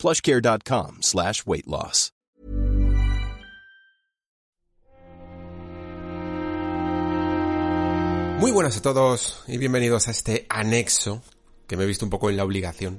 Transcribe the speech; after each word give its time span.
plushcare.com 0.00 1.02
slash 1.02 1.44
weight 1.46 1.66
loss. 1.66 2.12
Muy 8.40 8.52
buenas 8.52 8.78
a 8.78 8.80
todos 8.80 9.44
y 9.48 9.58
bienvenidos 9.58 10.08
a 10.08 10.12
este 10.12 10.46
anexo 10.48 11.22
que 11.66 11.76
me 11.76 11.84
he 11.84 11.86
visto 11.86 12.06
un 12.06 12.10
poco 12.10 12.30
en 12.30 12.38
la 12.38 12.44
obligación 12.44 12.98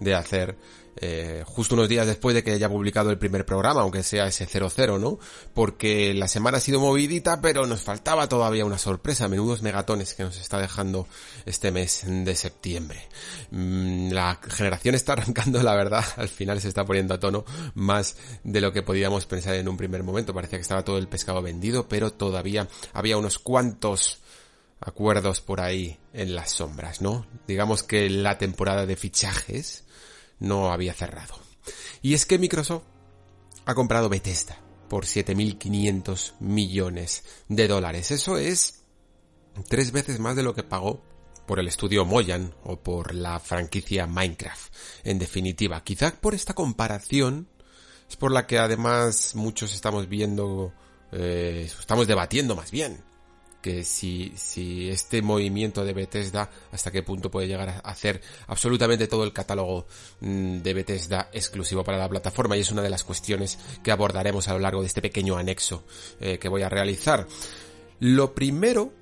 de 0.00 0.14
hacer 0.14 0.56
eh, 0.96 1.42
justo 1.46 1.74
unos 1.74 1.88
días 1.88 2.06
después 2.06 2.34
de 2.34 2.44
que 2.44 2.52
haya 2.52 2.68
publicado 2.68 3.10
el 3.10 3.18
primer 3.18 3.46
programa, 3.46 3.80
aunque 3.80 4.02
sea 4.02 4.26
ese 4.26 4.46
00, 4.46 4.98
¿no? 4.98 5.18
Porque 5.54 6.12
la 6.12 6.28
semana 6.28 6.58
ha 6.58 6.60
sido 6.60 6.80
movidita, 6.80 7.40
pero 7.40 7.66
nos 7.66 7.80
faltaba 7.80 8.28
todavía 8.28 8.66
una 8.66 8.78
sorpresa, 8.78 9.28
menudos 9.28 9.62
megatones 9.62 10.14
que 10.14 10.22
nos 10.22 10.38
está 10.38 10.58
dejando 10.58 11.06
este 11.46 11.72
mes 11.72 12.04
de 12.06 12.36
septiembre. 12.36 13.08
Mm, 13.50 14.12
la 14.12 14.38
generación 14.48 14.94
está 14.94 15.12
arrancando, 15.14 15.62
la 15.62 15.74
verdad, 15.74 16.04
al 16.16 16.28
final 16.28 16.60
se 16.60 16.68
está 16.68 16.84
poniendo 16.84 17.14
a 17.14 17.20
tono 17.20 17.44
más 17.74 18.16
de 18.44 18.60
lo 18.60 18.72
que 18.72 18.82
podíamos 18.82 19.24
pensar 19.26 19.54
en 19.54 19.68
un 19.68 19.76
primer 19.76 20.02
momento. 20.02 20.34
Parecía 20.34 20.58
que 20.58 20.62
estaba 20.62 20.84
todo 20.84 20.98
el 20.98 21.08
pescado 21.08 21.40
vendido, 21.40 21.88
pero 21.88 22.12
todavía 22.12 22.68
había 22.92 23.16
unos 23.16 23.38
cuantos 23.38 24.21
acuerdos 24.84 25.40
por 25.40 25.60
ahí 25.60 25.98
en 26.12 26.34
las 26.34 26.50
sombras, 26.50 27.00
¿no? 27.00 27.26
Digamos 27.46 27.82
que 27.82 28.10
la 28.10 28.38
temporada 28.38 28.84
de 28.84 28.96
fichajes 28.96 29.84
no 30.38 30.72
había 30.72 30.92
cerrado. 30.92 31.34
Y 32.02 32.14
es 32.14 32.26
que 32.26 32.38
Microsoft 32.38 32.82
ha 33.64 33.74
comprado 33.74 34.08
Bethesda 34.08 34.58
por 34.88 35.06
7.500 35.06 36.34
millones 36.40 37.24
de 37.48 37.68
dólares. 37.68 38.10
Eso 38.10 38.36
es 38.36 38.82
tres 39.68 39.92
veces 39.92 40.18
más 40.18 40.34
de 40.34 40.42
lo 40.42 40.54
que 40.54 40.64
pagó 40.64 41.02
por 41.46 41.60
el 41.60 41.68
estudio 41.68 42.04
Moyan 42.04 42.54
o 42.64 42.80
por 42.80 43.14
la 43.14 43.38
franquicia 43.38 44.06
Minecraft. 44.06 44.74
En 45.04 45.18
definitiva, 45.18 45.82
quizá 45.84 46.10
por 46.10 46.34
esta 46.34 46.54
comparación 46.54 47.48
es 48.08 48.16
por 48.16 48.32
la 48.32 48.46
que 48.46 48.58
además 48.58 49.34
muchos 49.36 49.72
estamos 49.74 50.08
viendo, 50.08 50.72
eh, 51.12 51.68
estamos 51.78 52.08
debatiendo 52.08 52.56
más 52.56 52.70
bien 52.70 53.11
que 53.62 53.84
si, 53.84 54.32
si 54.36 54.90
este 54.90 55.22
movimiento 55.22 55.84
de 55.84 55.94
Bethesda 55.94 56.50
hasta 56.72 56.90
qué 56.90 57.02
punto 57.02 57.30
puede 57.30 57.46
llegar 57.46 57.68
a 57.68 57.78
hacer 57.78 58.20
absolutamente 58.48 59.06
todo 59.06 59.24
el 59.24 59.32
catálogo 59.32 59.86
mm, 60.20 60.58
de 60.58 60.74
Bethesda 60.74 61.30
exclusivo 61.32 61.84
para 61.84 61.96
la 61.96 62.08
plataforma 62.08 62.56
y 62.56 62.60
es 62.60 62.72
una 62.72 62.82
de 62.82 62.90
las 62.90 63.04
cuestiones 63.04 63.58
que 63.82 63.92
abordaremos 63.92 64.48
a 64.48 64.52
lo 64.52 64.58
largo 64.58 64.82
de 64.82 64.88
este 64.88 65.00
pequeño 65.00 65.38
anexo 65.38 65.84
eh, 66.20 66.38
que 66.38 66.48
voy 66.48 66.62
a 66.62 66.68
realizar. 66.68 67.26
Lo 68.00 68.34
primero, 68.34 68.92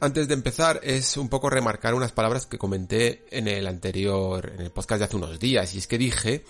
antes 0.00 0.28
de 0.28 0.34
empezar, 0.34 0.80
es 0.82 1.16
un 1.16 1.30
poco 1.30 1.48
remarcar 1.48 1.94
unas 1.94 2.12
palabras 2.12 2.46
que 2.46 2.58
comenté 2.58 3.24
en 3.30 3.48
el 3.48 3.66
anterior, 3.66 4.52
en 4.54 4.60
el 4.60 4.70
podcast 4.70 4.98
de 4.98 5.04
hace 5.06 5.16
unos 5.16 5.40
días 5.40 5.74
y 5.74 5.78
es 5.78 5.86
que 5.86 5.98
dije 5.98 6.44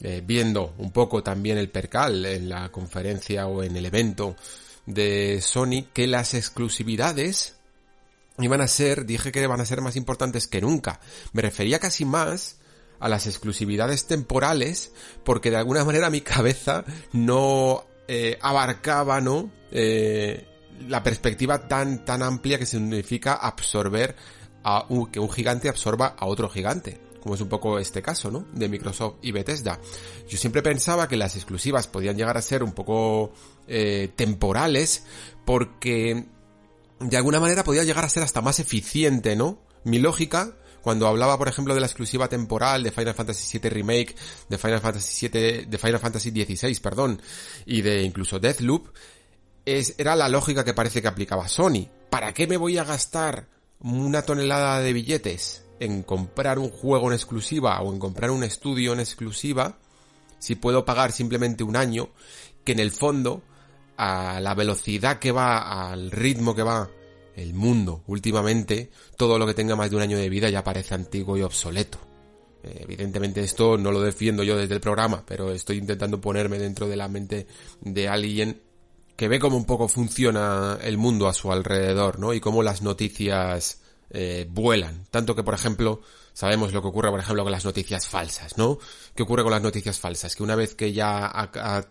eh, 0.00 0.22
viendo 0.24 0.74
un 0.78 0.92
poco 0.92 1.22
también 1.22 1.58
el 1.58 1.70
percal 1.70 2.24
en 2.26 2.50
la 2.50 2.70
conferencia 2.70 3.46
o 3.46 3.62
en 3.62 3.76
el 3.76 3.86
evento 3.86 4.36
de 4.86 5.40
Sony 5.42 5.84
que 5.92 6.06
las 6.06 6.34
exclusividades 6.34 7.56
iban 8.38 8.60
a 8.60 8.68
ser, 8.68 9.06
dije 9.06 9.32
que 9.32 9.46
van 9.46 9.60
a 9.60 9.66
ser 9.66 9.80
más 9.80 9.96
importantes 9.96 10.46
que 10.46 10.60
nunca. 10.60 11.00
Me 11.32 11.42
refería 11.42 11.78
casi 11.78 12.04
más 12.04 12.56
a 12.98 13.08
las 13.08 13.26
exclusividades 13.26 14.06
temporales 14.06 14.92
porque 15.24 15.50
de 15.50 15.56
alguna 15.56 15.84
manera 15.84 16.10
mi 16.10 16.20
cabeza 16.22 16.84
no 17.12 17.84
eh, 18.08 18.38
abarcaba, 18.40 19.20
¿no? 19.20 19.50
Eh, 19.70 20.46
la 20.88 21.02
perspectiva 21.02 21.68
tan, 21.68 22.04
tan 22.04 22.22
amplia 22.22 22.58
que 22.58 22.66
significa 22.66 23.34
absorber 23.34 24.14
a 24.62 24.84
un, 24.88 25.10
que 25.10 25.20
un 25.20 25.30
gigante 25.30 25.68
absorba 25.68 26.14
a 26.18 26.26
otro 26.26 26.48
gigante 26.48 27.00
como 27.26 27.34
es 27.34 27.40
un 27.40 27.48
poco 27.48 27.80
este 27.80 28.02
caso, 28.02 28.30
¿no? 28.30 28.46
De 28.52 28.68
Microsoft 28.68 29.16
y 29.20 29.32
Bethesda. 29.32 29.80
Yo 30.28 30.38
siempre 30.38 30.62
pensaba 30.62 31.08
que 31.08 31.16
las 31.16 31.34
exclusivas 31.34 31.88
podían 31.88 32.16
llegar 32.16 32.36
a 32.36 32.40
ser 32.40 32.62
un 32.62 32.70
poco 32.70 33.32
eh, 33.68 34.10
temporales, 34.14 35.04
porque 35.44 36.26
de 37.00 37.16
alguna 37.16 37.40
manera 37.40 37.64
podía 37.64 37.84
llegar 37.84 38.04
a 38.04 38.08
ser 38.08 38.22
hasta 38.22 38.40
más 38.40 38.60
eficiente, 38.60 39.36
¿no? 39.36 39.58
Mi 39.84 39.98
lógica, 39.98 40.56
cuando 40.82 41.06
hablaba, 41.06 41.38
por 41.38 41.48
ejemplo, 41.48 41.74
de 41.74 41.80
la 41.80 41.86
exclusiva 41.86 42.28
temporal 42.28 42.82
de 42.82 42.92
Final 42.92 43.14
Fantasy 43.14 43.58
VII 43.58 43.70
Remake, 43.70 44.14
de 44.48 44.58
Final 44.58 44.80
Fantasy 44.80 45.28
VII, 45.28 45.66
de 45.66 45.78
Final 45.78 46.00
Fantasy 46.00 46.30
XVI, 46.30 46.80
perdón, 46.80 47.20
y 47.64 47.82
de 47.82 48.02
incluso 48.02 48.38
Deathloop, 48.38 48.88
era 49.64 50.14
la 50.14 50.28
lógica 50.28 50.64
que 50.64 50.74
parece 50.74 51.02
que 51.02 51.08
aplicaba 51.08 51.48
Sony. 51.48 51.88
¿Para 52.08 52.32
qué 52.32 52.46
me 52.46 52.56
voy 52.56 52.78
a 52.78 52.84
gastar 52.84 53.48
una 53.80 54.22
tonelada 54.22 54.80
de 54.80 54.92
billetes 54.92 55.64
en 55.80 56.02
comprar 56.02 56.58
un 56.58 56.70
juego 56.70 57.08
en 57.08 57.14
exclusiva 57.14 57.80
o 57.82 57.92
en 57.92 57.98
comprar 57.98 58.30
un 58.30 58.44
estudio 58.44 58.92
en 58.92 59.00
exclusiva 59.00 59.78
si 60.38 60.54
puedo 60.54 60.84
pagar 60.84 61.12
simplemente 61.12 61.64
un 61.64 61.76
año 61.76 62.10
que 62.64 62.72
en 62.72 62.80
el 62.80 62.90
fondo 62.90 63.42
a 63.96 64.40
la 64.40 64.54
velocidad 64.54 65.18
que 65.18 65.32
va, 65.32 65.90
al 65.90 66.10
ritmo 66.10 66.54
que 66.54 66.62
va 66.62 66.90
el 67.34 67.54
mundo 67.54 68.02
últimamente, 68.06 68.90
todo 69.16 69.38
lo 69.38 69.46
que 69.46 69.54
tenga 69.54 69.76
más 69.76 69.90
de 69.90 69.96
un 69.96 70.02
año 70.02 70.18
de 70.18 70.28
vida 70.28 70.48
ya 70.48 70.64
parece 70.64 70.94
antiguo 70.94 71.36
y 71.36 71.42
obsoleto. 71.42 71.98
Eh, 72.62 72.80
evidentemente 72.82 73.42
esto 73.42 73.76
no 73.76 73.92
lo 73.92 74.00
defiendo 74.00 74.42
yo 74.42 74.56
desde 74.56 74.74
el 74.74 74.80
programa, 74.80 75.22
pero 75.26 75.52
estoy 75.52 75.78
intentando 75.78 76.20
ponerme 76.20 76.58
dentro 76.58 76.88
de 76.88 76.96
la 76.96 77.08
mente 77.08 77.46
de 77.80 78.08
alguien 78.08 78.62
que 79.16 79.28
ve 79.28 79.38
cómo 79.38 79.56
un 79.56 79.64
poco 79.64 79.88
funciona 79.88 80.78
el 80.82 80.98
mundo 80.98 81.28
a 81.28 81.34
su 81.34 81.50
alrededor, 81.50 82.18
¿no? 82.18 82.34
Y 82.34 82.40
cómo 82.40 82.62
las 82.62 82.82
noticias 82.82 83.80
eh, 84.10 84.46
vuelan. 84.48 85.06
Tanto 85.10 85.34
que, 85.34 85.42
por 85.42 85.54
ejemplo, 85.54 86.02
sabemos 86.32 86.72
lo 86.72 86.82
que 86.82 86.88
ocurre, 86.88 87.10
por 87.10 87.20
ejemplo, 87.20 87.42
con 87.42 87.52
las 87.52 87.64
noticias 87.64 88.08
falsas, 88.08 88.58
¿no? 88.58 88.78
¿Qué 89.14 89.22
ocurre 89.22 89.42
con 89.42 89.52
las 89.52 89.62
noticias 89.62 89.98
falsas? 89.98 90.36
Que 90.36 90.42
una 90.42 90.54
vez 90.54 90.74
que 90.74 90.92
ya 90.92 91.26
ha, 91.26 91.86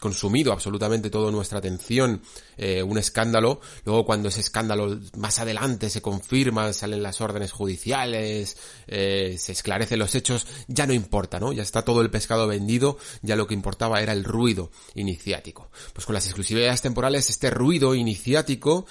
consumido 0.00 0.52
absolutamente 0.52 1.10
toda 1.10 1.30
nuestra 1.30 1.58
atención 1.58 2.22
eh, 2.58 2.82
un 2.82 2.98
escándalo, 2.98 3.60
luego 3.84 4.04
cuando 4.04 4.28
ese 4.28 4.40
escándalo 4.40 4.98
más 5.16 5.38
adelante 5.38 5.90
se 5.90 6.02
confirma, 6.02 6.72
salen 6.72 7.02
las 7.02 7.20
órdenes 7.20 7.52
judiciales, 7.52 8.56
eh, 8.86 9.36
se 9.38 9.52
esclarecen 9.52 9.98
los 9.98 10.14
hechos, 10.14 10.46
ya 10.68 10.86
no 10.86 10.92
importa, 10.92 11.40
¿no? 11.40 11.52
Ya 11.52 11.62
está 11.62 11.82
todo 11.82 12.02
el 12.02 12.10
pescado 12.10 12.46
vendido, 12.46 12.98
ya 13.22 13.36
lo 13.36 13.46
que 13.46 13.54
importaba 13.54 14.00
era 14.00 14.12
el 14.12 14.24
ruido 14.24 14.70
iniciático. 14.94 15.70
Pues 15.92 16.06
con 16.06 16.14
las 16.14 16.26
exclusividades 16.26 16.82
temporales, 16.82 17.30
este 17.30 17.50
ruido 17.50 17.94
iniciático 17.94 18.86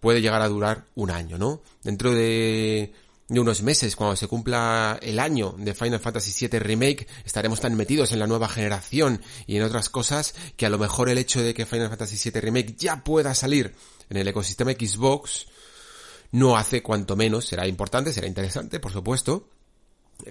puede 0.00 0.20
llegar 0.20 0.42
a 0.42 0.48
durar 0.48 0.84
un 0.94 1.10
año, 1.10 1.38
¿no? 1.38 1.62
Dentro 1.82 2.12
de, 2.12 2.92
unos 3.28 3.62
meses, 3.62 3.96
cuando 3.96 4.16
se 4.16 4.28
cumpla 4.28 4.98
el 5.00 5.18
año 5.18 5.54
de 5.56 5.74
Final 5.74 6.00
Fantasy 6.00 6.46
VII 6.46 6.58
Remake, 6.58 7.06
estaremos 7.24 7.60
tan 7.60 7.74
metidos 7.74 8.12
en 8.12 8.18
la 8.18 8.26
nueva 8.26 8.48
generación 8.48 9.22
y 9.46 9.56
en 9.56 9.62
otras 9.62 9.88
cosas 9.88 10.34
que 10.56 10.66
a 10.66 10.70
lo 10.70 10.78
mejor 10.78 11.08
el 11.08 11.18
hecho 11.18 11.40
de 11.40 11.54
que 11.54 11.66
Final 11.66 11.88
Fantasy 11.88 12.30
VII 12.30 12.40
Remake 12.40 12.74
ya 12.76 13.02
pueda 13.02 13.34
salir 13.34 13.74
en 14.10 14.16
el 14.18 14.28
ecosistema 14.28 14.72
Xbox 14.72 15.46
no 16.32 16.56
hace 16.56 16.82
cuanto 16.82 17.16
menos, 17.16 17.46
será 17.46 17.66
importante, 17.66 18.12
será 18.12 18.26
interesante, 18.26 18.80
por 18.80 18.92
supuesto, 18.92 19.48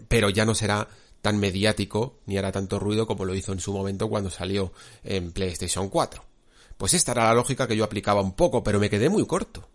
pero 0.07 0.29
ya 0.29 0.45
no 0.45 0.53
será 0.53 0.87
tan 1.21 1.39
mediático 1.39 2.19
ni 2.25 2.37
hará 2.37 2.51
tanto 2.51 2.79
ruido 2.79 3.07
como 3.07 3.23
lo 3.23 3.33
hizo 3.33 3.53
en 3.53 3.61
su 3.61 3.71
momento 3.71 4.09
cuando 4.09 4.29
salió 4.29 4.73
en 5.03 5.31
PlayStation 5.31 5.87
4. 5.89 6.23
Pues 6.77 6.93
esta 6.93 7.13
era 7.13 7.25
la 7.25 7.33
lógica 7.33 7.67
que 7.67 7.77
yo 7.77 7.85
aplicaba 7.85 8.21
un 8.21 8.33
poco, 8.33 8.63
pero 8.63 8.79
me 8.79 8.89
quedé 8.89 9.09
muy 9.09 9.25
corto. 9.25 9.69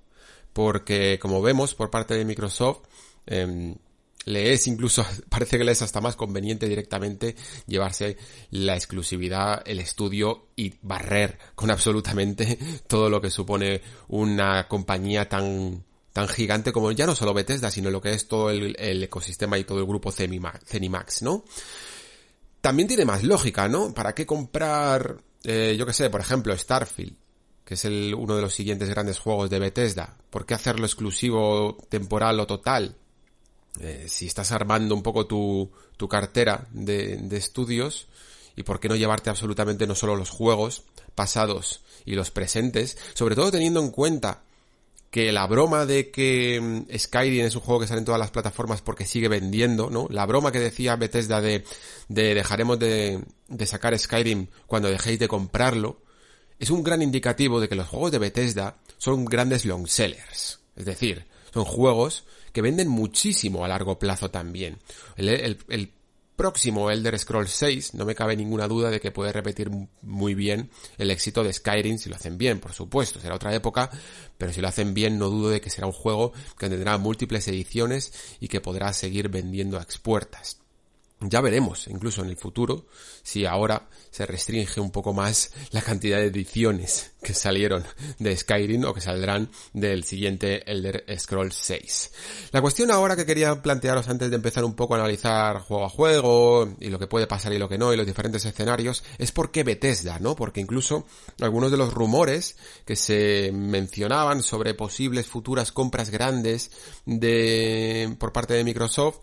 Porque, 0.52 1.18
como 1.18 1.40
vemos 1.40 1.74
por 1.74 1.90
parte 1.90 2.14
de 2.14 2.26
Microsoft, 2.26 2.80
eh, 3.28 3.74
le 4.24 4.52
es 4.52 4.66
incluso, 4.66 5.06
parece 5.28 5.58
que 5.58 5.64
le 5.64 5.72
es 5.72 5.82
hasta 5.82 6.00
más 6.00 6.16
conveniente 6.16 6.68
directamente 6.68 7.36
llevarse 7.66 8.16
la 8.50 8.74
exclusividad, 8.74 9.62
el 9.64 9.78
estudio 9.78 10.48
y 10.56 10.74
barrer 10.82 11.38
con 11.54 11.70
absolutamente 11.70 12.58
todo 12.86 13.08
lo 13.08 13.20
que 13.20 13.30
supone 13.30 13.80
una 14.08 14.66
compañía 14.66 15.28
tan, 15.28 15.84
tan 16.12 16.28
gigante 16.28 16.72
como 16.72 16.90
ya 16.92 17.06
no 17.06 17.14
solo 17.14 17.34
Bethesda, 17.34 17.70
sino 17.70 17.90
lo 17.90 18.00
que 18.00 18.12
es 18.12 18.26
todo 18.26 18.50
el, 18.50 18.76
ecosistema 19.02 19.56
y 19.58 19.64
todo 19.64 19.78
el 19.78 19.86
grupo 19.86 20.10
Zenimax, 20.10 21.22
¿no? 21.22 21.44
También 22.60 22.88
tiene 22.88 23.04
más 23.04 23.22
lógica, 23.22 23.68
¿no? 23.68 23.94
¿Para 23.94 24.14
qué 24.16 24.26
comprar 24.26 25.22
eh, 25.44 25.76
yo 25.78 25.86
que 25.86 25.92
sé, 25.92 26.10
por 26.10 26.20
ejemplo, 26.20 26.56
Starfield, 26.56 27.16
que 27.64 27.74
es 27.74 27.84
el, 27.84 28.14
uno 28.14 28.36
de 28.36 28.42
los 28.42 28.54
siguientes 28.54 28.88
grandes 28.88 29.18
juegos 29.18 29.50
de 29.50 29.58
Bethesda. 29.58 30.16
¿Por 30.30 30.46
qué 30.46 30.54
hacerlo 30.54 30.86
exclusivo, 30.86 31.76
temporal 31.88 32.40
o 32.40 32.46
total? 32.46 32.96
Eh, 33.80 34.06
si 34.08 34.26
estás 34.26 34.50
armando 34.52 34.94
un 34.94 35.02
poco 35.02 35.26
tu, 35.26 35.70
tu 35.96 36.08
cartera 36.08 36.66
de, 36.72 37.16
de 37.16 37.36
estudios 37.36 38.08
y 38.56 38.64
por 38.64 38.80
qué 38.80 38.88
no 38.88 38.96
llevarte 38.96 39.30
absolutamente 39.30 39.86
no 39.86 39.94
solo 39.94 40.16
los 40.16 40.30
juegos 40.30 40.82
pasados 41.14 41.82
y 42.04 42.14
los 42.14 42.30
presentes, 42.30 42.96
sobre 43.14 43.34
todo 43.34 43.50
teniendo 43.50 43.80
en 43.80 43.90
cuenta 43.90 44.42
que 45.10 45.32
la 45.32 45.46
broma 45.46 45.86
de 45.86 46.10
que 46.10 46.60
mm, 46.60 46.96
Skyrim 46.96 47.46
es 47.46 47.54
un 47.54 47.62
juego 47.62 47.80
que 47.80 47.86
sale 47.86 48.00
en 48.00 48.04
todas 48.04 48.18
las 48.18 48.30
plataformas 48.30 48.82
porque 48.82 49.06
sigue 49.06 49.28
vendiendo, 49.28 49.90
¿no? 49.90 50.06
La 50.10 50.26
broma 50.26 50.52
que 50.52 50.60
decía 50.60 50.96
Bethesda 50.96 51.40
de, 51.40 51.64
de 52.08 52.34
dejaremos 52.34 52.78
de, 52.78 53.22
de 53.48 53.66
sacar 53.66 53.98
Skyrim 53.98 54.48
cuando 54.66 54.88
dejéis 54.88 55.18
de 55.18 55.28
comprarlo, 55.28 56.02
es 56.58 56.70
un 56.70 56.82
gran 56.82 57.02
indicativo 57.02 57.60
de 57.60 57.68
que 57.68 57.76
los 57.76 57.88
juegos 57.88 58.12
de 58.12 58.18
Bethesda 58.18 58.76
son 58.98 59.24
grandes 59.24 59.64
long 59.64 59.86
sellers. 59.86 60.60
Es 60.76 60.84
decir, 60.84 61.24
son 61.52 61.64
juegos 61.64 62.24
que 62.52 62.62
venden 62.62 62.88
muchísimo 62.88 63.64
a 63.64 63.68
largo 63.68 63.98
plazo 63.98 64.30
también. 64.30 64.78
El, 65.16 65.58
el, 65.68 65.92
próximo 66.36 66.88
Elder 66.88 67.18
Scrolls 67.18 67.50
6, 67.50 67.94
no 67.94 68.04
me 68.04 68.14
cabe 68.14 68.36
ninguna 68.36 68.68
duda 68.68 68.90
de 68.90 69.00
que 69.00 69.10
puede 69.10 69.32
repetir 69.32 69.70
muy 70.02 70.36
bien 70.36 70.70
el 70.96 71.10
éxito 71.10 71.42
de 71.42 71.52
Skyrim 71.52 71.98
si 71.98 72.08
lo 72.08 72.14
hacen 72.14 72.38
bien, 72.38 72.60
por 72.60 72.72
supuesto, 72.72 73.18
será 73.18 73.34
otra 73.34 73.52
época, 73.52 73.90
pero 74.38 74.52
si 74.52 74.60
lo 74.60 74.68
hacen 74.68 74.94
bien 74.94 75.18
no 75.18 75.30
dudo 75.30 75.50
de 75.50 75.60
que 75.60 75.68
será 75.68 75.88
un 75.88 75.92
juego 75.92 76.32
que 76.56 76.68
tendrá 76.68 76.96
múltiples 76.96 77.48
ediciones 77.48 78.12
y 78.38 78.46
que 78.46 78.60
podrá 78.60 78.92
seguir 78.92 79.28
vendiendo 79.30 79.80
a 79.80 79.82
expuertas. 79.82 80.57
Ya 81.20 81.40
veremos, 81.40 81.88
incluso 81.88 82.22
en 82.22 82.28
el 82.28 82.36
futuro, 82.36 82.86
si 83.24 83.44
ahora 83.44 83.88
se 84.12 84.24
restringe 84.24 84.80
un 84.80 84.92
poco 84.92 85.12
más 85.12 85.50
la 85.72 85.82
cantidad 85.82 86.18
de 86.18 86.26
ediciones 86.26 87.10
que 87.20 87.34
salieron 87.34 87.84
de 88.20 88.36
Skyrim 88.36 88.84
o 88.84 88.94
que 88.94 89.00
saldrán 89.00 89.50
del 89.72 90.04
siguiente 90.04 90.62
Elder 90.70 91.04
Scrolls 91.18 91.56
6. 91.56 92.12
La 92.52 92.60
cuestión 92.60 92.92
ahora 92.92 93.16
que 93.16 93.26
quería 93.26 93.60
plantearos 93.60 94.08
antes 94.08 94.30
de 94.30 94.36
empezar 94.36 94.64
un 94.64 94.74
poco 94.74 94.94
a 94.94 94.98
analizar 94.98 95.58
juego 95.58 95.84
a 95.84 95.88
juego 95.88 96.76
y 96.78 96.88
lo 96.88 97.00
que 97.00 97.08
puede 97.08 97.26
pasar 97.26 97.52
y 97.52 97.58
lo 97.58 97.68
que 97.68 97.78
no 97.78 97.92
y 97.92 97.96
los 97.96 98.06
diferentes 98.06 98.44
escenarios 98.44 99.02
es 99.18 99.32
por 99.32 99.50
qué 99.50 99.64
Bethesda, 99.64 100.20
¿no? 100.20 100.36
Porque 100.36 100.60
incluso 100.60 101.04
algunos 101.40 101.72
de 101.72 101.78
los 101.78 101.92
rumores 101.92 102.56
que 102.84 102.94
se 102.94 103.50
mencionaban 103.52 104.44
sobre 104.44 104.74
posibles 104.74 105.26
futuras 105.26 105.72
compras 105.72 106.10
grandes 106.10 106.70
de 107.06 108.14
por 108.20 108.32
parte 108.32 108.54
de 108.54 108.62
Microsoft 108.62 109.18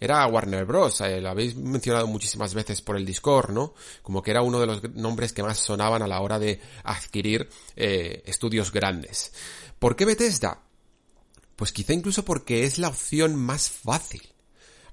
era 0.00 0.26
Warner 0.26 0.64
Bros. 0.64 1.00
Eh, 1.00 1.20
lo 1.20 1.30
habéis 1.30 1.56
mencionado 1.56 2.06
muchísimas 2.06 2.54
veces 2.54 2.82
por 2.82 2.96
el 2.96 3.06
Discord, 3.06 3.50
¿no? 3.50 3.74
Como 4.02 4.22
que 4.22 4.30
era 4.30 4.42
uno 4.42 4.60
de 4.60 4.66
los 4.66 4.94
nombres 4.94 5.32
que 5.32 5.42
más 5.42 5.58
sonaban 5.58 6.02
a 6.02 6.08
la 6.08 6.20
hora 6.20 6.38
de 6.38 6.60
adquirir 6.84 7.48
eh, 7.76 8.22
estudios 8.26 8.72
grandes. 8.72 9.32
¿Por 9.78 9.96
qué 9.96 10.04
Bethesda? 10.04 10.62
Pues 11.56 11.72
quizá 11.72 11.92
incluso 11.92 12.24
porque 12.24 12.64
es 12.64 12.78
la 12.78 12.88
opción 12.88 13.34
más 13.34 13.68
fácil. 13.68 14.22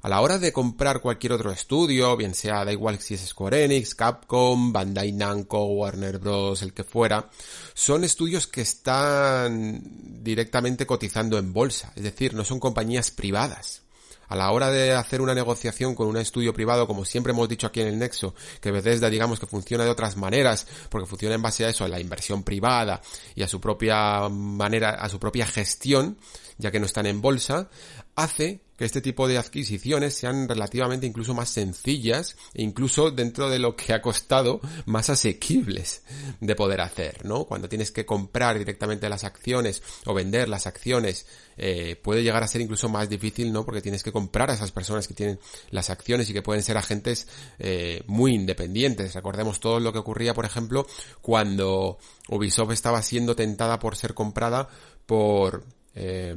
A 0.01 0.09
la 0.09 0.21
hora 0.21 0.37
de 0.37 0.53
comprar 0.53 1.01
cualquier 1.01 1.33
otro 1.33 1.51
estudio, 1.51 2.15
bien 2.15 2.35
sea, 2.35 2.63
da 2.63 2.71
igual 2.71 2.99
si 2.99 3.15
es 3.15 3.25
Square 3.25 3.63
Enix, 3.63 3.95
Capcom, 3.95 4.71
Bandai 4.71 5.11
Namco, 5.11 5.65
Warner 5.65 6.19
Bros., 6.19 6.61
el 6.61 6.73
que 6.73 6.83
fuera, 6.83 7.31
son 7.73 8.03
estudios 8.03 8.45
que 8.45 8.61
están 8.61 9.81
directamente 10.23 10.85
cotizando 10.85 11.39
en 11.39 11.51
bolsa, 11.51 11.91
es 11.95 12.03
decir, 12.03 12.35
no 12.35 12.45
son 12.45 12.59
compañías 12.59 13.09
privadas 13.09 13.84
a 14.27 14.35
la 14.35 14.51
hora 14.51 14.71
de 14.71 14.93
hacer 14.93 15.21
una 15.21 15.33
negociación 15.33 15.95
con 15.95 16.07
un 16.07 16.17
estudio 16.17 16.53
privado, 16.53 16.87
como 16.87 17.05
siempre 17.05 17.31
hemos 17.31 17.49
dicho 17.49 17.67
aquí 17.67 17.81
en 17.81 17.87
el 17.87 17.99
Nexo, 17.99 18.35
que 18.61 18.71
Bethesda 18.71 19.09
digamos 19.09 19.39
que 19.39 19.45
funciona 19.45 19.83
de 19.83 19.89
otras 19.89 20.17
maneras, 20.17 20.67
porque 20.89 21.07
funciona 21.07 21.35
en 21.35 21.41
base 21.41 21.65
a 21.65 21.69
eso, 21.69 21.83
a 21.83 21.87
la 21.87 21.99
inversión 21.99 22.43
privada 22.43 23.01
y 23.35 23.43
a 23.43 23.47
su 23.47 23.59
propia 23.59 24.27
manera, 24.29 24.91
a 24.91 25.09
su 25.09 25.19
propia 25.19 25.45
gestión, 25.45 26.17
ya 26.57 26.71
que 26.71 26.79
no 26.79 26.85
están 26.85 27.05
en 27.05 27.21
bolsa, 27.21 27.69
hace 28.15 28.61
que 28.77 28.85
este 28.85 29.01
tipo 29.01 29.27
de 29.27 29.37
adquisiciones 29.37 30.15
sean 30.15 30.49
relativamente 30.49 31.07
incluso 31.07 31.33
más 31.33 31.49
sencillas 31.49 32.35
e 32.53 32.61
incluso 32.61 33.11
dentro 33.11 33.49
de 33.49 33.59
lo 33.59 33.75
que 33.75 33.93
ha 33.93 34.01
costado 34.01 34.59
más 34.85 35.09
asequibles 35.09 36.03
de 36.41 36.55
poder 36.55 36.81
hacer, 36.81 37.23
¿no? 37.23 37.45
Cuando 37.45 37.69
tienes 37.69 37.91
que 37.91 38.05
comprar 38.05 38.57
directamente 38.57 39.07
las 39.07 39.23
acciones 39.23 39.81
o 40.05 40.13
vender 40.13 40.49
las 40.49 40.67
acciones 40.67 41.25
eh, 41.57 41.95
puede 41.95 42.23
llegar 42.23 42.43
a 42.43 42.47
ser 42.47 42.61
incluso 42.61 42.89
más 42.89 43.09
difícil, 43.09 43.53
¿no? 43.53 43.65
Porque 43.65 43.81
tienes 43.81 44.03
que 44.03 44.11
comprar 44.11 44.49
a 44.51 44.55
esas 44.55 44.73
personas 44.73 45.07
que 45.07 45.13
tienen 45.13 45.39
las 45.71 45.89
acciones 45.89 46.29
y 46.29 46.33
que 46.33 46.41
pueden 46.41 46.63
ser 46.63 46.77
agentes 46.77 47.27
eh, 47.59 48.03
muy 48.07 48.33
independientes. 48.33 49.13
Recordemos 49.15 49.61
todo 49.61 49.79
lo 49.79 49.93
que 49.93 49.99
ocurría, 49.99 50.33
por 50.33 50.45
ejemplo, 50.45 50.85
cuando 51.21 51.97
Ubisoft 52.27 52.71
estaba 52.71 53.01
siendo 53.01 53.37
tentada 53.37 53.79
por 53.79 53.95
ser 53.95 54.13
comprada 54.13 54.67
por 55.05 55.63
eh, 55.93 56.35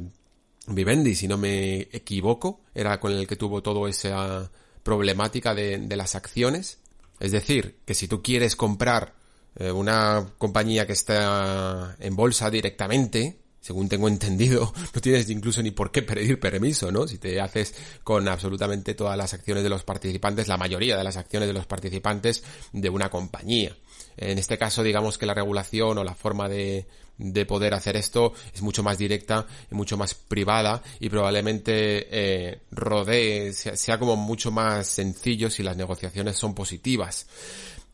Vivendi, 0.75 1.15
si 1.15 1.27
no 1.27 1.37
me 1.37 1.81
equivoco, 1.91 2.61
era 2.73 2.99
con 2.99 3.11
el 3.11 3.27
que 3.27 3.35
tuvo 3.35 3.61
toda 3.61 3.89
esa 3.89 4.51
problemática 4.83 5.53
de, 5.53 5.95
las 5.95 6.15
acciones. 6.15 6.79
Es 7.19 7.31
decir, 7.31 7.79
que 7.85 7.93
si 7.93 8.07
tú 8.07 8.21
quieres 8.21 8.55
comprar 8.55 9.13
eh, 9.55 9.71
una 9.71 10.27
compañía 10.37 10.87
que 10.87 10.93
está 10.93 11.95
en 11.99 12.15
bolsa 12.15 12.49
directamente, 12.49 13.39
según 13.59 13.89
tengo 13.89 14.07
entendido, 14.07 14.73
no 14.93 15.01
tienes 15.01 15.29
incluso 15.29 15.61
ni 15.61 15.71
por 15.71 15.91
qué 15.91 16.01
pedir 16.01 16.39
permiso, 16.39 16.91
¿no? 16.91 17.07
Si 17.07 17.17
te 17.17 17.41
haces 17.41 17.75
con 18.03 18.27
absolutamente 18.27 18.93
todas 18.93 19.17
las 19.17 19.33
acciones 19.33 19.63
de 19.63 19.69
los 19.69 19.83
participantes, 19.83 20.47
la 20.47 20.57
mayoría 20.57 20.97
de 20.97 21.03
las 21.03 21.17
acciones 21.17 21.47
de 21.47 21.53
los 21.53 21.65
participantes 21.65 22.43
de 22.71 22.89
una 22.89 23.09
compañía. 23.09 23.75
En 24.17 24.37
este 24.37 24.57
caso, 24.57 24.83
digamos 24.83 25.17
que 25.17 25.25
la 25.25 25.33
regulación 25.33 25.97
o 25.97 26.03
la 26.03 26.15
forma 26.15 26.49
de, 26.49 26.87
de 27.19 27.45
poder 27.45 27.73
hacer 27.73 27.97
esto 27.97 28.33
es 28.53 28.61
mucho 28.61 28.81
más 28.81 28.97
directa 28.97 29.45
y 29.69 29.75
mucho 29.75 29.97
más 29.97 30.15
privada 30.15 30.81
y 30.99 31.09
probablemente 31.09 32.07
eh, 32.09 32.59
rodee, 32.71 33.53
sea, 33.53 33.75
sea 33.75 33.99
como 33.99 34.15
mucho 34.15 34.51
más 34.51 34.87
sencillo 34.87 35.49
si 35.49 35.61
las 35.61 35.77
negociaciones 35.77 36.37
son 36.37 36.55
positivas. 36.55 37.27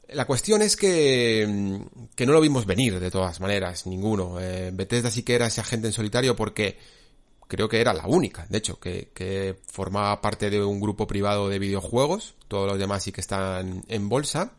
La 0.09 0.25
cuestión 0.25 0.61
es 0.61 0.77
que, 0.77 1.81
que 2.15 2.25
no 2.27 2.33
lo 2.33 2.39
vimos 2.39 2.67
venir 2.67 2.99
de 2.99 3.09
todas 3.09 3.39
maneras, 3.39 3.87
ninguno. 3.87 4.39
Eh, 4.39 4.69
Bethesda 4.71 5.09
sí 5.09 5.23
que 5.23 5.33
era 5.33 5.47
ese 5.47 5.61
agente 5.61 5.87
en 5.87 5.93
solitario 5.93 6.35
porque 6.35 6.77
creo 7.47 7.69
que 7.69 7.81
era 7.81 7.93
la 7.93 8.07
única, 8.07 8.45
de 8.49 8.57
hecho, 8.57 8.79
que, 8.79 9.59
formaba 9.71 10.21
parte 10.21 10.49
de 10.49 10.63
un 10.63 10.79
grupo 10.79 11.07
privado 11.07 11.49
de 11.49 11.59
videojuegos, 11.59 12.35
todos 12.47 12.67
los 12.67 12.79
demás 12.79 13.03
sí 13.03 13.11
que 13.11 13.21
están 13.21 13.83
en 13.87 14.09
bolsa. 14.09 14.53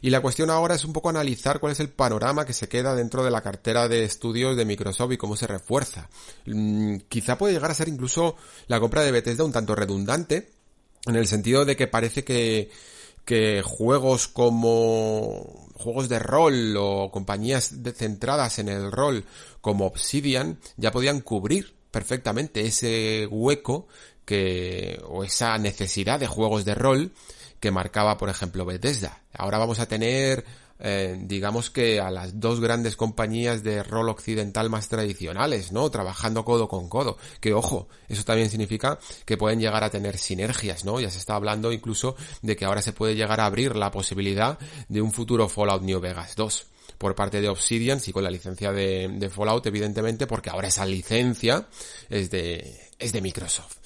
Y 0.00 0.10
la 0.10 0.20
cuestión 0.20 0.50
ahora 0.50 0.76
es 0.76 0.84
un 0.84 0.92
poco 0.92 1.08
analizar 1.08 1.58
cuál 1.58 1.72
es 1.72 1.80
el 1.80 1.88
panorama 1.88 2.46
que 2.46 2.52
se 2.52 2.68
queda 2.68 2.94
dentro 2.94 3.24
de 3.24 3.32
la 3.32 3.40
cartera 3.40 3.88
de 3.88 4.04
estudios 4.04 4.56
de 4.56 4.64
Microsoft 4.64 5.12
y 5.12 5.16
cómo 5.16 5.36
se 5.36 5.48
refuerza. 5.48 6.08
Mm, 6.46 6.98
quizá 7.08 7.36
puede 7.36 7.54
llegar 7.54 7.70
a 7.70 7.74
ser 7.74 7.88
incluso 7.88 8.36
la 8.68 8.78
compra 8.78 9.02
de 9.02 9.10
Bethesda 9.10 9.44
un 9.44 9.52
tanto 9.52 9.74
redundante, 9.74 10.52
en 11.06 11.16
el 11.16 11.26
sentido 11.26 11.64
de 11.64 11.76
que 11.76 11.86
parece 11.86 12.24
que 12.24 12.70
que 13.28 13.60
juegos 13.62 14.26
como 14.26 15.68
juegos 15.74 16.08
de 16.08 16.18
rol 16.18 16.74
o 16.78 17.10
compañías 17.10 17.74
centradas 17.94 18.58
en 18.58 18.70
el 18.70 18.90
rol 18.90 19.26
como 19.60 19.84
Obsidian 19.84 20.58
ya 20.78 20.92
podían 20.92 21.20
cubrir 21.20 21.77
perfectamente 21.90 22.66
ese 22.66 23.26
hueco 23.30 23.88
que 24.24 25.00
o 25.08 25.24
esa 25.24 25.56
necesidad 25.58 26.20
de 26.20 26.26
juegos 26.26 26.64
de 26.64 26.74
rol 26.74 27.12
que 27.60 27.70
marcaba 27.70 28.18
por 28.18 28.28
ejemplo 28.28 28.64
Bethesda. 28.64 29.22
Ahora 29.32 29.58
vamos 29.58 29.78
a 29.80 29.86
tener 29.86 30.44
eh, 30.80 31.18
digamos 31.20 31.70
que 31.70 32.00
a 32.00 32.10
las 32.10 32.38
dos 32.38 32.60
grandes 32.60 32.94
compañías 32.94 33.62
de 33.64 33.82
rol 33.82 34.08
occidental 34.08 34.70
más 34.70 34.88
tradicionales, 34.88 35.72
¿no? 35.72 35.90
Trabajando 35.90 36.44
codo 36.44 36.68
con 36.68 36.88
codo. 36.88 37.18
Que 37.40 37.52
ojo, 37.52 37.88
eso 38.08 38.24
también 38.24 38.48
significa 38.48 38.98
que 39.24 39.36
pueden 39.36 39.60
llegar 39.60 39.82
a 39.82 39.90
tener 39.90 40.18
sinergias, 40.18 40.84
¿no? 40.84 41.00
Ya 41.00 41.10
se 41.10 41.18
está 41.18 41.34
hablando 41.34 41.72
incluso 41.72 42.16
de 42.42 42.56
que 42.56 42.64
ahora 42.64 42.82
se 42.82 42.92
puede 42.92 43.16
llegar 43.16 43.40
a 43.40 43.46
abrir 43.46 43.74
la 43.76 43.90
posibilidad 43.90 44.58
de 44.88 45.02
un 45.02 45.12
futuro 45.12 45.48
Fallout 45.48 45.82
New 45.82 46.00
Vegas 46.00 46.36
2 46.36 46.66
por 46.98 47.14
parte 47.14 47.40
de 47.40 47.48
Obsidian, 47.48 48.00
sí 48.00 48.12
con 48.12 48.24
la 48.24 48.30
licencia 48.30 48.72
de, 48.72 49.30
Fallout, 49.32 49.64
evidentemente, 49.66 50.26
porque 50.26 50.50
ahora 50.50 50.68
esa 50.68 50.84
licencia 50.84 51.66
es 52.10 52.30
de, 52.30 52.90
es 52.98 53.12
de 53.12 53.20
Microsoft. 53.22 53.76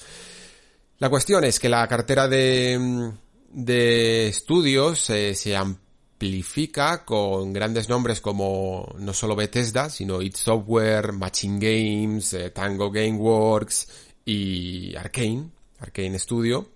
La 0.99 1.11
cuestión 1.11 1.45
es 1.45 1.61
que 1.61 1.69
la 1.69 1.87
cartera 1.87 2.26
de, 2.26 3.12
de 3.50 4.28
estudios 4.28 5.11
eh, 5.11 5.35
se 5.35 5.57
amplifica 5.57 7.04
con 7.04 7.52
grandes 7.52 7.88
nombres 7.88 8.21
como 8.21 8.95
no 8.99 9.12
solo 9.12 9.37
Bethesda, 9.37 9.90
sino 9.90 10.23
It 10.23 10.37
Software, 10.37 11.12
Machine 11.12 11.59
Games, 11.59 12.33
eh, 12.35 12.50
Tango 12.50 12.90
Gameworks 12.90 13.88
y 14.25 14.95
Arkane, 14.97 15.50
Arkane 15.81 16.19
Studio, 16.19 16.69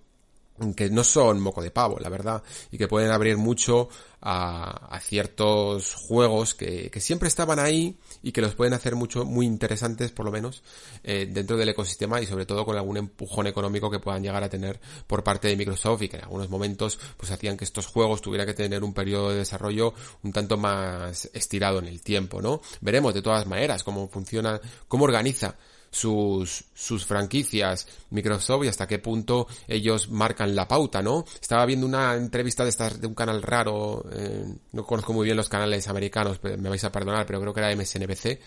que 0.75 0.89
no 0.89 1.03
son 1.03 1.39
moco 1.39 1.61
de 1.61 1.71
pavo, 1.71 1.99
la 1.99 2.09
verdad, 2.09 2.43
y 2.71 2.77
que 2.77 2.87
pueden 2.87 3.11
abrir 3.11 3.37
mucho 3.37 3.89
a, 4.21 4.87
a 4.87 4.99
ciertos 4.99 5.93
juegos 5.93 6.55
que, 6.55 6.89
que, 6.89 6.99
siempre 6.99 7.27
estaban 7.27 7.59
ahí 7.59 7.97
y 8.23 8.31
que 8.31 8.41
los 8.41 8.55
pueden 8.55 8.73
hacer 8.73 8.95
mucho, 8.95 9.25
muy 9.25 9.45
interesantes, 9.45 10.11
por 10.11 10.25
lo 10.25 10.31
menos, 10.31 10.63
eh, 11.03 11.27
dentro 11.31 11.55
del 11.57 11.69
ecosistema 11.69 12.19
y 12.19 12.25
sobre 12.25 12.45
todo 12.45 12.65
con 12.65 12.75
algún 12.75 12.97
empujón 12.97 13.45
económico 13.45 13.91
que 13.91 13.99
puedan 13.99 14.23
llegar 14.23 14.43
a 14.43 14.49
tener 14.49 14.79
por 15.05 15.23
parte 15.23 15.47
de 15.47 15.55
Microsoft 15.55 16.01
y 16.01 16.09
que 16.09 16.17
en 16.17 16.23
algunos 16.23 16.49
momentos 16.49 16.99
pues 17.15 17.31
hacían 17.31 17.57
que 17.57 17.65
estos 17.65 17.85
juegos 17.85 18.21
tuvieran 18.21 18.47
que 18.47 18.55
tener 18.55 18.83
un 18.83 18.93
periodo 18.93 19.29
de 19.29 19.37
desarrollo 19.37 19.93
un 20.23 20.33
tanto 20.33 20.57
más 20.57 21.29
estirado 21.33 21.79
en 21.79 21.85
el 21.85 22.01
tiempo, 22.01 22.41
¿no? 22.41 22.61
Veremos 22.81 23.13
de 23.13 23.21
todas 23.21 23.45
maneras 23.45 23.83
cómo 23.83 24.07
funciona, 24.07 24.59
cómo 24.87 25.05
organiza 25.05 25.55
sus, 25.89 26.65
sus 26.73 27.05
franquicias 27.05 27.87
Microsoft 28.09 28.65
y 28.65 28.67
hasta 28.67 28.87
qué 28.87 28.99
punto 28.99 29.47
ellos 29.67 30.09
marcan 30.09 30.55
la 30.55 30.67
pauta, 30.67 31.01
¿no? 31.01 31.25
Estaba 31.41 31.65
viendo 31.65 31.85
una 31.85 32.15
entrevista 32.15 32.63
de 32.63 32.69
estas, 32.69 32.99
de 32.99 33.07
un 33.07 33.15
canal 33.15 33.41
raro, 33.41 34.05
eh, 34.11 34.45
no 34.71 34.85
conozco 34.85 35.13
muy 35.13 35.25
bien 35.25 35.37
los 35.37 35.49
canales 35.49 35.87
americanos, 35.87 36.39
me 36.43 36.69
vais 36.69 36.83
a 36.83 36.91
perdonar, 36.91 37.25
pero 37.25 37.39
creo 37.41 37.53
que 37.53 37.59
era 37.59 37.75
MSNBC, 37.75 38.39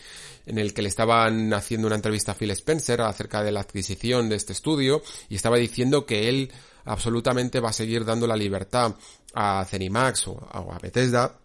en 0.46 0.58
el 0.58 0.72
que 0.74 0.82
le 0.82 0.88
estaban 0.88 1.52
haciendo 1.52 1.86
una 1.86 1.96
entrevista 1.96 2.32
a 2.32 2.34
Phil 2.34 2.50
Spencer 2.52 3.00
acerca 3.02 3.42
de 3.42 3.52
la 3.52 3.60
adquisición 3.60 4.28
de 4.28 4.36
este 4.36 4.52
estudio 4.52 5.02
y 5.28 5.36
estaba 5.36 5.56
diciendo 5.56 6.06
que 6.06 6.28
él 6.28 6.52
absolutamente 6.84 7.60
va 7.60 7.70
a 7.70 7.74
seguir 7.74 8.04
dando 8.04 8.26
la 8.26 8.36
libertad 8.36 8.94
a 9.34 9.64
Zenimax 9.64 10.28
o 10.28 10.48
a 10.50 10.78
Bethesda 10.78 11.36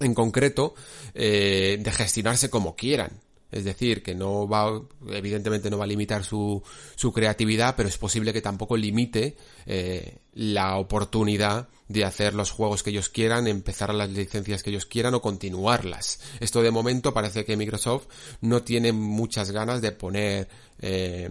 en 0.00 0.14
concreto 0.14 0.74
eh, 1.14 1.78
de 1.80 1.92
gestionarse 1.92 2.50
como 2.50 2.74
quieran. 2.74 3.23
Es 3.54 3.62
decir, 3.62 4.02
que 4.02 4.16
no 4.16 4.48
va, 4.48 4.82
evidentemente 5.10 5.70
no 5.70 5.78
va 5.78 5.84
a 5.84 5.86
limitar 5.86 6.24
su, 6.24 6.60
su 6.96 7.12
creatividad, 7.12 7.76
pero 7.76 7.88
es 7.88 7.96
posible 7.96 8.32
que 8.32 8.42
tampoco 8.42 8.76
limite 8.76 9.36
eh, 9.64 10.18
la 10.32 10.76
oportunidad 10.76 11.68
de 11.86 12.04
hacer 12.04 12.34
los 12.34 12.50
juegos 12.50 12.82
que 12.82 12.90
ellos 12.90 13.08
quieran, 13.08 13.46
empezar 13.46 13.94
las 13.94 14.10
licencias 14.10 14.64
que 14.64 14.70
ellos 14.70 14.86
quieran 14.86 15.14
o 15.14 15.22
continuarlas. 15.22 16.18
Esto 16.40 16.62
de 16.62 16.72
momento 16.72 17.14
parece 17.14 17.44
que 17.44 17.56
Microsoft 17.56 18.08
no 18.40 18.64
tiene 18.64 18.92
muchas 18.92 19.52
ganas 19.52 19.80
de 19.80 19.92
poner, 19.92 20.48
eh, 20.80 21.30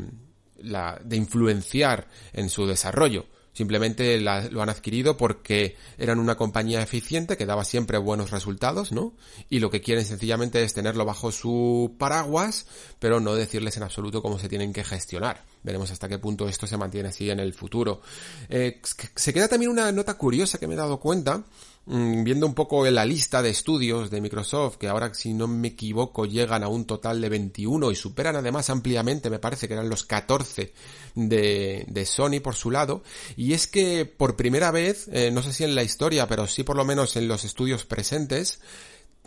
la, 0.60 1.02
de 1.04 1.18
influenciar 1.18 2.08
en 2.32 2.50
su 2.50 2.66
desarrollo. 2.66 3.26
Simplemente 3.54 4.20
lo 4.20 4.62
han 4.62 4.70
adquirido 4.70 5.16
porque 5.16 5.78
eran 6.00 6.20
una 6.20 6.36
compañía 6.36 6.82
eficiente 6.82 7.38
que 7.38 7.46
daba 7.46 7.64
siempre 7.64 8.00
buenos 8.00 8.32
resultados, 8.32 8.92
¿no? 8.92 9.14
Y 9.48 9.60
lo 9.60 9.70
que 9.70 9.82
quieren 9.82 10.06
sencillamente 10.06 10.64
es 10.64 10.74
tenerlo 10.74 11.06
bajo 11.06 11.32
su 11.32 11.96
paraguas, 12.00 12.66
pero 12.98 13.20
no 13.20 13.36
decirles 13.36 13.78
en 13.78 13.84
absoluto 13.84 14.24
cómo 14.24 14.40
se 14.40 14.50
tienen 14.50 14.74
que 14.74 14.84
gestionar. 14.84 15.46
Veremos 15.62 15.92
hasta 15.92 16.10
qué 16.10 16.18
punto 16.18 16.50
esto 16.50 16.66
se 16.66 16.78
mantiene 16.78 17.10
así 17.10 17.30
en 17.30 17.40
el 17.40 17.54
futuro. 17.54 18.02
Eh, 18.50 18.82
se 19.16 19.34
queda 19.34 19.48
también 19.48 19.72
una 19.72 19.92
nota 19.92 20.16
curiosa 20.16 20.58
que 20.58 20.68
me 20.68 20.74
he 20.74 20.78
dado 20.78 21.00
cuenta, 21.00 21.44
viendo 21.86 22.46
un 22.46 22.54
poco 22.54 22.86
la 22.90 23.06
lista 23.06 23.42
de 23.42 23.50
estudios 23.50 24.10
de 24.10 24.22
Microsoft, 24.22 24.78
que 24.78 24.88
ahora 24.88 25.14
si 25.14 25.34
no 25.34 25.48
me 25.48 25.70
equivoco 25.70 26.26
llegan 26.26 26.64
a 26.64 26.70
un 26.70 26.86
total 26.86 27.20
de 27.20 27.28
21 27.28 27.92
y 27.92 27.96
superan 27.96 28.38
además 28.38 28.70
ampliamente, 28.70 29.30
me 29.30 29.40
parece 29.40 29.68
que 29.68 29.74
eran 29.74 29.90
los 29.90 30.06
14 30.06 30.74
de, 31.16 31.86
de 31.88 32.06
Sony 32.06 32.40
por 32.42 32.56
su 32.56 32.72
lado, 32.72 33.04
y 33.36 33.54
es 33.54 33.68
que 33.68 34.06
por 34.06 34.38
primera 34.38 34.72
vez, 34.72 35.10
eh, 35.12 35.30
no 35.32 35.44
sé 35.44 35.52
si 35.52 35.66
en 35.66 35.76
la 35.76 35.84
historia, 35.84 36.28
pero 36.28 36.48
sí 36.48 36.64
por 36.64 36.78
lo 36.78 36.86
menos 36.86 37.18
en 37.18 37.28
los 37.28 37.44
estudios 37.44 37.86
presentes, 37.86 38.62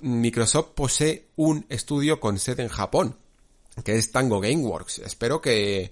Microsoft 0.00 0.68
posee 0.75 1.28
un 1.36 1.66
estudio 1.68 2.20
con 2.20 2.38
sede 2.38 2.62
en 2.62 2.68
Japón, 2.68 3.18
que 3.84 3.96
es 3.96 4.12
Tango 4.12 4.40
Gameworks. 4.40 5.00
Espero 5.00 5.42
que, 5.42 5.90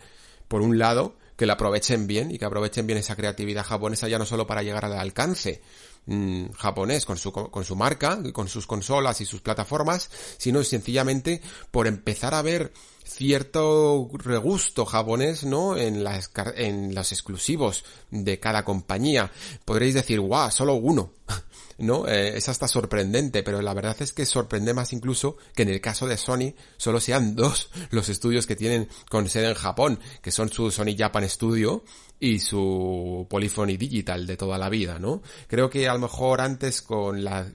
por 0.49 0.63
un 0.63 0.79
lado, 0.79 1.17
que 1.37 1.47
la 1.47 1.55
aprovechen 1.55 2.07
bien 2.07 2.31
y 2.31 2.39
que 2.39 2.45
aprovechen 2.45 2.87
bien 2.87 2.99
esa 2.99 3.17
creatividad 3.17 3.65
japonesa 3.65 4.09
ya 4.09 4.19
no 4.19 4.27
solo 4.27 4.47
para 4.47 4.63
llegar 4.63 4.85
al 4.85 4.95
alcance 4.95 5.63
mm, 6.07 6.51
japonés 6.53 7.05
con 7.05 7.17
su, 7.17 7.33
con 7.33 7.65
su 7.65 7.77
marca, 7.77 8.21
con 8.33 8.49
sus 8.49 8.67
consolas 8.67 9.21
y 9.21 9.25
sus 9.25 9.41
plataformas, 9.41 10.11
sino 10.39 10.63
sencillamente 10.65 11.41
por 11.71 11.87
empezar 11.87 12.35
a 12.35 12.43
ver 12.43 12.73
cierto 13.05 14.09
regusto 14.15 14.85
japonés, 14.85 15.45
¿no? 15.45 15.77
En 15.77 16.03
las, 16.03 16.31
en 16.57 16.95
los 16.95 17.13
exclusivos 17.13 17.85
de 18.11 18.41
cada 18.41 18.65
compañía. 18.65 19.31
Podréis 19.65 19.95
decir, 19.95 20.21
guau, 20.21 20.51
solo 20.51 20.75
uno. 20.75 21.13
¿no? 21.79 22.07
Eh, 22.07 22.37
es 22.37 22.49
hasta 22.49 22.69
sorprendente, 22.69 23.43
pero 23.43 23.61
la 23.61 23.75
verdad 23.75 23.97
es 24.01 24.13
que 24.13 24.27
sorprende 24.27 24.75
más 24.75 24.93
incluso 24.93 25.37
que 25.55 25.63
en 25.63 25.71
el 25.71 25.81
caso 25.81 26.07
de 26.07 26.17
Sony 26.17 26.55
solo 26.77 27.01
sean 27.01 27.35
dos 27.37 27.71
los 27.91 28.09
estudios 28.09 28.47
que 28.47 28.57
tienen 28.57 28.89
con 29.09 29.29
sede 29.29 29.49
en 29.49 29.55
Japón, 29.55 30.01
que 30.23 30.31
son 30.31 30.51
su 30.51 30.71
Sony 30.71 30.97
Japan 30.97 31.29
Studio 31.29 31.85
y 32.21 32.39
su 32.39 33.27
Polyphony 33.29 33.77
Digital 33.77 34.27
de 34.27 34.37
toda 34.37 34.59
la 34.59 34.69
vida, 34.69 34.99
¿no? 34.99 35.23
Creo 35.47 35.69
que 35.69 35.89
a 35.89 35.95
lo 35.95 36.01
mejor 36.01 36.41
antes 36.41 36.83
con 36.83 37.25
la 37.25 37.47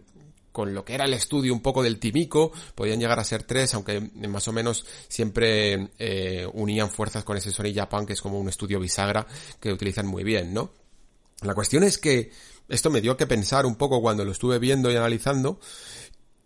con 0.51 0.73
lo 0.73 0.83
que 0.83 0.95
era 0.95 1.05
el 1.05 1.13
estudio 1.13 1.53
un 1.53 1.61
poco 1.61 1.83
del 1.83 1.99
Timico, 1.99 2.51
podían 2.75 2.99
llegar 2.99 3.19
a 3.19 3.23
ser 3.23 3.43
tres, 3.43 3.73
aunque 3.75 4.01
más 4.01 4.47
o 4.47 4.51
menos 4.51 4.85
siempre 5.07 5.91
eh, 5.99 6.47
unían 6.53 6.89
fuerzas 6.89 7.23
con 7.23 7.37
ese 7.37 7.51
Sony 7.51 7.73
Japan, 7.73 8.05
que 8.05 8.13
es 8.13 8.21
como 8.21 8.39
un 8.39 8.49
estudio 8.49 8.79
bisagra 8.79 9.25
que 9.59 9.71
utilizan 9.71 10.07
muy 10.07 10.23
bien, 10.23 10.53
¿no? 10.53 10.71
La 11.41 11.53
cuestión 11.53 11.83
es 11.83 11.97
que 11.97 12.31
esto 12.67 12.89
me 12.89 12.99
dio 12.99 13.15
que 13.15 13.27
pensar 13.27 13.65
un 13.65 13.75
poco 13.75 14.01
cuando 14.01 14.25
lo 14.25 14.31
estuve 14.31 14.59
viendo 14.59 14.91
y 14.91 14.95
analizando, 14.95 15.59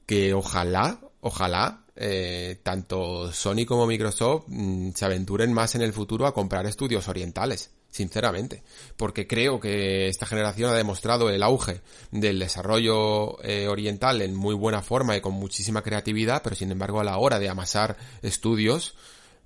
que 0.05 0.33
ojalá, 0.33 0.99
ojalá, 1.21 1.85
eh, 1.95 2.59
tanto 2.63 3.31
Sony 3.31 3.65
como 3.67 3.87
Microsoft 3.87 4.45
mm, 4.47 4.91
se 4.91 5.05
aventuren 5.05 5.53
más 5.53 5.75
en 5.75 5.81
el 5.81 5.93
futuro 5.93 6.27
a 6.27 6.33
comprar 6.33 6.65
estudios 6.65 7.07
orientales, 7.07 7.71
sinceramente, 7.93 8.63
porque 8.97 9.27
creo 9.27 9.61
que 9.61 10.07
esta 10.09 10.25
generación 10.25 10.71
ha 10.71 10.75
demostrado 10.75 11.29
el 11.29 11.43
auge 11.43 11.79
del 12.11 12.39
desarrollo 12.39 13.41
eh, 13.43 13.69
oriental 13.69 14.21
en 14.21 14.35
muy 14.35 14.55
buena 14.55 14.81
forma 14.81 15.15
y 15.15 15.21
con 15.21 15.33
muchísima 15.33 15.81
creatividad, 15.81 16.41
pero 16.43 16.55
sin 16.57 16.71
embargo 16.71 16.99
a 16.99 17.05
la 17.05 17.17
hora 17.17 17.39
de 17.39 17.47
amasar 17.47 17.95
estudios, 18.21 18.95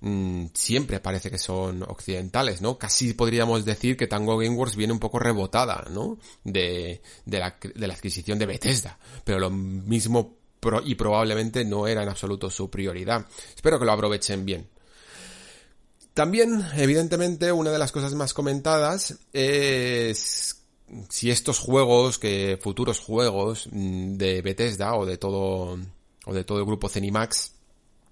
Mm, 0.00 0.46
siempre 0.54 1.00
parece 1.00 1.30
que 1.30 1.38
son 1.38 1.82
occidentales, 1.82 2.60
¿no? 2.60 2.78
Casi 2.78 3.14
podríamos 3.14 3.64
decir 3.64 3.96
que 3.96 4.06
Tango 4.06 4.38
Gameworks 4.38 4.76
viene 4.76 4.92
un 4.92 5.00
poco 5.00 5.18
rebotada, 5.18 5.86
¿no? 5.90 6.18
De, 6.44 7.02
la, 7.26 7.56
de 7.60 7.86
la 7.86 7.94
adquisición 7.94 8.38
de 8.38 8.46
Bethesda. 8.46 8.98
Pero 9.24 9.40
lo 9.40 9.50
mismo 9.50 10.36
y 10.84 10.94
probablemente 10.96 11.64
no 11.64 11.86
era 11.86 12.02
en 12.02 12.08
absoluto 12.08 12.50
su 12.50 12.68
prioridad. 12.70 13.26
Espero 13.54 13.78
que 13.78 13.84
lo 13.84 13.92
aprovechen 13.92 14.44
bien. 14.44 14.68
También, 16.18 16.66
evidentemente, 16.74 17.52
una 17.52 17.70
de 17.70 17.78
las 17.78 17.92
cosas 17.92 18.12
más 18.14 18.34
comentadas 18.34 19.20
es 19.32 20.64
si 21.08 21.30
estos 21.30 21.60
juegos, 21.60 22.18
que 22.18 22.58
futuros 22.60 22.98
juegos 22.98 23.68
mm, 23.70 24.16
de 24.16 24.42
Bethesda 24.42 24.96
o 24.96 25.06
de 25.06 25.16
todo, 25.16 25.78
o 26.26 26.34
de 26.34 26.42
todo 26.42 26.58
el 26.58 26.64
grupo 26.64 26.88
Zenimax 26.88 27.52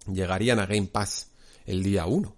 llegarían 0.06 0.60
a 0.60 0.66
Game 0.66 0.86
Pass 0.86 1.32
el 1.64 1.82
día 1.82 2.06
1. 2.06 2.35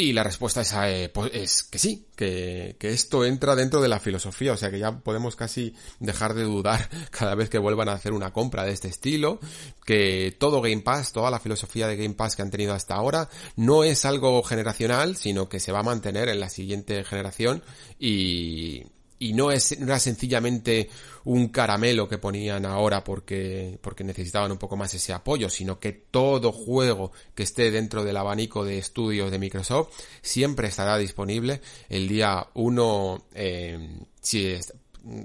Y 0.00 0.14
la 0.14 0.22
respuesta 0.22 0.62
es, 0.62 0.72
eh, 0.72 1.10
pues, 1.12 1.30
es 1.34 1.62
que 1.62 1.78
sí, 1.78 2.06
que, 2.16 2.74
que, 2.78 2.88
esto 2.88 3.22
entra 3.26 3.54
dentro 3.54 3.82
de 3.82 3.88
la 3.88 4.00
filosofía, 4.00 4.54
o 4.54 4.56
sea 4.56 4.70
que 4.70 4.78
ya 4.78 5.00
podemos 5.00 5.36
casi 5.36 5.74
dejar 5.98 6.32
de 6.32 6.44
dudar 6.44 6.88
cada 7.10 7.34
vez 7.34 7.50
que 7.50 7.58
vuelvan 7.58 7.90
a 7.90 7.92
hacer 7.92 8.14
una 8.14 8.32
compra 8.32 8.64
de 8.64 8.72
este 8.72 8.88
estilo, 8.88 9.40
que 9.84 10.34
todo 10.38 10.62
Game 10.62 10.80
Pass, 10.80 11.12
toda 11.12 11.30
la 11.30 11.38
filosofía 11.38 11.86
de 11.86 11.98
Game 11.98 12.14
Pass 12.14 12.34
que 12.34 12.40
han 12.40 12.50
tenido 12.50 12.72
hasta 12.72 12.94
ahora, 12.94 13.28
no 13.56 13.84
es 13.84 14.06
algo 14.06 14.42
generacional, 14.42 15.16
sino 15.16 15.50
que 15.50 15.60
se 15.60 15.70
va 15.70 15.80
a 15.80 15.82
mantener 15.82 16.30
en 16.30 16.40
la 16.40 16.48
siguiente 16.48 17.04
generación 17.04 17.62
y, 17.98 18.86
y 19.20 19.34
no 19.34 19.52
es 19.52 19.78
no 19.78 19.86
era 19.86 20.00
sencillamente 20.00 20.88
un 21.24 21.48
caramelo 21.48 22.08
que 22.08 22.18
ponían 22.18 22.64
ahora 22.64 23.04
porque 23.04 23.78
porque 23.80 24.02
necesitaban 24.02 24.50
un 24.50 24.58
poco 24.58 24.76
más 24.76 24.92
ese 24.94 25.12
apoyo, 25.12 25.48
sino 25.48 25.78
que 25.78 25.92
todo 25.92 26.50
juego 26.50 27.12
que 27.34 27.44
esté 27.44 27.70
dentro 27.70 28.02
del 28.02 28.16
abanico 28.16 28.64
de 28.64 28.78
estudios 28.78 29.30
de 29.30 29.38
Microsoft 29.38 29.90
siempre 30.22 30.68
estará 30.68 30.96
disponible 30.96 31.60
el 31.90 32.08
día 32.08 32.48
1 32.54 33.26
eh, 33.34 33.98
si 34.22 34.46
es 34.46 34.72
mm, 35.04 35.22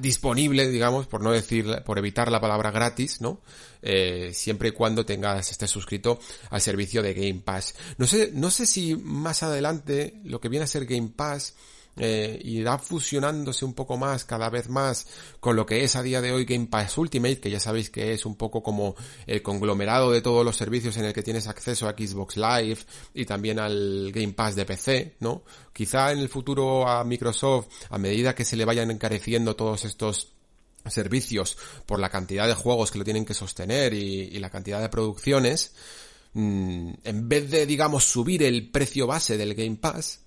disponible, 0.00 0.68
digamos, 0.68 1.06
por 1.06 1.22
no 1.22 1.32
decir, 1.32 1.82
por 1.84 1.98
evitar 1.98 2.30
la 2.30 2.40
palabra 2.40 2.70
gratis, 2.70 3.20
¿no? 3.20 3.40
Eh, 3.82 4.32
siempre 4.34 4.70
y 4.70 4.72
cuando 4.72 5.04
tengas, 5.04 5.50
estés 5.50 5.70
suscrito 5.70 6.18
al 6.50 6.60
servicio 6.60 7.02
de 7.02 7.14
Game 7.14 7.40
Pass. 7.44 7.74
No 7.96 8.06
sé, 8.06 8.30
no 8.34 8.50
sé 8.50 8.66
si 8.66 8.96
más 8.96 9.42
adelante 9.42 10.20
lo 10.24 10.40
que 10.40 10.48
viene 10.48 10.64
a 10.64 10.68
ser 10.68 10.84
Game 10.84 11.12
Pass 11.14 11.54
eh, 11.98 12.40
irá 12.44 12.78
fusionándose 12.78 13.64
un 13.64 13.74
poco 13.74 13.96
más, 13.96 14.24
cada 14.24 14.50
vez 14.50 14.68
más, 14.68 15.06
con 15.40 15.56
lo 15.56 15.66
que 15.66 15.84
es 15.84 15.96
a 15.96 16.02
día 16.02 16.20
de 16.20 16.32
hoy 16.32 16.44
Game 16.44 16.66
Pass 16.66 16.98
Ultimate, 16.98 17.40
que 17.40 17.50
ya 17.50 17.60
sabéis 17.60 17.90
que 17.90 18.12
es 18.12 18.26
un 18.26 18.36
poco 18.36 18.62
como 18.62 18.94
el 19.26 19.42
conglomerado 19.42 20.10
de 20.12 20.22
todos 20.22 20.44
los 20.44 20.56
servicios 20.56 20.96
en 20.96 21.04
el 21.04 21.12
que 21.12 21.22
tienes 21.22 21.46
acceso 21.46 21.88
a 21.88 21.92
Xbox 21.92 22.36
Live 22.36 22.78
y 23.14 23.24
también 23.24 23.58
al 23.58 24.10
Game 24.12 24.32
Pass 24.32 24.56
de 24.56 24.64
PC, 24.64 25.16
¿no? 25.20 25.42
Quizá 25.72 26.12
en 26.12 26.18
el 26.18 26.28
futuro 26.28 26.88
a 26.88 27.04
Microsoft, 27.04 27.68
a 27.90 27.98
medida 27.98 28.34
que 28.34 28.44
se 28.44 28.56
le 28.56 28.64
vayan 28.64 28.90
encareciendo 28.90 29.56
todos 29.56 29.84
estos 29.84 30.32
servicios 30.86 31.56
por 31.86 32.00
la 32.00 32.10
cantidad 32.10 32.46
de 32.46 32.54
juegos 32.54 32.90
que 32.90 32.98
lo 32.98 33.04
tienen 33.04 33.24
que 33.24 33.34
sostener 33.34 33.94
y, 33.94 34.38
la 34.38 34.50
cantidad 34.50 34.80
de 34.80 34.88
producciones, 34.88 35.72
mm, 36.32 36.90
en 37.04 37.28
vez 37.28 37.50
de, 37.50 37.66
digamos, 37.66 38.04
subir 38.04 38.42
el 38.42 38.70
precio 38.70 39.06
base 39.06 39.36
del 39.36 39.54
Game 39.54 39.76
Pass, 39.76 40.20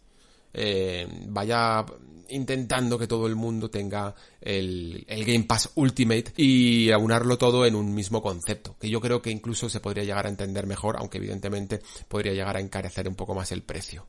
eh, 0.53 1.07
vaya 1.27 1.85
intentando 2.31 2.97
que 2.97 3.07
todo 3.07 3.27
el 3.27 3.35
mundo 3.35 3.69
tenga 3.69 4.15
el, 4.39 5.03
el, 5.07 5.25
Game 5.25 5.43
Pass 5.43 5.71
Ultimate 5.75 6.33
y 6.37 6.89
aunarlo 6.91 7.37
todo 7.37 7.65
en 7.65 7.75
un 7.75 7.93
mismo 7.93 8.21
concepto, 8.21 8.75
que 8.79 8.89
yo 8.89 9.01
creo 9.01 9.21
que 9.21 9.29
incluso 9.29 9.69
se 9.69 9.79
podría 9.79 10.03
llegar 10.03 10.25
a 10.25 10.29
entender 10.29 10.65
mejor, 10.65 10.95
aunque 10.97 11.17
evidentemente 11.17 11.81
podría 12.07 12.33
llegar 12.33 12.57
a 12.57 12.61
encarecer 12.61 13.07
un 13.07 13.15
poco 13.15 13.35
más 13.35 13.51
el 13.51 13.63
precio. 13.63 14.07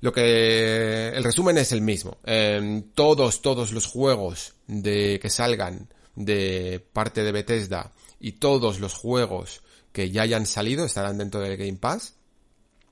Lo 0.00 0.12
que 0.12 1.08
el 1.08 1.22
resumen 1.22 1.58
es 1.58 1.72
el 1.72 1.82
mismo. 1.82 2.18
Eh, 2.24 2.84
todos, 2.94 3.42
todos 3.42 3.72
los 3.72 3.86
juegos 3.86 4.54
de 4.66 5.18
que 5.20 5.28
salgan 5.28 5.88
de 6.14 6.84
parte 6.92 7.22
de 7.22 7.32
Bethesda 7.32 7.92
y 8.18 8.32
todos 8.32 8.80
los 8.80 8.94
juegos 8.94 9.62
que 9.92 10.10
ya 10.10 10.22
hayan 10.22 10.46
salido 10.46 10.84
estarán 10.84 11.18
dentro 11.18 11.40
del 11.40 11.56
Game 11.56 11.76
Pass 11.76 12.14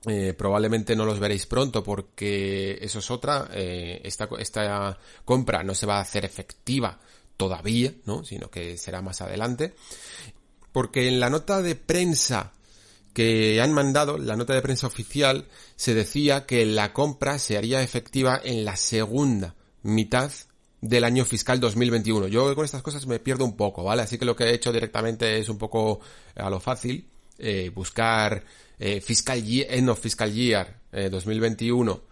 eh, 0.06 0.34
probablemente 0.36 0.94
no 0.94 1.04
los 1.04 1.18
veréis 1.18 1.46
pronto 1.46 1.82
porque 1.82 2.78
eso 2.80 3.00
es 3.00 3.10
otra. 3.10 3.48
Eh, 3.52 4.00
esta, 4.04 4.28
esta 4.38 4.98
compra 5.24 5.64
no 5.64 5.74
se 5.74 5.86
va 5.86 5.98
a 5.98 6.02
hacer 6.02 6.24
efectiva 6.24 6.98
todavía, 7.36 7.92
¿no? 8.04 8.24
Sino 8.24 8.50
que 8.50 8.76
será 8.76 9.02
más 9.02 9.20
adelante. 9.20 9.74
Porque 10.72 11.08
en 11.08 11.18
la 11.18 11.30
nota 11.30 11.62
de 11.62 11.74
prensa 11.74 12.52
que 13.12 13.60
han 13.60 13.72
mandado, 13.72 14.18
la 14.18 14.36
nota 14.36 14.54
de 14.54 14.62
prensa 14.62 14.86
oficial, 14.86 15.48
se 15.74 15.94
decía 15.94 16.46
que 16.46 16.64
la 16.64 16.92
compra 16.92 17.38
se 17.38 17.56
haría 17.56 17.82
efectiva 17.82 18.40
en 18.44 18.64
la 18.64 18.76
segunda 18.76 19.56
mitad 19.82 20.30
del 20.80 21.04
año 21.04 21.24
fiscal 21.24 21.58
2021. 21.58 22.28
Yo 22.28 22.54
con 22.54 22.64
estas 22.64 22.82
cosas 22.82 23.06
me 23.06 23.18
pierdo 23.18 23.44
un 23.44 23.56
poco, 23.56 23.82
¿vale? 23.82 24.02
Así 24.02 24.18
que 24.18 24.24
lo 24.24 24.36
que 24.36 24.44
he 24.44 24.54
hecho 24.54 24.72
directamente 24.72 25.38
es 25.38 25.48
un 25.48 25.58
poco 25.58 26.00
a 26.36 26.48
lo 26.48 26.60
fácil, 26.60 27.08
eh, 27.38 27.70
buscar 27.74 28.44
eh, 28.78 29.00
fiscal 29.00 29.42
year, 29.42 29.66
end 29.70 29.88
of 29.88 30.00
fiscal 30.00 30.32
year 30.32 30.78
2021 30.90 32.08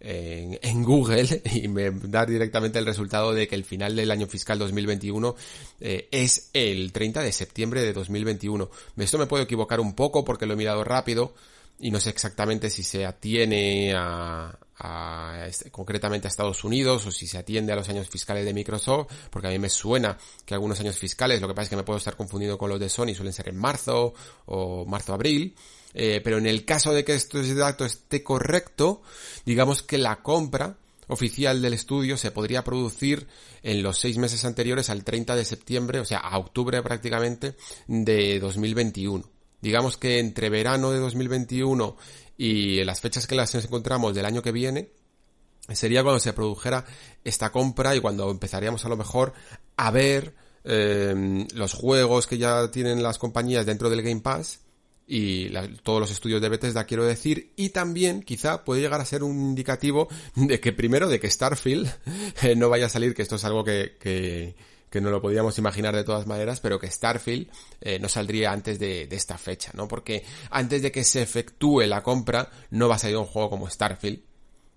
eh, 0.00 0.58
en, 0.62 0.84
Google 0.84 1.42
y 1.52 1.66
me 1.66 1.90
da 1.90 2.24
directamente 2.24 2.78
el 2.78 2.86
resultado 2.86 3.34
de 3.34 3.48
que 3.48 3.56
el 3.56 3.64
final 3.64 3.96
del 3.96 4.10
año 4.12 4.28
fiscal 4.28 4.58
2021 4.58 5.34
eh, 5.80 6.08
es 6.12 6.50
el 6.52 6.92
30 6.92 7.22
de 7.22 7.32
septiembre 7.32 7.82
de 7.82 7.92
2021. 7.92 8.70
Esto 8.96 9.18
me 9.18 9.26
puedo 9.26 9.42
equivocar 9.42 9.80
un 9.80 9.94
poco 9.94 10.24
porque 10.24 10.46
lo 10.46 10.54
he 10.54 10.56
mirado 10.56 10.84
rápido 10.84 11.34
y 11.80 11.90
no 11.90 11.98
sé 11.98 12.10
exactamente 12.10 12.70
si 12.70 12.84
se 12.84 13.06
atiene 13.06 13.92
a, 13.96 14.56
a, 14.78 15.46
este, 15.48 15.70
concretamente 15.70 16.28
a 16.28 16.30
Estados 16.30 16.62
Unidos 16.62 17.06
o 17.06 17.10
si 17.10 17.26
se 17.26 17.38
atiende 17.38 17.72
a 17.72 17.76
los 17.76 17.88
años 17.88 18.08
fiscales 18.08 18.44
de 18.44 18.54
Microsoft, 18.54 19.12
porque 19.30 19.48
a 19.48 19.50
mí 19.50 19.58
me 19.58 19.68
suena 19.68 20.16
que 20.44 20.54
algunos 20.54 20.78
años 20.80 20.96
fiscales, 20.96 21.40
lo 21.40 21.48
que 21.48 21.54
pasa 21.54 21.64
es 21.64 21.70
que 21.70 21.76
me 21.76 21.84
puedo 21.84 21.98
estar 21.98 22.16
confundido 22.16 22.56
con 22.58 22.70
los 22.70 22.80
de 22.80 22.88
Sony, 22.88 23.14
suelen 23.14 23.32
ser 23.32 23.48
en 23.48 23.56
marzo 23.56 24.14
o 24.46 24.84
marzo-abril, 24.86 25.54
eh, 26.00 26.20
pero 26.22 26.38
en 26.38 26.46
el 26.46 26.64
caso 26.64 26.92
de 26.92 27.04
que 27.04 27.16
este 27.16 27.54
dato 27.56 27.84
esté 27.84 28.22
correcto, 28.22 29.02
digamos 29.44 29.82
que 29.82 29.98
la 29.98 30.22
compra 30.22 30.78
oficial 31.08 31.60
del 31.60 31.74
estudio 31.74 32.16
se 32.16 32.30
podría 32.30 32.62
producir 32.62 33.26
en 33.64 33.82
los 33.82 33.98
seis 33.98 34.16
meses 34.16 34.44
anteriores 34.44 34.90
al 34.90 35.02
30 35.02 35.34
de 35.34 35.44
septiembre, 35.44 35.98
o 35.98 36.04
sea, 36.04 36.18
a 36.18 36.38
octubre 36.38 36.80
prácticamente 36.82 37.56
de 37.88 38.38
2021. 38.38 39.28
Digamos 39.60 39.96
que 39.96 40.20
entre 40.20 40.50
verano 40.50 40.92
de 40.92 41.00
2021 41.00 41.96
y 42.36 42.84
las 42.84 43.00
fechas 43.00 43.26
que 43.26 43.34
las 43.34 43.52
encontramos 43.56 44.14
del 44.14 44.26
año 44.26 44.40
que 44.40 44.52
viene, 44.52 44.90
sería 45.68 46.04
cuando 46.04 46.20
se 46.20 46.32
produjera 46.32 46.84
esta 47.24 47.50
compra 47.50 47.96
y 47.96 48.00
cuando 48.00 48.30
empezaríamos 48.30 48.84
a 48.84 48.88
lo 48.88 48.96
mejor 48.96 49.32
a 49.76 49.90
ver 49.90 50.36
eh, 50.62 51.44
los 51.54 51.72
juegos 51.72 52.28
que 52.28 52.38
ya 52.38 52.70
tienen 52.70 53.02
las 53.02 53.18
compañías 53.18 53.66
dentro 53.66 53.90
del 53.90 54.02
Game 54.02 54.20
Pass 54.20 54.60
y 55.10 55.48
todos 55.82 56.00
los 56.00 56.10
estudios 56.10 56.42
de 56.42 56.50
Bethesda 56.50 56.84
quiero 56.84 57.04
decir 57.04 57.52
y 57.56 57.70
también 57.70 58.22
quizá 58.22 58.62
puede 58.64 58.82
llegar 58.82 59.00
a 59.00 59.06
ser 59.06 59.22
un 59.22 59.40
indicativo 59.40 60.08
de 60.34 60.60
que 60.60 60.74
primero 60.74 61.08
de 61.08 61.18
que 61.18 61.30
Starfield 61.30 61.90
eh, 62.42 62.54
no 62.54 62.68
vaya 62.68 62.86
a 62.86 62.90
salir 62.90 63.14
que 63.14 63.22
esto 63.22 63.36
es 63.36 63.44
algo 63.44 63.64
que, 63.64 63.96
que, 63.98 65.00
no 65.00 65.10
lo 65.10 65.22
podíamos 65.22 65.56
imaginar 65.58 65.96
de 65.96 66.04
todas 66.04 66.26
maneras 66.26 66.60
pero 66.60 66.78
que 66.78 66.90
Starfield 66.90 67.48
eh, 67.80 67.98
no 67.98 68.08
saldría 68.08 68.52
antes 68.52 68.78
de, 68.78 69.08
esta 69.10 69.38
fecha 69.38 69.70
no 69.72 69.88
porque 69.88 70.24
antes 70.50 70.82
de 70.82 70.92
que 70.92 71.04
se 71.04 71.22
efectúe 71.22 71.82
la 71.86 72.02
compra 72.02 72.50
no 72.70 72.88
va 72.88 72.96
a 72.96 72.98
salir 72.98 73.16
un 73.16 73.24
juego 73.24 73.48
como 73.48 73.70
Starfield 73.70 74.20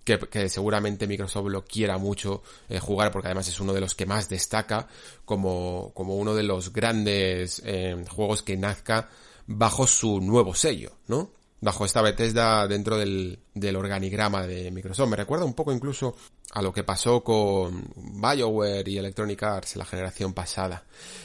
que, 0.05 0.49
seguramente 0.49 1.07
Microsoft 1.07 1.49
lo 1.49 1.65
quiera 1.65 1.97
mucho 1.97 2.41
eh, 2.69 2.79
jugar 2.79 3.11
porque 3.11 3.27
además 3.27 3.49
es 3.49 3.59
uno 3.59 3.73
de 3.73 3.81
los 3.81 3.95
que 3.95 4.05
más 4.05 4.29
destaca 4.29 4.87
como, 5.25 5.91
como 5.93 6.15
uno 6.15 6.33
de 6.35 6.43
los 6.43 6.71
grandes 6.71 7.61
juegos 8.09 8.43
que 8.43 8.55
nazca 8.55 9.09
bajo 9.57 9.87
su 9.87 10.19
nuevo 10.21 10.53
sello, 10.53 10.91
¿no? 11.07 11.31
Bajo 11.59 11.85
esta 11.85 12.01
Bethesda 12.01 12.67
dentro 12.67 12.97
del, 12.97 13.39
del 13.53 13.75
organigrama 13.75 14.47
de 14.47 14.71
Microsoft. 14.71 15.09
Me 15.09 15.15
recuerda 15.15 15.45
un 15.45 15.53
poco 15.53 15.71
incluso 15.71 16.15
a 16.53 16.61
lo 16.61 16.73
que 16.73 16.83
pasó 16.83 17.23
con 17.23 17.87
BioWare 17.95 18.87
y 18.89 18.97
Electronic 18.97 19.41
Arts 19.43 19.75
la 19.77 19.85
generación 19.85 20.33
pasada. 20.33 20.83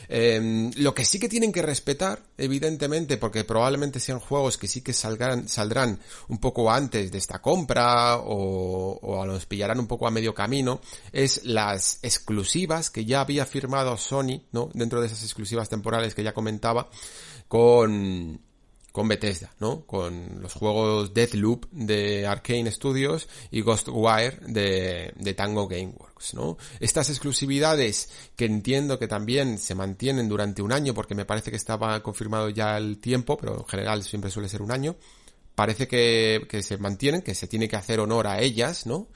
Eh, 0.09 0.71
lo 0.77 0.95
que 0.95 1.05
sí 1.05 1.19
que 1.19 1.29
tienen 1.29 1.53
que 1.53 1.63
respetar, 1.63 2.23
evidentemente, 2.39 3.17
porque 3.17 3.45
probablemente 3.45 3.99
sean 3.99 4.21
juegos 4.21 4.57
que 4.57 4.69
sí 4.69 4.83
que 4.83 4.93
salgan, 4.93 5.49
saldrán 5.49 5.99
un 6.29 6.39
poco 6.39 6.71
antes 6.71 7.11
de 7.11 7.19
esta 7.19 7.41
compra 7.41 8.19
o, 8.19 8.99
o 9.03 9.27
los 9.27 9.47
pillarán 9.47 9.81
un 9.81 9.89
poco 9.89 10.07
a 10.07 10.13
medio 10.13 10.35
camino, 10.35 10.81
es 11.13 11.45
las 11.45 11.99
exclusivas 12.03 12.91
que 12.91 13.05
ya 13.05 13.21
había 13.21 13.47
firmado 13.47 13.97
Sony, 13.97 14.43
¿no? 14.53 14.71
Dentro 14.75 15.01
de 15.01 15.09
esas 15.09 15.25
exclusivas 15.25 15.69
temporales 15.69 16.15
que 16.15 16.23
ya 16.23 16.35
comentaba, 16.35 16.89
con, 17.49 18.41
con 18.93 19.09
Bethesda, 19.09 19.55
¿no? 19.61 19.87
Con 19.87 20.41
los 20.41 20.55
juegos 20.55 21.13
Deathloop 21.13 21.67
de 21.71 22.27
Arkane 22.27 22.71
Studios 22.71 23.29
y 23.51 23.61
Ghostwire 23.61 24.41
de, 24.47 25.13
de 25.17 25.35
Tango 25.35 25.69
Gameworks, 25.69 26.35
¿no? 26.35 26.57
Estas 26.81 27.11
exclusividades 27.11 28.09
que 28.37 28.47
entiendo 28.47 28.99
que 28.99 29.09
también 29.09 29.59
se 29.59 29.75
mantienen 29.75 30.29
durante 30.29 30.63
un 30.63 30.73
año 30.73 30.95
porque 30.95 31.15
me 31.15 31.27
parece 31.27 31.51
que 31.51 31.57
estaba 31.57 32.03
confirmado 32.03 32.49
ya 32.49 32.79
el 32.79 32.99
tiempo, 32.99 33.37
pero 33.37 33.59
en 33.59 33.67
general 33.67 34.03
siempre 34.03 34.31
suele 34.31 34.49
ser 34.49 34.63
un 34.63 34.73
año. 34.73 34.97
Parece 35.55 35.89
que, 35.89 36.47
que 36.49 36.63
se 36.63 36.77
mantienen, 36.77 37.23
que 37.23 37.35
se 37.35 37.47
tiene 37.47 37.69
que 37.69 37.77
hacer 37.77 38.01
honor 38.01 38.27
a 38.27 38.41
ellas, 38.41 38.87
¿no? 38.87 39.09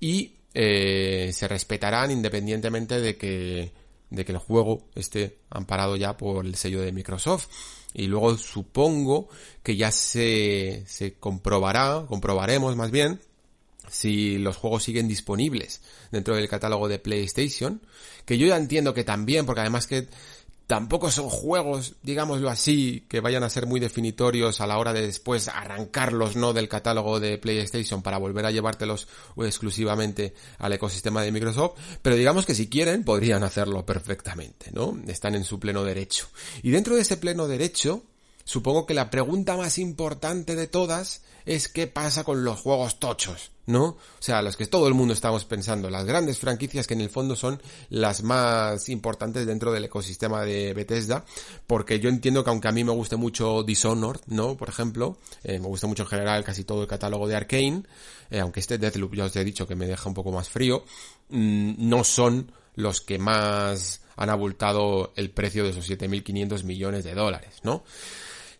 Y 0.00 0.36
eh, 0.54 1.30
se 1.32 1.48
respetarán 1.48 2.10
independientemente 2.10 3.00
de 3.00 3.16
que 3.16 3.72
de 4.12 4.24
que 4.24 4.32
el 4.32 4.38
juego 4.38 4.84
esté 4.94 5.38
amparado 5.50 5.96
ya 5.96 6.16
por 6.16 6.44
el 6.44 6.54
sello 6.54 6.80
de 6.80 6.92
Microsoft. 6.92 7.48
Y 7.94 8.06
luego 8.06 8.36
supongo 8.36 9.28
que 9.62 9.76
ya 9.76 9.90
se, 9.90 10.84
se 10.86 11.14
comprobará, 11.14 12.04
comprobaremos 12.08 12.76
más 12.76 12.90
bien, 12.90 13.20
si 13.88 14.38
los 14.38 14.56
juegos 14.56 14.84
siguen 14.84 15.08
disponibles 15.08 15.82
dentro 16.10 16.34
del 16.34 16.48
catálogo 16.48 16.88
de 16.88 16.98
PlayStation, 16.98 17.82
que 18.24 18.38
yo 18.38 18.46
ya 18.46 18.56
entiendo 18.56 18.94
que 18.94 19.04
también, 19.04 19.44
porque 19.44 19.60
además 19.60 19.86
que 19.86 20.08
tampoco 20.66 21.10
son 21.10 21.28
juegos, 21.28 21.94
digámoslo 22.02 22.48
así, 22.48 23.04
que 23.08 23.20
vayan 23.20 23.42
a 23.42 23.50
ser 23.50 23.66
muy 23.66 23.80
definitorios 23.80 24.60
a 24.60 24.66
la 24.66 24.78
hora 24.78 24.92
de 24.92 25.02
después 25.02 25.48
arrancarlos, 25.48 26.36
¿no? 26.36 26.52
Del 26.52 26.68
catálogo 26.68 27.20
de 27.20 27.38
PlayStation 27.38 28.02
para 28.02 28.18
volver 28.18 28.46
a 28.46 28.50
llevártelos 28.50 29.08
exclusivamente 29.36 30.34
al 30.58 30.72
ecosistema 30.72 31.22
de 31.22 31.32
Microsoft, 31.32 31.78
pero 32.02 32.16
digamos 32.16 32.46
que 32.46 32.54
si 32.54 32.68
quieren 32.68 33.04
podrían 33.04 33.42
hacerlo 33.42 33.84
perfectamente, 33.84 34.70
¿no? 34.72 34.98
Están 35.06 35.34
en 35.34 35.44
su 35.44 35.58
pleno 35.58 35.84
derecho. 35.84 36.28
Y 36.62 36.70
dentro 36.70 36.96
de 36.96 37.02
ese 37.02 37.16
pleno 37.16 37.48
derecho, 37.48 38.02
supongo 38.44 38.86
que 38.86 38.94
la 38.94 39.10
pregunta 39.10 39.56
más 39.56 39.78
importante 39.78 40.56
de 40.56 40.66
todas 40.66 41.22
es 41.44 41.68
qué 41.68 41.86
pasa 41.86 42.24
con 42.24 42.44
los 42.44 42.60
juegos 42.60 42.98
tochos, 42.98 43.52
¿no? 43.66 43.84
O 43.84 43.98
sea, 44.20 44.42
los 44.42 44.56
que 44.56 44.66
todo 44.66 44.88
el 44.88 44.94
mundo 44.94 45.14
estamos 45.14 45.44
pensando, 45.44 45.90
las 45.90 46.04
grandes 46.04 46.38
franquicias 46.38 46.86
que 46.86 46.94
en 46.94 47.00
el 47.00 47.10
fondo 47.10 47.36
son 47.36 47.60
las 47.90 48.22
más 48.22 48.88
importantes 48.88 49.46
dentro 49.46 49.72
del 49.72 49.84
ecosistema 49.84 50.44
de 50.44 50.74
Bethesda, 50.74 51.24
porque 51.66 52.00
yo 52.00 52.08
entiendo 52.08 52.44
que 52.44 52.50
aunque 52.50 52.68
a 52.68 52.72
mí 52.72 52.84
me 52.84 52.92
guste 52.92 53.16
mucho 53.16 53.62
Dishonored, 53.62 54.20
¿no? 54.26 54.56
Por 54.56 54.68
ejemplo, 54.68 55.16
eh, 55.44 55.58
me 55.58 55.66
gusta 55.66 55.86
mucho 55.86 56.02
en 56.02 56.08
general 56.08 56.44
casi 56.44 56.64
todo 56.64 56.82
el 56.82 56.88
catálogo 56.88 57.28
de 57.28 57.36
Arkane, 57.36 57.82
eh, 58.30 58.40
aunque 58.40 58.60
este 58.60 58.78
Deathloop 58.78 59.14
ya 59.14 59.24
os 59.24 59.36
he 59.36 59.44
dicho 59.44 59.66
que 59.66 59.76
me 59.76 59.86
deja 59.86 60.08
un 60.08 60.14
poco 60.14 60.32
más 60.32 60.48
frío, 60.48 60.84
mmm, 61.28 61.74
no 61.78 62.04
son 62.04 62.52
los 62.74 63.00
que 63.00 63.18
más 63.18 64.00
han 64.16 64.30
abultado 64.30 65.12
el 65.16 65.30
precio 65.30 65.64
de 65.64 65.70
esos 65.70 65.88
7.500 65.88 66.64
millones 66.64 67.04
de 67.04 67.14
dólares, 67.14 67.60
¿no? 67.62 67.84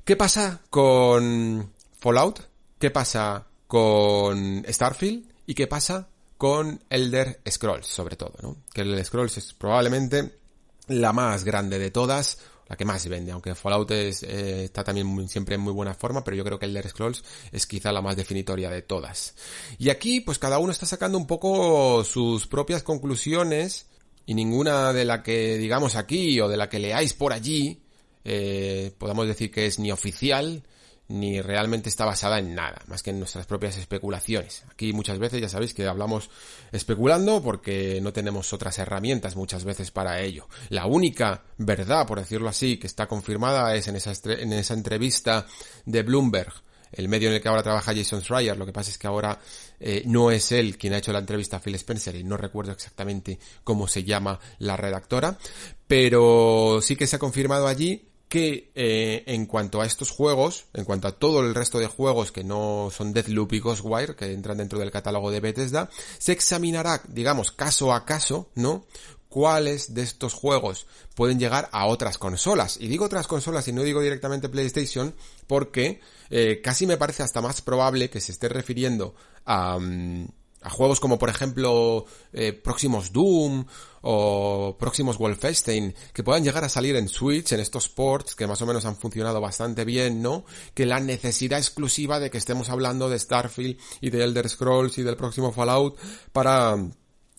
¿Qué 0.05 0.17
pasa 0.17 0.61
con 0.71 1.73
Fallout? 1.99 2.52
¿Qué 2.83 2.91
pasa 2.91 3.47
con 3.69 4.65
Starfield? 4.69 5.25
¿Y 5.47 5.55
qué 5.55 5.69
pasa 5.69 6.09
con 6.37 6.83
Elder 6.91 7.41
Scrolls, 7.49 7.87
sobre 7.87 8.17
todo, 8.17 8.35
¿no? 8.43 8.57
Que 8.75 8.81
Elder 8.81 9.05
Scrolls 9.05 9.39
es 9.39 9.53
probablemente 9.55 10.41
la 10.89 11.13
más 11.13 11.45
grande 11.45 11.79
de 11.79 11.93
todas, 11.93 12.39
la 12.67 12.77
que 12.77 12.85
más 12.85 13.07
vende, 13.07 13.31
aunque 13.31 13.55
Fallout 13.55 13.89
es, 13.93 14.25
eh, 14.25 14.65
está 14.65 14.83
también 14.83 15.29
siempre 15.29 15.55
en 15.55 15.61
muy 15.61 15.73
buena 15.73 15.95
forma, 15.95 16.25
pero 16.25 16.37
yo 16.37 16.43
creo 16.43 16.59
que 16.59 16.67
Elder 16.67 16.89
Scrolls 16.89 17.23
es 17.53 17.69
quizá 17.69 17.93
la 17.93 18.03
más 18.03 18.17
definitoria 18.17 18.69
de 18.69 18.83
todas. 18.83 19.37
Y 19.79 19.89
aquí, 19.89 20.21
pues 20.21 20.41
cada 20.41 20.59
uno 20.59 20.73
está 20.73 20.85
sacando 20.85 21.17
un 21.19 21.29
poco 21.29 22.03
sus 22.03 22.49
propias 22.49 22.83
conclusiones 22.83 23.87
y 24.27 24.35
ninguna 24.35 24.93
de 24.93 25.05
la 25.05 25.23
que 25.23 25.57
digamos 25.57 25.95
aquí 25.95 26.41
o 26.41 26.49
de 26.49 26.57
la 26.57 26.69
que 26.69 26.81
leáis 26.81 27.15
por 27.15 27.33
allí 27.33 27.81
eh, 28.25 28.93
podamos 28.99 29.29
decir 29.29 29.53
que 29.53 29.67
es 29.67 29.79
ni 29.79 29.93
oficial 29.93 30.65
ni 31.13 31.43
realmente 31.43 31.91
está 31.91 32.07
basada 32.07 32.39
en 32.39 32.55
nada, 32.55 32.81
más 32.87 33.03
que 33.03 33.11
en 33.11 33.19
nuestras 33.19 33.47
propias 33.47 33.77
especulaciones. 33.77 34.65
Aquí 34.71 34.93
muchas 34.95 35.19
veces 35.19 35.43
ya 35.43 35.49
sabéis 35.49 35.75
que 35.75 35.87
hablamos 35.87 36.31
especulando 36.73 37.43
porque 37.43 38.01
no 38.01 38.13
tenemos 38.13 38.53
otras 38.53 38.79
herramientas 38.79 39.37
muchas 39.37 39.65
veces 39.65 39.91
para 39.91 40.21
ello. 40.21 40.49
La 40.71 40.87
única 40.87 41.43
verdad, 41.59 42.07
por 42.07 42.19
decirlo 42.19 42.49
así, 42.49 42.79
que 42.79 42.87
está 42.87 43.07
confirmada 43.09 43.75
es 43.77 43.89
en 43.89 43.97
esa, 43.97 44.13
en 44.33 44.55
esa 44.55 44.73
entrevista 44.73 45.47
de 45.85 46.03
Bloomberg, 46.03 46.53
el 46.93 47.09
medio 47.09 47.29
en 47.29 47.35
el 47.35 47.43
que 47.43 47.49
ahora 47.49 47.63
trabaja 47.63 47.95
Jason 47.95 48.23
Schreier. 48.23 48.57
Lo 48.57 48.65
que 48.65 48.73
pasa 48.73 48.91
es 48.91 48.97
que 48.97 49.07
ahora 49.07 49.39
eh, 49.81 50.05
no 50.07 50.31
es 50.31 50.51
él 50.51 50.79
quien 50.79 50.95
ha 50.95 50.99
hecho 50.99 51.13
la 51.13 51.19
entrevista 51.19 51.59
a 51.59 51.61
Phil 51.61 51.75
Spencer 51.75 52.17
y 52.17 52.25
no 52.25 52.39
recuerdo 52.39 52.73
exactamente 52.73 53.39
cómo 53.65 53.87
se 53.87 54.03
llama 54.03 54.41
la 54.59 54.79
redactora, 54.79 55.39
pero 55.87 56.81
sí 56.81 56.97
que 56.97 57.07
se 57.07 57.17
ha 57.17 57.19
confirmado 57.19 57.67
allí 57.67 58.12
que 58.33 58.73
eh, 58.75 59.25
en 59.27 59.45
cuanto 59.45 59.83
a 59.83 59.85
estos 59.85 60.11
juegos, 60.11 60.65
en 60.73 60.87
cuanto 60.87 61.07
a 61.07 61.13
todo 61.13 61.41
el 61.41 61.55
resto 61.55 61.79
de 61.79 61.87
juegos 61.87 62.33
que 62.33 62.43
no 62.43 62.89
son 62.91 63.13
Deathloop 63.13 63.53
y 63.53 63.61
Ghostwire, 63.61 64.17
que 64.17 64.33
entran 64.33 64.57
dentro 64.57 64.79
del 64.79 64.91
catálogo 64.91 65.31
de 65.31 65.41
Bethesda, 65.41 65.91
se 66.17 66.33
examinará, 66.33 67.03
digamos, 67.09 67.53
caso 67.53 67.93
a 67.93 68.07
caso, 68.07 68.49
¿no? 68.55 68.87
cuáles 69.29 69.93
de 69.93 70.01
estos 70.01 70.33
juegos 70.33 70.87
pueden 71.15 71.39
llegar 71.39 71.69
a 71.73 71.85
otras 71.85 72.17
consolas. 72.17 72.79
Y 72.81 72.89
digo 72.89 73.05
otras 73.05 73.27
consolas 73.27 73.69
y 73.69 73.73
no 73.75 73.83
digo 73.83 74.01
directamente 74.01 74.49
PlayStation 74.49 75.15
porque 75.47 76.01
eh, 76.31 76.63
casi 76.65 76.87
me 76.87 76.97
parece 76.97 77.23
hasta 77.23 77.43
más 77.43 77.61
probable 77.61 78.09
que 78.09 78.23
se 78.23 78.33
esté 78.33 78.49
refiriendo 78.49 79.15
a, 79.45 79.79
mm, 79.79 80.27
a 80.63 80.71
juegos 80.71 81.01
como 81.01 81.19
por 81.19 81.29
ejemplo 81.29 82.07
eh, 82.33 82.53
próximos 82.53 83.13
Doom 83.13 83.65
o 84.03 84.77
próximos 84.79 85.19
Wolfenstein 85.19 85.95
que 86.13 86.23
puedan 86.23 86.45
llegar 86.45 86.65
a 86.65 86.69
salir 86.69 86.97
en 86.97 87.09
Switch 87.09 87.53
en 87.53 87.61
estos 87.61 87.89
ports 87.89 88.35
que 88.35 88.47
más 88.47 88.61
o 88.63 88.67
menos 88.67 88.85
han 88.85 88.97
funcionado 88.97 89.41
bastante 89.41 89.85
bien, 89.85 90.23
¿no? 90.23 90.45
Que 90.75 90.87
la 90.87 91.01
necesidad 91.01 91.59
exclusiva 91.59 92.21
de 92.21 92.31
que 92.31 92.39
estemos 92.39 92.69
hablando 92.71 93.09
de 93.09 93.19
Starfield 93.19 93.79
y 94.01 94.11
de 94.11 94.25
Elder 94.25 94.49
Scrolls 94.49 94.99
y 94.99 95.03
del 95.03 95.17
próximo 95.17 95.53
Fallout 95.53 95.99
para 96.33 96.77
mm, 96.77 96.93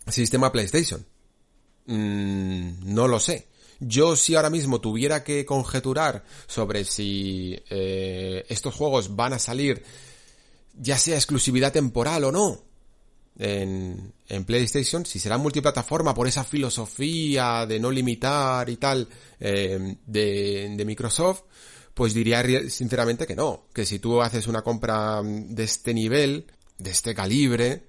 sistema 0.09 0.51
PlayStation. 0.51 1.05
Mm, 1.85 2.93
no 2.93 3.07
lo 3.07 3.19
sé. 3.19 3.47
Yo 3.79 4.15
si 4.15 4.35
ahora 4.35 4.49
mismo 4.49 4.79
tuviera 4.79 5.23
que 5.23 5.45
conjeturar 5.45 6.23
sobre 6.47 6.85
si 6.85 7.61
eh, 7.69 8.45
estos 8.47 8.73
juegos 8.73 9.15
van 9.15 9.33
a 9.33 9.39
salir 9.39 9.83
ya 10.75 10.97
sea 10.97 11.15
exclusividad 11.15 11.71
temporal 11.71 12.23
o 12.23 12.31
no, 12.31 12.63
en, 13.37 14.13
PlayStation, 14.45 15.05
si 15.05 15.19
será 15.19 15.37
multiplataforma 15.37 16.13
por 16.13 16.27
esa 16.27 16.43
filosofía 16.43 17.65
de 17.65 17.79
no 17.79 17.91
limitar 17.91 18.69
y 18.69 18.77
tal 18.77 19.07
eh, 19.39 19.97
de, 20.05 20.73
de 20.75 20.85
Microsoft, 20.85 21.43
pues 21.93 22.13
diría 22.13 22.43
sinceramente 22.69 23.27
que 23.27 23.35
no, 23.35 23.67
que 23.73 23.85
si 23.85 23.99
tú 23.99 24.21
haces 24.21 24.47
una 24.47 24.61
compra 24.63 25.21
de 25.23 25.63
este 25.63 25.93
nivel, 25.93 26.47
de 26.77 26.91
este 26.91 27.13
calibre, 27.13 27.83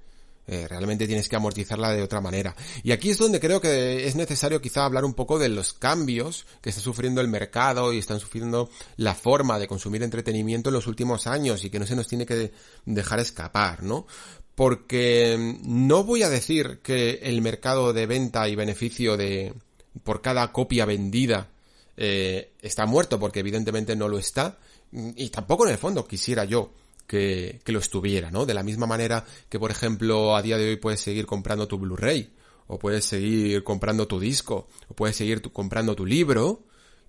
eh, 0.47 0.69
realmente 0.69 1.07
tienes 1.07 1.29
que 1.29 1.37
amortizarla 1.37 1.93
de 1.93 2.03
otra 2.03 2.21
manera. 2.21 2.55
Y 2.83 2.93
aquí 2.93 3.11
es 3.11 3.19
donde 3.19 3.41
creo 3.41 3.63
que 3.63 4.07
es 4.07 4.15
necesario 4.15 4.61
quizá 4.61 4.85
hablar 4.85 5.05
un 5.07 5.15
poco 5.15 5.39
de 5.39 5.49
los 5.49 5.73
cambios 5.73 6.47
que 6.61 6.69
está 6.69 6.83
sufriendo 6.83 7.23
el 7.23 7.29
mercado 7.29 7.95
y 7.95 7.99
están 7.99 8.21
sufriendo 8.21 8.69
la 8.97 9.15
forma 9.15 9.59
de 9.59 9.67
consumir 9.67 10.03
entretenimiento 10.03 10.69
en 10.69 10.75
los 10.75 10.87
últimos 10.87 11.27
años 11.27 11.65
y 11.65 11.71
que 11.71 11.79
no 11.79 11.87
se 11.87 11.97
nos 11.97 12.09
tiene 12.09 12.27
que 12.27 12.53
dejar 12.85 13.21
escapar, 13.21 13.83
¿no? 13.83 14.07
Porque 14.55 15.59
no 15.65 16.05
voy 16.05 16.23
a 16.23 16.29
decir 16.29 16.81
que 16.83 17.21
el 17.23 17.43
mercado 17.43 17.93
de 17.93 18.07
venta 18.07 18.49
y 18.49 18.55
beneficio 18.55 19.17
de 19.17 19.55
por 20.03 20.23
cada 20.23 20.53
copia 20.53 20.85
vendida 20.85 21.51
eh, 21.97 22.53
está 22.61 22.87
muerto, 22.87 23.19
porque 23.19 23.41
evidentemente 23.41 23.97
no 23.97 24.09
lo 24.09 24.19
está, 24.19 24.59
y 24.93 25.29
tampoco 25.31 25.67
en 25.67 25.73
el 25.73 25.79
fondo 25.79 26.07
quisiera 26.07 26.45
yo 26.45 26.73
que, 27.07 27.61
que 27.65 27.73
lo 27.73 27.79
estuviera, 27.79 28.31
¿no? 28.31 28.47
De 28.47 28.55
la 28.55 28.63
misma 28.63 28.87
manera 28.87 29.25
que, 29.49 29.59
por 29.59 29.71
ejemplo, 29.71 30.37
a 30.37 30.43
día 30.43 30.57
de 30.57 30.71
hoy 30.71 30.77
puedes 30.77 31.01
seguir 31.01 31.27
comprando 31.27 31.69
tu 31.69 31.79
Blu-ray, 31.79 32.33
o 32.67 32.79
puedes 32.79 33.05
seguir 33.05 33.63
comprando 33.65 34.07
tu 34.07 34.19
disco, 34.19 34.69
o 34.89 34.95
puedes 34.95 35.17
seguir 35.17 35.43
comprando 35.53 35.95
tu 35.95 36.07
libro, 36.07 36.65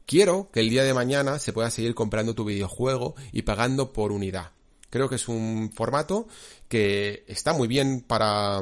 quiero 0.05 0.49
que 0.51 0.59
el 0.59 0.69
día 0.69 0.83
de 0.83 0.93
mañana 0.93 1.39
se 1.39 1.53
pueda 1.53 1.69
seguir 1.69 1.95
comprando 1.95 2.35
tu 2.35 2.45
videojuego 2.45 3.15
y 3.31 3.43
pagando 3.43 3.93
por 3.93 4.11
unidad. 4.11 4.51
Creo 4.89 5.09
que 5.09 5.15
es 5.15 5.27
un 5.27 5.71
formato 5.73 6.27
que 6.67 7.25
está 7.27 7.53
muy 7.53 7.67
bien 7.67 8.01
para 8.01 8.61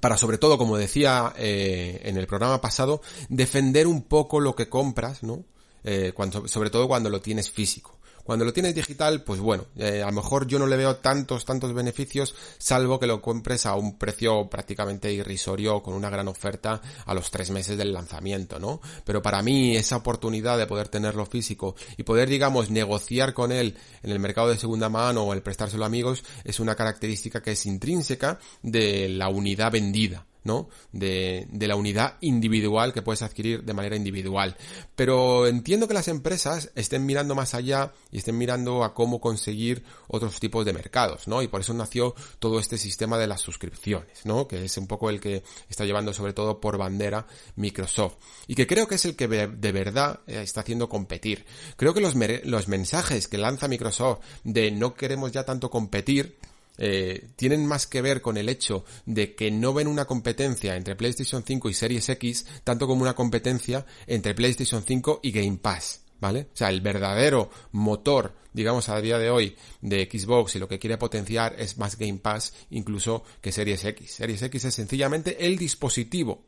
para 0.00 0.16
sobre 0.16 0.38
todo, 0.38 0.56
como 0.58 0.76
decía 0.76 1.34
eh, 1.36 2.00
en 2.04 2.16
el 2.16 2.26
programa 2.26 2.60
pasado, 2.60 3.02
defender 3.28 3.86
un 3.86 4.02
poco 4.02 4.40
lo 4.40 4.56
que 4.56 4.68
compras, 4.68 5.22
¿no? 5.22 5.44
Eh, 5.84 6.14
sobre 6.46 6.70
todo 6.70 6.88
cuando 6.88 7.10
lo 7.10 7.20
tienes 7.20 7.50
físico. 7.50 7.98
Cuando 8.24 8.44
lo 8.44 8.52
tienes 8.52 8.74
digital, 8.74 9.22
pues 9.22 9.40
bueno, 9.40 9.66
eh, 9.76 10.02
a 10.02 10.06
lo 10.06 10.12
mejor 10.12 10.46
yo 10.46 10.58
no 10.58 10.66
le 10.66 10.76
veo 10.76 10.96
tantos, 10.96 11.44
tantos 11.44 11.74
beneficios, 11.74 12.34
salvo 12.58 13.00
que 13.00 13.06
lo 13.06 13.20
compres 13.20 13.66
a 13.66 13.74
un 13.74 13.98
precio 13.98 14.48
prácticamente 14.48 15.12
irrisorio 15.12 15.82
con 15.82 15.94
una 15.94 16.10
gran 16.10 16.28
oferta 16.28 16.80
a 17.04 17.14
los 17.14 17.30
tres 17.30 17.50
meses 17.50 17.76
del 17.76 17.92
lanzamiento, 17.92 18.58
¿no? 18.58 18.80
Pero 19.04 19.22
para 19.22 19.42
mí 19.42 19.76
esa 19.76 19.96
oportunidad 19.96 20.56
de 20.56 20.66
poder 20.66 20.88
tenerlo 20.88 21.26
físico 21.26 21.74
y 21.96 22.04
poder, 22.04 22.28
digamos, 22.28 22.70
negociar 22.70 23.34
con 23.34 23.52
él 23.52 23.76
en 24.02 24.10
el 24.10 24.18
mercado 24.18 24.48
de 24.48 24.58
segunda 24.58 24.88
mano 24.88 25.24
o 25.24 25.32
el 25.32 25.42
prestárselo 25.42 25.84
a 25.84 25.86
amigos 25.86 26.24
es 26.44 26.60
una 26.60 26.74
característica 26.74 27.42
que 27.42 27.52
es 27.52 27.66
intrínseca 27.66 28.38
de 28.62 29.08
la 29.08 29.28
unidad 29.28 29.72
vendida. 29.72 30.26
¿No? 30.44 30.68
De, 30.92 31.46
de, 31.50 31.68
la 31.68 31.76
unidad 31.76 32.16
individual 32.20 32.92
que 32.92 33.02
puedes 33.02 33.22
adquirir 33.22 33.64
de 33.64 33.74
manera 33.74 33.96
individual. 33.96 34.56
Pero 34.96 35.46
entiendo 35.46 35.88
que 35.88 35.94
las 35.94 36.08
empresas 36.08 36.70
estén 36.74 37.06
mirando 37.06 37.34
más 37.34 37.54
allá 37.54 37.92
y 38.10 38.18
estén 38.18 38.38
mirando 38.38 38.84
a 38.84 38.94
cómo 38.94 39.20
conseguir 39.20 39.84
otros 40.08 40.40
tipos 40.40 40.64
de 40.64 40.72
mercados, 40.72 41.28
¿no? 41.28 41.42
Y 41.42 41.48
por 41.48 41.60
eso 41.60 41.74
nació 41.74 42.14
todo 42.38 42.58
este 42.58 42.78
sistema 42.78 43.18
de 43.18 43.26
las 43.26 43.40
suscripciones, 43.40 44.24
¿no? 44.24 44.48
Que 44.48 44.64
es 44.64 44.76
un 44.76 44.86
poco 44.86 45.10
el 45.10 45.20
que 45.20 45.42
está 45.68 45.84
llevando 45.84 46.12
sobre 46.12 46.32
todo 46.32 46.60
por 46.60 46.78
bandera 46.78 47.26
Microsoft. 47.56 48.16
Y 48.46 48.54
que 48.54 48.66
creo 48.66 48.88
que 48.88 48.96
es 48.96 49.04
el 49.04 49.16
que 49.16 49.28
de 49.28 49.72
verdad 49.72 50.20
eh, 50.26 50.42
está 50.42 50.60
haciendo 50.60 50.88
competir. 50.88 51.44
Creo 51.76 51.94
que 51.94 52.00
los, 52.00 52.14
los 52.44 52.68
mensajes 52.68 53.28
que 53.28 53.38
lanza 53.38 53.68
Microsoft 53.68 54.20
de 54.44 54.70
no 54.70 54.94
queremos 54.94 55.32
ya 55.32 55.44
tanto 55.44 55.70
competir, 55.70 56.38
eh, 56.78 57.28
tienen 57.36 57.66
más 57.66 57.86
que 57.86 58.02
ver 58.02 58.22
con 58.22 58.36
el 58.36 58.48
hecho 58.48 58.84
de 59.04 59.34
que 59.34 59.50
no 59.50 59.74
ven 59.74 59.88
una 59.88 60.06
competencia 60.06 60.76
entre 60.76 60.96
PlayStation 60.96 61.44
5 61.44 61.68
y 61.68 61.74
Series 61.74 62.08
X 62.08 62.46
tanto 62.64 62.86
como 62.86 63.02
una 63.02 63.14
competencia 63.14 63.84
entre 64.06 64.34
PlayStation 64.34 64.82
5 64.82 65.20
y 65.22 65.32
Game 65.32 65.58
Pass. 65.58 66.00
¿Vale? 66.20 66.46
O 66.52 66.56
sea, 66.56 66.70
el 66.70 66.80
verdadero 66.80 67.50
motor, 67.72 68.36
digamos, 68.52 68.88
a 68.88 69.00
día 69.00 69.18
de 69.18 69.28
hoy 69.28 69.56
de 69.80 70.08
Xbox 70.08 70.54
y 70.54 70.60
lo 70.60 70.68
que 70.68 70.78
quiere 70.78 70.96
potenciar 70.96 71.56
es 71.58 71.78
más 71.78 71.98
Game 71.98 72.18
Pass 72.18 72.54
incluso 72.70 73.24
que 73.40 73.50
Series 73.50 73.84
X. 73.84 74.12
Series 74.12 74.40
X 74.40 74.64
es 74.66 74.74
sencillamente 74.74 75.44
el 75.44 75.58
dispositivo 75.58 76.44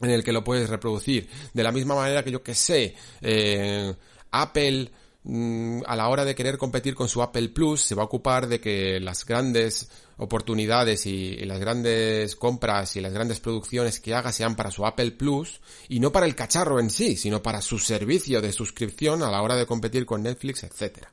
en 0.00 0.10
el 0.10 0.24
que 0.24 0.32
lo 0.32 0.44
puedes 0.44 0.68
reproducir. 0.68 1.28
De 1.52 1.62
la 1.64 1.72
misma 1.72 1.96
manera 1.96 2.22
que 2.22 2.30
yo 2.30 2.42
que 2.42 2.54
sé, 2.54 2.94
eh, 3.20 3.92
Apple 4.30 4.90
a 5.22 5.96
la 5.96 6.08
hora 6.08 6.24
de 6.24 6.34
querer 6.34 6.56
competir 6.56 6.94
con 6.94 7.08
su 7.08 7.22
Apple 7.22 7.50
Plus 7.50 7.82
se 7.82 7.94
va 7.94 8.02
a 8.02 8.06
ocupar 8.06 8.48
de 8.48 8.58
que 8.58 8.98
las 9.00 9.26
grandes 9.26 9.90
oportunidades 10.16 11.04
y, 11.04 11.36
las 11.44 11.60
grandes 11.60 12.36
compras 12.36 12.96
y 12.96 13.00
las 13.00 13.12
grandes 13.12 13.38
producciones 13.38 14.00
que 14.00 14.14
haga 14.14 14.32
sean 14.32 14.56
para 14.56 14.70
su 14.70 14.86
Apple 14.86 15.10
Plus 15.12 15.60
y 15.88 16.00
no 16.00 16.10
para 16.10 16.24
el 16.24 16.34
cacharro 16.34 16.80
en 16.80 16.88
sí, 16.88 17.16
sino 17.16 17.42
para 17.42 17.60
su 17.60 17.78
servicio 17.78 18.40
de 18.40 18.52
suscripción 18.52 19.22
a 19.22 19.30
la 19.30 19.42
hora 19.42 19.56
de 19.56 19.66
competir 19.66 20.06
con 20.06 20.22
Netflix, 20.22 20.64
etc. 20.64 21.06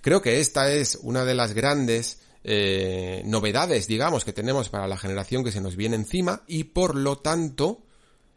Creo 0.00 0.22
que 0.22 0.40
esta 0.40 0.72
es 0.72 0.98
una 1.02 1.24
de 1.26 1.34
las 1.34 1.52
grandes 1.52 2.20
eh, 2.44 3.22
novedades, 3.26 3.86
digamos, 3.86 4.24
que 4.24 4.32
tenemos 4.32 4.70
para 4.70 4.88
la 4.88 4.96
generación 4.96 5.44
que 5.44 5.52
se 5.52 5.60
nos 5.60 5.76
viene 5.76 5.96
encima 5.96 6.42
y 6.46 6.64
por 6.64 6.94
lo 6.94 7.18
tanto 7.18 7.82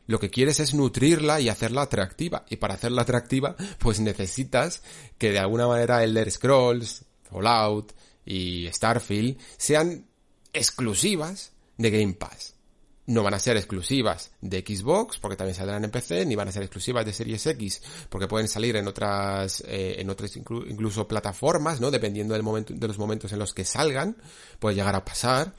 lo 0.08 0.20
que 0.20 0.30
quieres 0.30 0.60
es 0.60 0.74
nutrirla 0.74 1.40
y 1.40 1.50
hacerla 1.50 1.84
atractiva. 1.84 2.46
Y 2.50 2.56
para 2.56 2.74
hacerla 2.74 3.04
atractiva, 3.04 3.56
pues 3.78 4.00
necesitas 4.00 4.82
que 5.18 5.32
de 5.32 5.40
alguna 5.40 5.68
manera 5.68 6.04
Elder 6.04 6.32
Scrolls, 6.32 7.06
Fallout 7.30 7.94
y 8.26 8.68
Starfield 8.72 9.38
sean 9.58 10.06
exclusivas 10.54 11.52
de 11.78 11.92
Game 11.92 12.14
Pass. 12.14 12.56
No 13.06 13.24
van 13.24 13.34
a 13.34 13.40
ser 13.40 13.56
exclusivas 13.56 14.32
de 14.42 14.60
Xbox, 14.68 15.18
porque 15.18 15.38
también 15.38 15.56
saldrán 15.56 15.84
en 15.86 15.92
PC, 15.92 16.26
ni 16.26 16.36
van 16.36 16.50
a 16.50 16.52
ser 16.52 16.64
exclusivas 16.64 17.06
de 17.06 17.14
Series 17.14 17.46
X, 17.46 17.82
porque 18.10 18.28
pueden 18.28 18.50
salir 18.50 18.76
en 18.76 18.86
otras, 18.86 19.64
eh, 19.66 19.96
en 20.00 20.10
otras 20.10 20.36
incluso 20.36 21.08
plataformas, 21.08 21.80
¿no? 21.80 21.90
Dependiendo 21.90 22.34
del 22.34 22.44
momento, 22.44 22.74
de 22.74 22.88
los 22.88 22.98
momentos 22.98 23.32
en 23.32 23.40
los 23.40 23.54
que 23.54 23.64
salgan, 23.64 24.18
puede 24.60 24.76
llegar 24.76 24.96
a 24.96 25.06
pasar, 25.06 25.54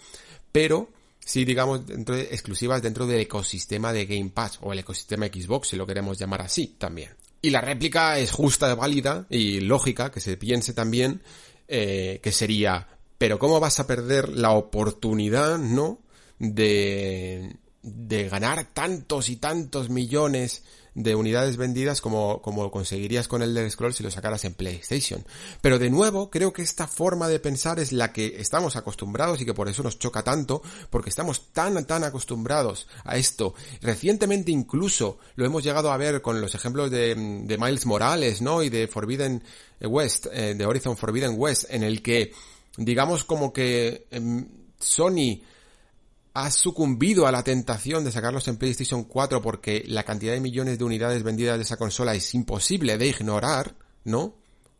pero 0.52 0.90
sí, 1.28 1.44
digamos, 1.44 1.86
dentro 1.86 2.16
de, 2.16 2.22
exclusivas 2.22 2.80
dentro 2.80 3.06
del 3.06 3.20
ecosistema 3.20 3.92
de 3.92 4.06
Game 4.06 4.30
Pass 4.30 4.58
o 4.62 4.72
el 4.72 4.78
ecosistema 4.78 5.26
Xbox, 5.26 5.68
si 5.68 5.76
lo 5.76 5.86
queremos 5.86 6.18
llamar 6.18 6.40
así 6.40 6.76
también. 6.78 7.10
Y 7.42 7.50
la 7.50 7.60
réplica 7.60 8.18
es 8.18 8.30
justa, 8.30 8.74
válida 8.74 9.26
y 9.28 9.60
lógica 9.60 10.10
que 10.10 10.20
se 10.20 10.38
piense 10.38 10.72
también 10.72 11.20
eh, 11.68 12.20
que 12.22 12.32
sería, 12.32 12.88
pero 13.18 13.38
¿cómo 13.38 13.60
vas 13.60 13.78
a 13.78 13.86
perder 13.86 14.30
la 14.30 14.52
oportunidad, 14.52 15.58
no? 15.58 16.00
De, 16.38 17.56
de 17.82 18.28
ganar 18.28 18.66
tantos 18.72 19.28
y 19.28 19.36
tantos 19.36 19.88
millones 19.88 20.62
de 20.98 21.14
unidades 21.14 21.56
vendidas 21.56 22.00
como, 22.00 22.42
como 22.42 22.72
conseguirías 22.72 23.28
con 23.28 23.40
el 23.42 23.54
de 23.54 23.70
Scroll 23.70 23.94
si 23.94 24.02
lo 24.02 24.10
sacaras 24.10 24.44
en 24.44 24.54
PlayStation. 24.54 25.24
Pero 25.60 25.78
de 25.78 25.90
nuevo, 25.90 26.28
creo 26.28 26.52
que 26.52 26.62
esta 26.62 26.88
forma 26.88 27.28
de 27.28 27.38
pensar 27.38 27.78
es 27.78 27.92
la 27.92 28.12
que 28.12 28.40
estamos 28.40 28.74
acostumbrados 28.74 29.40
y 29.40 29.44
que 29.44 29.54
por 29.54 29.68
eso 29.68 29.84
nos 29.84 30.00
choca 30.00 30.24
tanto, 30.24 30.60
porque 30.90 31.10
estamos 31.10 31.52
tan, 31.52 31.84
tan 31.86 32.02
acostumbrados 32.02 32.88
a 33.04 33.16
esto. 33.16 33.54
Recientemente 33.80 34.50
incluso 34.50 35.18
lo 35.36 35.46
hemos 35.46 35.62
llegado 35.62 35.92
a 35.92 35.96
ver 35.96 36.20
con 36.20 36.40
los 36.40 36.56
ejemplos 36.56 36.90
de, 36.90 37.14
de 37.14 37.58
Miles 37.58 37.86
Morales, 37.86 38.42
¿no? 38.42 38.64
Y 38.64 38.68
de 38.68 38.88
Forbidden 38.88 39.44
West, 39.80 40.26
eh, 40.32 40.54
de 40.56 40.66
Horizon 40.66 40.96
Forbidden 40.96 41.34
West, 41.36 41.66
en 41.70 41.84
el 41.84 42.02
que, 42.02 42.32
digamos 42.76 43.22
como 43.22 43.52
que 43.52 44.08
em, 44.10 44.48
Sony 44.80 45.42
has 46.44 46.54
sucumbido 46.54 47.26
a 47.26 47.32
la 47.32 47.42
tentación 47.42 48.04
de 48.04 48.12
sacarlos 48.12 48.46
en 48.46 48.58
PlayStation 48.58 49.02
4 49.04 49.42
porque 49.42 49.82
la 49.86 50.04
cantidad 50.04 50.32
de 50.32 50.40
millones 50.40 50.78
de 50.78 50.84
unidades 50.84 51.24
vendidas 51.24 51.56
de 51.56 51.62
esa 51.62 51.76
consola 51.76 52.14
es 52.14 52.32
imposible 52.32 52.96
de 52.96 53.08
ignorar, 53.08 53.74
¿no? 54.04 54.36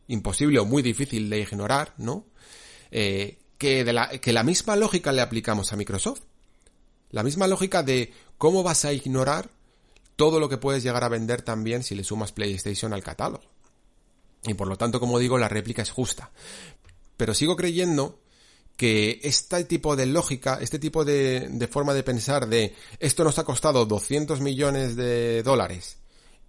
Imposible 0.07 0.59
o 0.59 0.65
muy 0.65 0.81
difícil 0.81 1.29
de 1.29 1.39
ignorar, 1.39 1.93
¿no? 1.97 2.25
Eh, 2.91 3.39
que, 3.57 3.83
de 3.83 4.19
que 4.21 4.31
la 4.31 4.43
misma 4.43 4.77
lógica 4.77 5.11
le 5.11 5.21
aplicamos 5.21 5.73
a 5.73 5.75
Microsoft. 5.75 6.21
La 7.11 7.23
misma 7.23 7.45
lógica 7.47 7.83
de 7.83 8.13
cómo 8.37 8.63
vas 8.63 8.85
a 8.85 8.93
ignorar 8.93 9.49
todo 10.15 10.39
lo 10.39 10.47
que 10.47 10.57
puedes 10.57 10.81
llegar 10.81 11.03
a 11.03 11.09
vender 11.09 11.41
también 11.41 11.83
si 11.83 11.93
le 11.93 12.05
sumas 12.05 12.31
PlayStation 12.31 12.93
al 12.93 13.03
catálogo. 13.03 13.43
Y 14.43 14.53
por 14.53 14.69
lo 14.69 14.77
tanto, 14.77 15.01
como 15.01 15.19
digo, 15.19 15.37
la 15.37 15.49
réplica 15.49 15.81
es 15.81 15.91
justa. 15.91 16.31
Pero 17.17 17.33
sigo 17.33 17.57
creyendo 17.57 18.21
que 18.79 19.19
este 19.23 19.65
tipo 19.65 19.97
de 19.97 20.05
lógica, 20.05 20.57
este 20.61 20.79
tipo 20.79 21.03
de, 21.03 21.67
forma 21.69 21.93
de 21.93 22.01
pensar 22.01 22.47
de 22.47 22.73
esto 22.97 23.25
nos 23.25 23.37
ha 23.37 23.43
costado 23.43 23.85
200 23.85 24.39
millones 24.39 24.95
de 24.95 25.43
dólares 25.43 25.97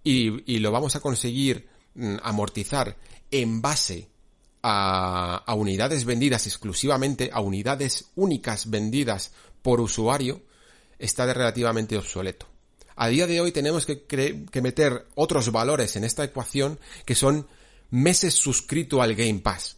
y, 0.01 0.59
lo 0.59 0.71
vamos 0.71 0.95
a 0.95 1.01
conseguir 1.01 1.67
mm, 1.93 2.19
amortizar 2.23 2.95
en 3.31 3.61
base 3.61 4.07
a, 4.63 5.43
a, 5.45 5.53
unidades 5.55 6.05
vendidas 6.05 6.47
exclusivamente, 6.47 7.31
a 7.33 7.41
unidades 7.41 8.05
únicas 8.15 8.69
vendidas 8.69 9.33
por 9.61 9.81
usuario, 9.81 10.41
está 10.99 11.25
de 11.25 11.33
relativamente 11.33 11.97
obsoleto. 11.97 12.47
A 12.95 13.09
día 13.09 13.27
de 13.27 13.41
hoy 13.41 13.51
tenemos 13.51 13.85
que, 13.85 14.05
que 14.05 14.61
meter 14.61 15.05
otros 15.15 15.51
valores 15.51 15.97
en 15.97 16.05
esta 16.05 16.23
ecuación 16.23 16.79
que 17.03 17.13
son 17.13 17.45
meses 17.89 18.35
suscrito 18.35 19.01
al 19.01 19.15
Game 19.15 19.39
Pass, 19.39 19.75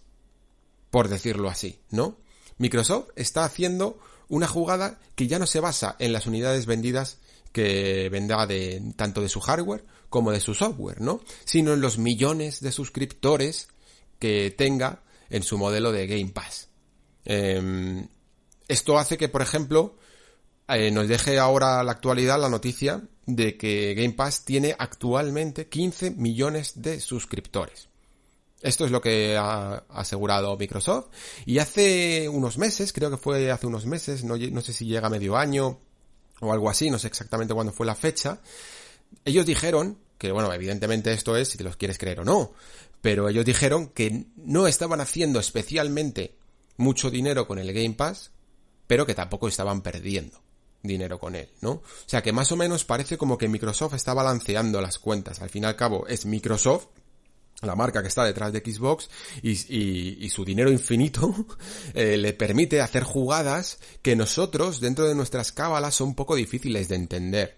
por 0.91 1.07
decirlo 1.07 1.49
así, 1.49 1.79
¿no? 1.89 2.21
Microsoft 2.57 3.09
está 3.15 3.45
haciendo 3.45 3.99
una 4.29 4.47
jugada 4.47 4.99
que 5.15 5.27
ya 5.27 5.39
no 5.39 5.45
se 5.45 5.59
basa 5.59 5.95
en 5.99 6.13
las 6.13 6.27
unidades 6.27 6.65
vendidas 6.65 7.17
que 7.51 8.09
vendrá 8.09 8.47
de 8.47 8.81
tanto 8.95 9.21
de 9.21 9.29
su 9.29 9.39
hardware 9.39 9.85
como 10.09 10.31
de 10.31 10.39
su 10.39 10.53
software, 10.53 11.01
¿no? 11.01 11.21
Sino 11.45 11.73
en 11.73 11.81
los 11.81 11.97
millones 11.97 12.61
de 12.61 12.71
suscriptores 12.71 13.67
que 14.19 14.51
tenga 14.51 15.03
en 15.29 15.43
su 15.43 15.57
modelo 15.57 15.91
de 15.91 16.07
Game 16.07 16.31
Pass. 16.31 16.69
Em, 17.25 18.07
esto 18.67 18.97
hace 18.97 19.17
que, 19.17 19.29
por 19.29 19.41
ejemplo, 19.41 19.97
eh, 20.67 20.91
nos 20.91 21.07
deje 21.07 21.39
ahora 21.39 21.83
la 21.83 21.91
actualidad 21.91 22.39
la 22.39 22.49
noticia 22.49 23.03
de 23.25 23.57
que 23.57 23.93
Game 23.95 24.13
Pass 24.13 24.45
tiene 24.45 24.75
actualmente 24.77 25.67
15 25.67 26.11
millones 26.11 26.81
de 26.81 26.99
suscriptores. 26.99 27.89
Esto 28.63 28.85
es 28.85 28.91
lo 28.91 29.01
que 29.01 29.37
ha 29.37 29.83
asegurado 29.89 30.57
Microsoft. 30.57 31.07
Y 31.45 31.59
hace 31.59 32.29
unos 32.29 32.57
meses, 32.57 32.93
creo 32.93 33.11
que 33.11 33.17
fue 33.17 33.51
hace 33.51 33.67
unos 33.67 33.85
meses, 33.85 34.23
no, 34.23 34.37
no 34.37 34.61
sé 34.61 34.73
si 34.73 34.85
llega 34.85 35.09
medio 35.09 35.37
año 35.37 35.79
o 36.39 36.51
algo 36.51 36.69
así, 36.69 36.89
no 36.89 36.97
sé 36.97 37.07
exactamente 37.07 37.53
cuándo 37.53 37.73
fue 37.73 37.85
la 37.85 37.95
fecha, 37.95 38.39
ellos 39.25 39.45
dijeron, 39.45 39.97
que 40.17 40.31
bueno, 40.31 40.51
evidentemente 40.53 41.11
esto 41.13 41.35
es 41.37 41.49
si 41.49 41.57
te 41.57 41.63
los 41.63 41.77
quieres 41.77 41.97
creer 41.97 42.21
o 42.21 42.25
no, 42.25 42.53
pero 43.01 43.29
ellos 43.29 43.45
dijeron 43.45 43.87
que 43.87 44.25
no 44.37 44.67
estaban 44.67 45.01
haciendo 45.01 45.39
especialmente 45.39 46.35
mucho 46.77 47.11
dinero 47.11 47.47
con 47.47 47.59
el 47.59 47.71
Game 47.73 47.93
Pass, 47.93 48.31
pero 48.87 49.05
que 49.05 49.13
tampoco 49.13 49.47
estaban 49.47 49.81
perdiendo 49.81 50.41
dinero 50.81 51.19
con 51.19 51.35
él, 51.35 51.49
¿no? 51.61 51.71
O 51.71 51.83
sea 52.05 52.21
que 52.21 52.33
más 52.33 52.51
o 52.51 52.57
menos 52.57 52.83
parece 52.83 53.17
como 53.17 53.37
que 53.37 53.47
Microsoft 53.47 53.93
está 53.93 54.13
balanceando 54.13 54.81
las 54.81 54.99
cuentas. 54.99 55.41
Al 55.41 55.49
fin 55.49 55.63
y 55.63 55.65
al 55.65 55.77
cabo 55.77 56.07
es 56.07 56.25
Microsoft 56.25 56.87
la 57.65 57.75
marca 57.75 58.01
que 58.01 58.07
está 58.07 58.23
detrás 58.23 58.51
de 58.53 58.59
Xbox 58.59 59.09
y, 59.41 60.29
su 60.29 60.45
dinero 60.45 60.71
infinito 60.71 61.33
eh, 61.93 62.17
le 62.17 62.33
permite 62.33 62.81
hacer 62.81 63.03
jugadas 63.03 63.79
que 64.01 64.15
nosotros 64.15 64.79
dentro 64.79 65.07
de 65.07 65.15
nuestras 65.15 65.51
cábalas 65.51 65.95
son 65.95 66.09
un 66.09 66.15
poco 66.15 66.35
difíciles 66.35 66.87
de 66.87 66.95
entender. 66.95 67.57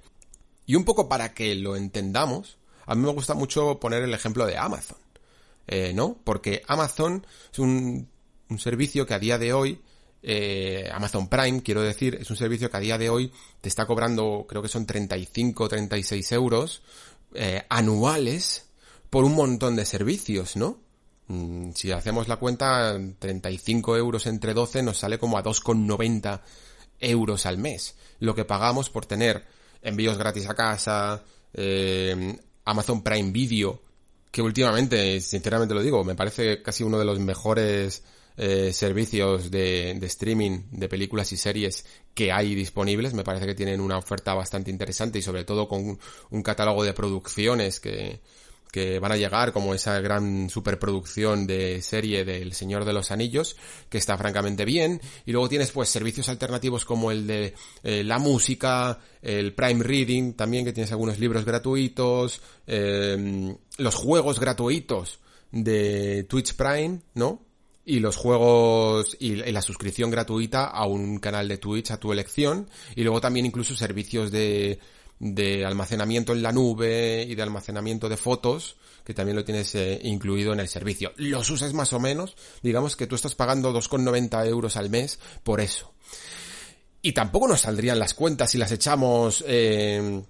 Y 0.66 0.76
un 0.76 0.84
poco 0.84 1.08
para 1.08 1.34
que 1.34 1.56
lo 1.56 1.76
entendamos, 1.76 2.58
a 2.86 2.96
mí 2.96 3.04
me 3.04 3.12
gusta 3.12 3.34
mucho 3.34 3.80
poner 3.80 4.04
el 4.04 4.14
ejemplo 4.14 4.46
de 4.46 4.58
Amazon, 4.58 4.98
eh, 5.68 5.94
¿no? 5.94 6.18
Porque 6.24 6.64
Amazon 6.68 7.26
es 7.52 7.60
un, 7.60 8.10
servicio 8.58 9.06
que 9.06 9.14
a 9.14 9.20
día 9.20 9.38
de 9.38 9.54
hoy, 9.54 9.82
eh, 10.24 10.90
Amazon 10.92 11.28
Prime, 11.28 11.62
quiero 11.62 11.82
decir, 11.82 12.16
es 12.20 12.30
un 12.30 12.38
servicio 12.38 12.70
que 12.70 12.78
a 12.78 12.80
día 12.80 12.98
de 12.98 13.10
hoy 13.10 13.32
te 13.62 13.70
está 13.70 13.86
cobrando, 13.86 14.46
creo 14.48 14.62
que 14.62 14.68
son 14.68 14.86
35, 14.86 15.68
36 15.68 16.32
euros 16.32 16.82
anuales 17.70 18.65
por 19.16 19.24
un 19.24 19.34
montón 19.34 19.78
de 19.78 19.86
servicios, 19.86 20.58
¿no? 20.58 20.78
Mm, 21.30 21.72
si 21.72 21.90
hacemos 21.94 22.28
la 22.28 22.36
cuenta, 22.36 23.00
35 23.18 23.96
euros 23.96 24.26
entre 24.26 24.54
12 24.54 24.84
nos 24.84 24.98
sale 24.98 25.18
como 25.18 25.38
a 25.38 25.42
2,90 25.42 26.42
euros 27.00 27.46
al 27.46 27.58
mes. 27.58 27.96
Lo 28.20 28.36
que 28.36 28.44
pagamos 28.44 28.90
por 28.90 29.06
tener 29.06 29.46
envíos 29.82 30.18
gratis 30.18 30.50
a 30.50 30.54
casa, 30.54 31.24
eh, 31.54 32.38
Amazon 32.66 33.04
Prime 33.04 33.32
Video, 33.32 33.82
que 34.32 34.42
últimamente, 34.42 35.22
sinceramente 35.22 35.74
lo 35.74 35.82
digo, 35.82 36.04
me 36.04 36.16
parece 36.16 36.62
casi 36.62 36.84
uno 36.84 37.00
de 37.00 37.06
los 37.06 37.18
mejores 37.18 38.04
eh, 38.36 38.74
servicios 38.74 39.50
de, 39.50 39.96
de, 39.98 40.08
streaming 40.08 40.64
de 40.72 40.90
películas 40.90 41.32
y 41.32 41.38
series 41.38 41.86
que 42.14 42.34
hay 42.34 42.54
disponibles. 42.54 43.14
Me 43.14 43.24
parece 43.24 43.46
que 43.46 43.56
tienen 43.56 43.80
una 43.80 43.98
oferta 43.98 44.34
bastante 44.34 44.72
interesante 44.72 45.20
y 45.20 45.22
sobre 45.22 45.46
todo 45.46 45.70
con 45.70 45.98
un 46.32 46.44
catálogo 46.44 46.84
de 46.84 46.92
producciones 46.92 47.80
que, 47.80 48.20
que 48.76 49.00
van 49.00 49.14
a 49.14 49.16
llegar, 49.16 49.54
como 49.54 49.74
esa 49.74 50.02
gran 50.02 50.50
superproducción 50.50 51.48
de 51.48 51.82
serie 51.82 52.26
del 52.26 52.52
Señor 52.52 52.84
de 52.84 52.92
los 52.92 53.10
Anillos, 53.10 53.56
que 53.88 53.98
está 53.98 54.18
francamente 54.18 54.66
bien. 54.66 55.00
Y 55.26 55.32
luego 55.32 55.48
tienes 55.48 55.72
pues 55.72 55.88
servicios 55.88 56.28
alternativos 56.28 56.84
como 56.84 57.10
el 57.10 57.26
de 57.26 57.54
eh, 57.84 58.04
la 58.04 58.20
música, 58.20 59.00
el 59.22 59.54
Prime 59.54 59.82
Reading, 59.82 60.34
también 60.34 60.66
que 60.66 60.74
tienes 60.74 60.92
algunos 60.92 61.20
libros 61.20 61.46
gratuitos, 61.46 62.42
eh, 62.68 63.56
los 63.78 63.96
juegos 63.96 64.42
gratuitos 64.42 65.20
de 65.54 66.26
Twitch 66.26 66.56
Prime, 66.56 67.00
¿no? 67.14 67.46
y 67.86 68.00
los 68.00 68.18
juegos 68.18 69.16
y, 69.22 69.36
la 69.36 69.62
suscripción 69.62 70.12
gratuita 70.12 70.66
a 70.66 70.86
un 70.86 71.20
canal 71.20 71.48
de 71.48 71.60
Twitch 71.60 71.92
a 71.92 72.00
tu 72.00 72.12
elección 72.12 72.68
y 72.94 73.04
luego 73.04 73.22
también 73.22 73.46
incluso 73.46 73.74
servicios 73.74 74.32
de 74.32 74.80
de 75.20 75.66
almacenamiento 75.66 76.34
en 76.34 76.44
la 76.44 76.52
nube 76.52 77.26
y 77.28 77.36
de 77.36 77.42
almacenamiento 77.42 78.10
de 78.10 78.18
fotos, 78.18 78.78
que 79.04 79.14
también 79.14 79.36
lo 79.36 79.46
tienes 79.46 79.74
eh, 79.76 80.00
incluido 80.04 80.54
en 80.54 80.60
el 80.60 80.68
servicio. 80.68 81.14
Los 81.18 81.50
uses 81.50 81.74
más 81.74 81.94
o 81.94 82.00
menos, 82.00 82.36
digamos 82.62 82.96
que 82.96 83.08
tú 83.08 83.16
estás 83.16 83.36
pagando 83.36 83.74
2,90 83.74 84.48
euros 84.48 84.76
al 84.78 84.90
mes 84.90 85.20
por 85.44 85.62
eso. 85.62 85.94
Y 87.02 87.12
tampoco 87.12 87.48
nos 87.48 87.62
saldrían 87.62 88.00
las 88.00 88.16
cuentas 88.16 88.50
si 88.50 88.58
las 88.58 88.72
echamos 88.72 89.44
eh, 89.48 90.24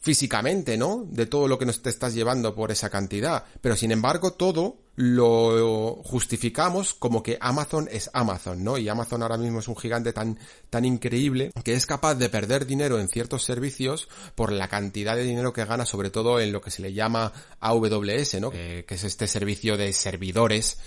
físicamente, 0.00 0.76
¿no? 0.76 1.06
De 1.08 1.26
todo 1.26 1.48
lo 1.48 1.58
que 1.58 1.66
nos 1.66 1.82
te 1.82 1.90
estás 1.90 2.14
llevando 2.14 2.54
por 2.54 2.70
esa 2.70 2.90
cantidad. 2.90 3.44
Pero 3.60 3.76
sin 3.76 3.92
embargo, 3.92 4.32
todo 4.32 4.78
lo 4.96 6.02
justificamos 6.04 6.94
como 6.94 7.22
que 7.22 7.36
Amazon 7.40 7.88
es 7.92 8.08
Amazon, 8.14 8.64
¿no? 8.64 8.78
Y 8.78 8.88
Amazon 8.88 9.22
ahora 9.22 9.36
mismo 9.36 9.58
es 9.60 9.68
un 9.68 9.76
gigante 9.76 10.12
tan, 10.12 10.38
tan 10.70 10.84
increíble 10.84 11.52
que 11.64 11.74
es 11.74 11.84
capaz 11.84 12.14
de 12.14 12.30
perder 12.30 12.66
dinero 12.66 12.98
en 12.98 13.08
ciertos 13.08 13.44
servicios 13.44 14.08
por 14.34 14.52
la 14.52 14.68
cantidad 14.68 15.14
de 15.14 15.24
dinero 15.24 15.52
que 15.52 15.64
gana, 15.66 15.84
sobre 15.84 16.10
todo 16.10 16.40
en 16.40 16.52
lo 16.52 16.62
que 16.62 16.70
se 16.70 16.80
le 16.80 16.94
llama 16.94 17.32
AWS, 17.60 18.40
¿no? 18.40 18.50
que 18.50 18.86
es 18.88 19.04
este 19.04 19.28
servicio 19.28 19.76
de 19.76 19.92
servidores 19.92 20.78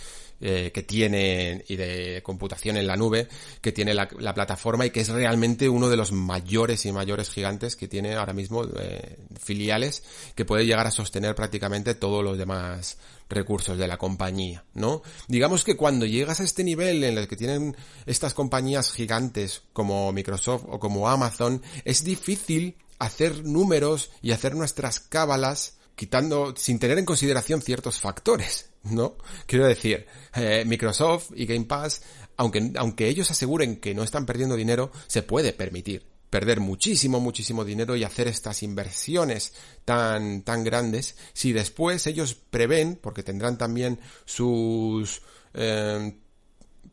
eh, 0.42 0.72
que 0.74 0.84
tiene 0.84 1.64
y 1.68 1.76
de 1.76 2.22
computación 2.24 2.78
en 2.78 2.88
la 2.88 2.96
nube 2.96 3.28
que 3.62 3.72
tiene 3.72 3.94
la, 3.94 4.08
plataforma 4.08 4.86
y 4.86 4.90
que 4.90 5.02
es 5.02 5.10
realmente 5.10 5.68
uno 5.68 5.90
de 5.90 5.98
los 5.98 6.12
mayores 6.12 6.86
y 6.86 6.92
mayores 6.92 7.30
gigantes 7.30 7.76
que 7.76 7.88
tiene 7.88 8.16
ahora 8.16 8.34
mismo 8.34 8.64
eh, 8.64 9.18
filiales 9.38 10.04
que 10.36 10.46
puede 10.46 10.66
llegar 10.66 10.88
a 10.88 10.92
sostener 10.92 11.36
prácticamente 11.36 11.94
todos 11.96 12.24
los 12.24 12.38
demás 12.38 12.98
recursos 13.30 13.78
de 13.78 13.88
la 13.88 13.98
compañía, 13.98 14.64
¿no? 14.74 15.04
Digamos 15.28 15.64
que 15.64 15.76
cuando 15.76 16.06
llegas 16.06 16.40
a 16.40 16.44
este 16.44 16.64
nivel 16.64 17.04
en 17.04 17.18
el 17.18 17.28
que 17.28 17.36
tienen 17.36 17.76
estas 18.06 18.34
compañías 18.34 18.92
gigantes 18.92 19.64
como 19.74 20.12
Microsoft 20.12 20.66
o 20.68 20.80
como 20.80 21.10
Amazon, 21.10 21.62
es 21.86 22.04
difícil 22.04 22.76
hacer 22.98 23.46
números 23.46 24.12
y 24.22 24.32
hacer 24.32 24.56
nuestras 24.56 25.00
cábalas 25.00 25.78
quitando, 25.96 26.54
sin 26.56 26.80
tener 26.80 26.98
en 26.98 27.06
consideración 27.06 27.62
ciertos 27.62 28.00
factores, 28.00 28.69
¿no? 28.84 29.18
Quiero 29.46 29.68
decir, 29.68 30.06
eh, 30.36 30.64
Microsoft 30.66 31.32
y 31.36 31.46
Game 31.46 31.66
Pass, 31.66 32.02
aunque, 32.38 32.72
aunque 32.76 33.08
ellos 33.08 33.30
aseguren 33.32 33.78
que 33.78 33.94
no 33.94 34.04
están 34.04 34.26
perdiendo 34.26 34.56
dinero, 34.56 34.92
se 35.08 35.24
puede 35.24 35.54
permitir 35.54 36.08
perder 36.30 36.60
muchísimo, 36.60 37.20
muchísimo 37.20 37.66
dinero 37.66 37.96
y 37.96 38.04
hacer 38.04 38.28
estas 38.28 38.62
inversiones 38.64 39.54
tan, 39.84 40.44
tan 40.44 40.64
grandes, 40.64 41.18
si 41.34 41.54
después 41.54 42.06
ellos 42.08 42.36
prevén, 42.36 43.00
porque 43.02 43.24
tendrán 43.24 43.58
también 43.58 44.00
sus 44.26 45.22
eh, 45.56 46.20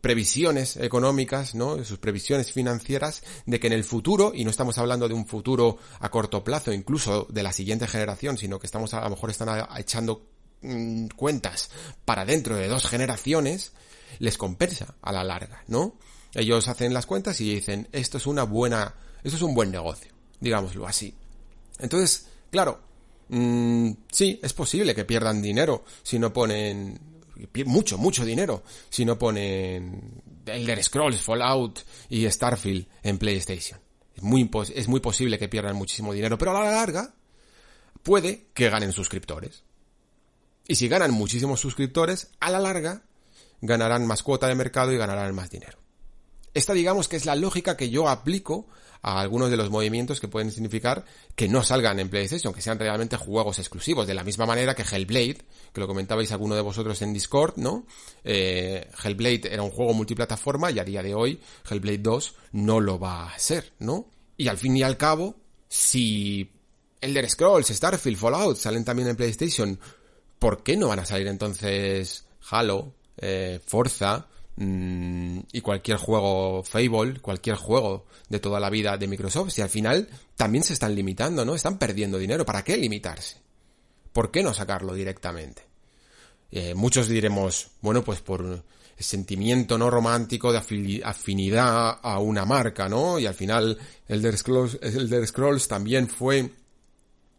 previsiones 0.01 0.77
económicas, 0.77 1.55
¿no? 1.55 1.85
Sus 1.85 1.99
previsiones 1.99 2.53
financieras 2.53 3.22
de 3.44 3.61
que 3.61 3.66
en 3.66 3.72
el 3.72 3.85
futuro, 3.85 4.33
y 4.35 4.44
no 4.44 4.51
estamos 4.51 4.79
hablando 4.79 5.09
de 5.09 5.14
un 5.14 5.27
futuro 5.27 5.79
a 6.01 6.11
corto 6.11 6.42
plazo, 6.42 6.72
incluso 6.72 7.27
de 7.29 7.42
la 7.42 7.53
siguiente 7.53 7.87
generación, 7.87 8.38
sino 8.38 8.59
que 8.59 8.66
estamos 8.66 8.94
a, 8.94 9.03
lo 9.03 9.11
mejor 9.11 9.31
están 9.31 9.66
echando 9.77 10.36
mm, 10.62 11.09
cuentas 11.09 11.71
para 12.05 12.25
dentro 12.25 12.57
de 12.57 12.69
dos 12.69 12.87
generaciones, 12.87 13.73
les 14.19 14.38
compensa 14.38 14.95
a 15.03 15.12
la 15.12 15.25
larga, 15.25 15.62
¿no? 15.69 15.97
Ellos 16.35 16.69
hacen 16.69 16.92
las 16.92 17.07
cuentas 17.07 17.40
y 17.40 17.55
dicen, 17.55 17.88
esto 17.92 18.19
es 18.19 18.27
una 18.27 18.42
buena 18.42 18.95
Eso 19.25 19.37
es 19.37 19.42
un 19.42 19.55
buen 19.55 19.71
negocio, 19.71 20.12
digámoslo 20.40 20.87
así. 20.87 21.14
Entonces, 21.79 22.29
claro, 22.51 22.81
mmm, 23.29 23.90
sí, 24.11 24.38
es 24.42 24.53
posible 24.53 24.95
que 24.95 25.05
pierdan 25.05 25.42
dinero 25.42 25.85
si 26.03 26.19
no 26.19 26.33
ponen 26.33 27.01
mucho, 27.66 27.99
mucho 27.99 28.25
dinero 28.25 28.62
si 28.88 29.05
no 29.05 29.19
ponen 29.19 30.23
Elder 30.47 30.83
Scrolls, 30.83 31.21
Fallout 31.21 31.81
y 32.09 32.31
Starfield 32.31 32.87
en 33.03 33.19
PlayStation. 33.19 33.81
Es 34.14 34.23
muy, 34.23 34.49
es 34.75 34.88
muy 34.88 35.01
posible 35.01 35.38
que 35.38 35.49
pierdan 35.49 35.77
muchísimo 35.77 36.12
dinero, 36.12 36.38
pero 36.38 36.57
a 36.57 36.64
la 36.64 36.71
larga 36.71 37.14
puede 38.03 38.47
que 38.55 38.71
ganen 38.71 38.92
suscriptores. 38.92 39.65
Y 40.68 40.76
si 40.76 40.88
ganan 40.88 41.12
muchísimos 41.12 41.61
suscriptores, 41.61 42.31
a 42.40 42.50
la 42.50 42.61
larga 42.61 43.02
ganarán 43.61 44.07
más 44.07 44.22
cuota 44.22 44.48
de 44.48 44.55
mercado 44.55 44.92
y 44.92 44.98
ganarán 44.98 45.35
más 45.35 45.50
dinero. 45.50 45.79
Esta 46.55 46.72
digamos 46.72 47.09
que 47.09 47.16
es 47.16 47.26
la 47.26 47.37
lógica 47.37 47.76
que 47.76 47.90
yo 47.90 48.09
aplico 48.09 48.66
a 49.02 49.20
algunos 49.20 49.50
de 49.50 49.57
los 49.57 49.70
movimientos 49.70 50.20
que 50.20 50.29
pueden 50.29 50.50
significar 50.50 51.05
que 51.35 51.48
no 51.48 51.62
salgan 51.62 52.00
en 52.00 52.09
PlayStation, 52.09 52.52
que 52.52 52.62
sean 52.62 52.79
realmente 52.79 53.16
juegos 53.16 53.59
exclusivos, 53.59 54.07
de 54.07 54.14
la 54.14 54.24
misma 54.24 54.46
manera 54.46 54.74
que 54.74 54.83
Hellblade, 54.83 55.38
que 55.72 55.81
lo 55.81 55.87
comentabais 55.87 56.33
alguno 56.33 56.55
de 56.55 56.62
vosotros 56.62 57.00
en 57.02 57.12
Discord, 57.12 57.55
¿no? 57.57 57.87
Eh, 58.24 58.90
Hellblade 59.05 59.52
era 59.52 59.62
un 59.62 59.70
juego 59.70 59.92
multiplataforma 59.92 60.70
y 60.70 60.79
a 60.79 60.85
día 60.85 61.02
de 61.02 61.14
hoy 61.14 61.40
Hellblade 61.70 61.98
2 61.98 62.35
no 62.52 62.81
lo 62.81 62.98
va 62.98 63.31
a 63.31 63.38
ser, 63.38 63.74
¿no? 63.79 64.09
Y 64.37 64.48
al 64.48 64.59
fin 64.59 64.76
y 64.76 64.83
al 64.83 64.96
cabo, 64.96 65.37
si 65.68 66.50
Elder 67.00 67.29
Scrolls, 67.29 67.68
Starfield, 67.68 68.18
Fallout 68.18 68.57
salen 68.57 68.85
también 68.85 69.09
en 69.09 69.16
PlayStation, 69.16 69.79
¿por 70.38 70.62
qué 70.62 70.77
no 70.77 70.88
van 70.88 71.01
a 71.01 71.07
salir 71.07 71.27
entonces 71.27 72.27
Halo, 72.51 72.94
eh, 73.18 73.61
Forza, 73.64 74.27
Mm, 74.59 75.40
y 75.53 75.61
cualquier 75.61 75.99
juego 75.99 76.62
Fable, 76.62 77.20
cualquier 77.20 77.57
juego 77.57 78.07
de 78.31 78.40
toda 78.40 78.59
la 78.59 78.70
vida 78.70 78.96
de 78.96 79.07
Microsoft, 79.07 79.51
si 79.51 79.61
al 79.61 79.68
final 79.68 80.09
también 80.35 80.64
se 80.64 80.72
están 80.72 80.94
limitando, 80.94 81.44
¿no? 81.44 81.55
Están 81.55 81.79
perdiendo 81.79 82.18
dinero. 82.18 82.46
¿Para 82.46 82.64
qué 82.64 82.77
limitarse? 82.77 83.37
¿Por 84.12 84.31
qué 84.31 84.42
no 84.42 84.55
sacarlo 84.55 84.94
directamente? 84.94 85.62
Eh, 86.51 86.75
muchos 86.75 87.09
diremos, 87.09 87.68
bueno, 87.83 88.03
pues 88.03 88.20
por 88.20 88.64
sentimiento 88.99 89.77
no 89.77 89.90
romántico 89.90 90.53
de 90.53 91.03
afinidad 91.05 91.99
a 92.03 92.18
una 92.18 92.46
marca, 92.46 92.88
¿no? 92.88 93.18
Y 93.18 93.27
al 93.27 93.35
final 93.35 93.77
Elder 94.09 94.38
Scrolls, 94.38 94.79
Scrolls 95.27 95.68
también 95.68 96.09
fue 96.09 96.51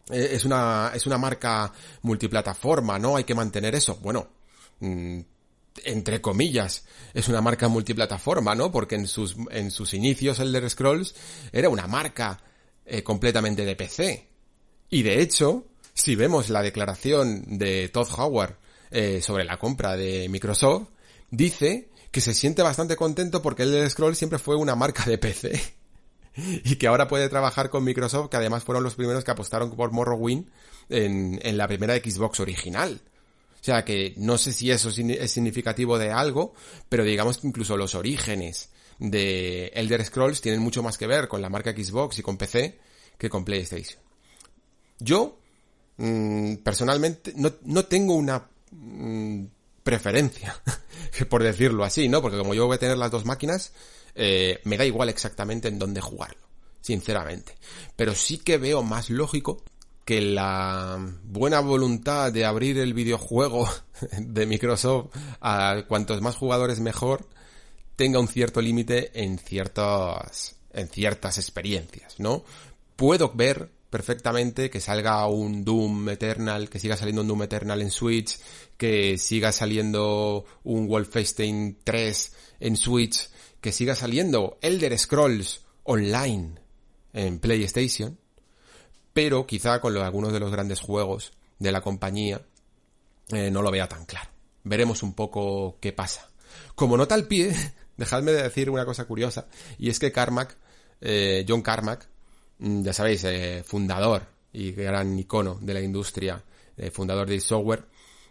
eh, 0.10 0.30
es 0.32 0.46
una 0.46 0.92
es 0.94 1.06
una 1.06 1.18
marca 1.18 1.72
multiplataforma, 2.02 3.00
¿no? 3.00 3.16
Hay 3.16 3.24
que 3.24 3.36
mantener 3.36 3.76
eso. 3.76 3.98
Bueno, 4.02 4.28
mm, 4.80 5.20
entre 5.86 6.22
comillas, 6.22 6.86
es 7.14 7.28
una 7.28 7.42
marca 7.42 7.68
multiplataforma, 7.68 8.56
¿no? 8.56 8.72
Porque 8.72 8.96
en 8.96 9.08
sus, 9.08 9.36
en 9.52 9.72
sus 9.72 9.94
inicios 9.94 10.40
Elder 10.40 10.70
Scrolls 10.70 11.16
era 11.52 11.70
una 11.70 11.88
marca 11.88 12.40
eh, 12.86 13.04
completamente 13.04 13.66
de 13.66 13.76
PC. 13.76 14.28
Y 14.90 15.04
de 15.04 15.22
hecho, 15.22 15.66
si 15.94 16.16
vemos 16.16 16.50
la 16.50 16.62
declaración 16.62 17.58
de 17.58 17.90
Todd 17.90 18.08
Howard 18.18 18.58
eh, 18.92 19.22
sobre 19.22 19.44
la 19.44 19.58
compra 19.58 19.98
de 19.98 20.30
Microsoft, 20.30 20.88
dice 21.30 21.90
que 22.12 22.22
se 22.22 22.34
siente 22.34 22.62
bastante 22.62 22.96
contento 22.96 23.42
porque 23.42 23.64
Elder 23.64 23.90
Scrolls 23.90 24.18
siempre 24.18 24.40
fue 24.40 24.56
una 24.56 24.76
marca 24.76 25.04
de 25.06 25.18
PC. 25.18 25.62
y 26.38 26.76
que 26.76 26.88
ahora 26.88 27.08
puede 27.08 27.30
trabajar 27.30 27.70
con 27.70 27.84
Microsoft, 27.84 28.30
que 28.30 28.38
además 28.38 28.64
fueron 28.64 28.84
los 28.84 28.96
primeros 28.96 29.24
que 29.24 29.32
apostaron 29.32 29.76
por 29.76 29.92
Morrowind 29.92 30.48
en, 30.90 31.40
en 31.42 31.58
la 31.58 31.68
primera 31.68 31.96
Xbox 31.96 32.40
original. 32.40 33.02
O 33.60 33.64
sea 33.64 33.84
que 33.84 34.14
no 34.18 34.38
sé 34.38 34.54
si 34.54 34.72
eso 34.72 34.90
es 34.90 35.32
significativo 35.32 35.98
de 35.98 36.12
algo, 36.12 36.54
pero 36.88 37.04
digamos 37.04 37.40
que 37.40 37.48
incluso 37.48 37.76
los 37.76 37.96
orígenes 37.96 38.70
de 39.00 39.68
Elder 39.76 40.06
Scrolls 40.06 40.42
tienen 40.42 40.62
mucho 40.62 40.84
más 40.84 40.98
que 40.98 41.08
ver 41.08 41.28
con 41.28 41.42
la 41.42 41.50
marca 41.50 41.72
Xbox 41.72 42.20
y 42.20 42.22
con 42.22 42.38
PC 42.38 42.80
que 43.18 43.30
con 43.30 43.44
PlayStation. 43.44 44.00
Yo, 45.00 45.40
mm, 45.98 46.56
personalmente, 46.58 47.34
no, 47.36 47.86
tengo 47.86 48.16
una 48.16 48.48
mm, 48.72 49.46
preferencia, 49.84 50.56
por 51.30 51.44
decirlo 51.44 51.84
así, 51.84 52.10
¿no? 52.10 52.22
Porque 52.22 52.38
como 52.38 52.54
yo 52.54 52.68
voy 52.68 52.76
a 52.76 52.80
tener 52.80 52.98
las 52.98 53.12
dos 53.12 53.26
máquinas, 53.26 53.74
eh, 54.18 54.60
me 54.64 54.78
da 54.78 54.86
igual 54.86 55.10
exactamente 55.10 55.68
en 55.68 55.80
dónde 55.80 56.02
jugarlo, 56.02 56.42
sinceramente. 56.82 57.56
Pero 57.96 58.16
sí 58.16 58.40
que 58.40 58.58
veo 58.58 58.84
más 58.84 59.10
lógico 59.10 59.64
que 60.06 60.22
la 60.22 60.98
buena 61.24 61.60
voluntad 61.60 62.32
de 62.32 62.46
abrir 62.46 62.80
el 62.80 62.94
videojuego 62.94 63.70
de 64.20 64.46
Microsoft 64.46 65.16
a 65.42 65.84
cuantos 65.88 66.22
más 66.22 66.36
jugadores 66.36 66.80
mejor 66.80 67.28
tenga 67.96 68.20
un 68.20 68.28
cierto 68.28 68.62
límite 68.62 69.12
en 69.22 69.38
ciertas 69.38 70.56
en 70.72 70.88
ciertas 70.88 71.38
experiencias, 71.38 72.20
¿no? 72.20 72.44
Puedo 72.96 73.34
ver 73.34 73.70
perfectamente 73.90 74.70
que 74.70 74.80
salga 74.80 75.26
un 75.28 75.66
Doom 75.66 76.10
Eternal, 76.10 76.70
que 76.70 76.80
siga 76.80 76.96
saliendo 76.96 77.22
un 77.22 77.28
Doom 77.28 77.44
Eternal 77.44 77.82
en 77.82 77.92
Switch, 77.92 78.38
que 78.78 79.18
siga 79.18 79.52
saliendo 79.52 80.46
un 80.64 80.88
Wolfenstein 80.88 81.80
3 81.84 82.34
en 82.60 82.78
Switch, 82.78 83.30
que 83.62 83.72
siga 83.72 83.96
saliendo 83.96 84.58
Elder 84.62 84.98
Scrolls 84.98 85.66
Online 85.84 86.56
en 87.14 87.40
PlayStation, 87.40 88.18
pero 89.14 89.48
quizá 89.48 89.82
con 89.82 89.98
algunos 89.98 90.32
de 90.32 90.40
los 90.40 90.52
grandes 90.52 90.80
juegos 90.80 91.34
de 91.60 91.72
la 91.72 91.82
compañía 91.82 92.42
eh, 93.30 93.50
no 93.50 93.62
lo 93.62 93.72
vea 93.72 93.88
tan 93.88 94.06
claro. 94.06 94.30
Veremos 94.64 95.02
un 95.04 95.14
poco 95.14 95.78
qué 95.80 95.92
pasa. 95.92 96.30
Como 96.76 96.98
nota 96.98 97.16
al 97.16 97.28
pie, 97.28 97.56
dejadme 97.98 98.32
de 98.32 98.44
decir 98.44 98.70
una 98.70 98.86
cosa 98.86 99.06
curiosa, 99.06 99.48
y 99.78 99.90
es 99.90 100.00
que 100.00 100.12
Carmack, 100.12 100.56
eh, 101.02 101.46
John 101.48 101.62
Carmack, 101.62 102.08
mm, 102.60 102.84
ya 102.84 102.94
sabéis, 102.94 103.24
eh, 103.24 103.64
fundador 103.66 104.28
y 104.54 104.72
gran 104.72 105.18
icono 105.18 105.58
de 105.62 105.74
la 105.74 105.82
industria, 105.82 106.44
fundador 106.92 107.28
de 107.28 107.40
software, 107.40 107.86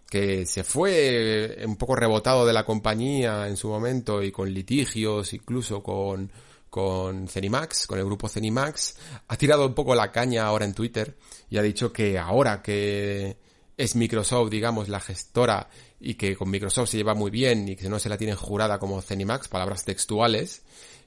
que 0.08 0.46
se 0.46 0.64
fue 0.64 1.58
un 1.64 1.76
poco 1.76 1.96
rebotado 1.96 2.46
de 2.46 2.52
la 2.52 2.64
compañía 2.64 3.48
en 3.48 3.56
su 3.56 3.68
momento 3.68 4.22
y 4.22 4.30
con 4.30 4.52
litigios, 4.52 5.32
incluso 5.32 5.82
con 5.82 6.30
con 6.76 7.26
Cenimax, 7.26 7.86
con 7.86 7.98
el 7.98 8.04
grupo 8.04 8.28
Cenimax, 8.28 8.96
ha 9.28 9.36
tirado 9.38 9.66
un 9.66 9.72
poco 9.72 9.94
la 9.94 10.12
caña 10.12 10.44
ahora 10.44 10.66
en 10.66 10.74
Twitter 10.74 11.16
y 11.48 11.56
ha 11.56 11.62
dicho 11.62 11.90
que 11.90 12.18
ahora 12.18 12.60
que 12.60 13.38
es 13.78 13.96
Microsoft, 13.96 14.50
digamos, 14.50 14.88
la 14.88 15.00
gestora 15.00 15.70
y 16.00 16.14
que 16.14 16.36
con 16.36 16.50
Microsoft 16.50 16.90
se 16.90 16.98
lleva 16.98 17.14
muy 17.14 17.30
bien 17.30 17.66
y 17.68 17.76
que 17.76 17.88
no 17.88 17.98
se 17.98 18.10
la 18.10 18.18
tienen 18.18 18.36
jurada 18.36 18.78
como 18.78 19.00
Cenimax, 19.00 19.48
palabras 19.48 19.86
textuales, 19.86 20.64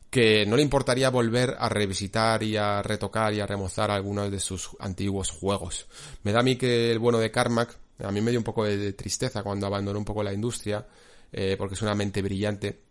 que 0.09 0.45
no 0.47 0.55
le 0.55 0.63
importaría 0.63 1.12
volver 1.12 1.55
a 1.59 1.69
revisitar 1.69 2.41
y 2.41 2.57
a 2.57 2.81
retocar 2.81 3.33
y 3.33 3.39
a 3.39 3.45
remozar 3.45 3.91
algunos 3.91 4.31
de 4.31 4.39
sus 4.39 4.71
antiguos 4.79 5.29
juegos. 5.29 5.88
Me 6.23 6.31
da 6.31 6.39
a 6.39 6.43
mí 6.43 6.55
que 6.55 6.91
el 6.91 6.99
bueno 6.99 7.19
de 7.19 7.29
Carmack, 7.29 7.77
a 8.03 8.12
mí 8.12 8.21
me 8.21 8.31
dio 8.31 8.39
un 8.39 8.43
poco 8.43 8.65
de 8.65 8.93
tristeza 8.93 9.43
cuando 9.43 9.67
abandonó 9.67 9.99
un 9.99 10.05
poco 10.05 10.23
la 10.23 10.33
industria, 10.33 10.85
eh, 11.31 11.55
porque 11.57 11.75
es 11.75 11.81
una 11.81 11.95
mente 11.95 12.21
brillante, 12.21 12.81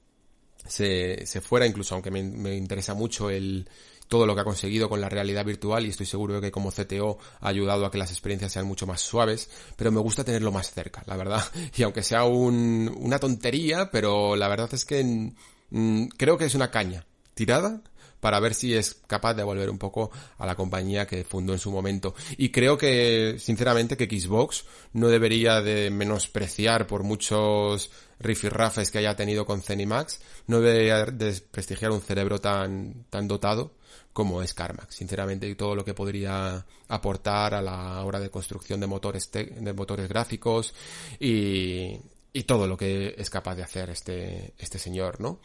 se, 0.66 1.26
se 1.26 1.40
fuera, 1.40 1.66
incluso 1.66 1.94
aunque 1.94 2.10
me, 2.10 2.56
interesa 2.56 2.94
mucho 2.94 3.30
el, 3.30 3.68
todo 4.08 4.26
lo 4.26 4.34
que 4.34 4.42
ha 4.42 4.44
conseguido 4.44 4.88
con 4.88 5.00
la 5.00 5.08
realidad 5.08 5.44
virtual 5.44 5.86
y 5.86 5.90
estoy 5.90 6.06
seguro 6.06 6.34
de 6.34 6.40
que 6.40 6.50
como 6.50 6.70
CTO 6.70 7.18
ha 7.40 7.48
ayudado 7.48 7.86
a 7.86 7.90
que 7.90 7.98
las 7.98 8.10
experiencias 8.10 8.52
sean 8.52 8.66
mucho 8.66 8.86
más 8.86 9.00
suaves, 9.00 9.50
pero 9.76 9.92
me 9.92 10.00
gusta 10.00 10.24
tenerlo 10.24 10.52
más 10.52 10.72
cerca, 10.72 11.02
la 11.06 11.16
verdad. 11.16 11.42
Y 11.76 11.82
aunque 11.82 12.02
sea 12.02 12.24
un, 12.24 12.94
una 12.98 13.18
tontería, 13.18 13.90
pero 13.90 14.36
la 14.36 14.48
verdad 14.48 14.68
es 14.72 14.84
que 14.84 15.32
mm, 15.70 16.06
creo 16.16 16.36
que 16.38 16.46
es 16.46 16.54
una 16.54 16.70
caña 16.70 17.06
tirada 17.34 17.82
para 18.20 18.40
ver 18.40 18.54
si 18.54 18.74
es 18.74 18.94
capaz 19.07 19.35
de 19.35 19.42
volver 19.42 19.70
un 19.70 19.78
poco 19.78 20.11
a 20.38 20.46
la 20.46 20.54
compañía 20.54 21.07
que 21.07 21.24
fundó 21.24 21.52
en 21.52 21.59
su 21.59 21.70
momento. 21.70 22.14
Y 22.37 22.50
creo 22.50 22.76
que, 22.76 23.37
sinceramente, 23.38 23.96
que 23.96 24.09
Xbox 24.09 24.64
no 24.92 25.09
debería 25.09 25.61
de 25.61 25.90
menospreciar 25.90 26.87
por 26.87 27.02
muchos 27.02 27.90
rifirrafes 28.20 28.90
que 28.90 28.98
haya 28.98 29.16
tenido 29.16 29.46
con 29.46 29.62
Zenimax, 29.62 30.20
no 30.46 30.61
debería 30.61 31.04
desprestigiar 31.04 31.92
un 31.92 32.00
cerebro 32.00 32.40
tan, 32.40 33.04
tan 33.11 33.28
dotado 33.28 33.72
como 34.12 34.42
es 34.42 34.52
Carmax, 34.52 34.96
sinceramente, 34.96 35.48
y 35.48 35.54
todo 35.54 35.76
lo 35.76 35.85
que 35.85 35.94
podría 35.94 36.66
aportar 36.88 37.54
a 37.54 37.62
la 37.62 38.04
hora 38.04 38.18
de 38.18 38.31
construcción 38.31 38.81
de 38.81 38.88
motores, 38.88 39.31
de 39.31 39.72
motores 39.72 40.09
gráficos 40.09 40.74
y, 41.20 41.96
y 42.33 42.42
todo 42.42 42.66
lo 42.66 42.76
que 42.76 43.14
es 43.16 43.31
capaz 43.31 43.54
de 43.54 43.62
hacer 43.62 43.90
este, 43.90 44.54
este 44.59 44.78
señor, 44.78 45.20
¿no? 45.20 45.38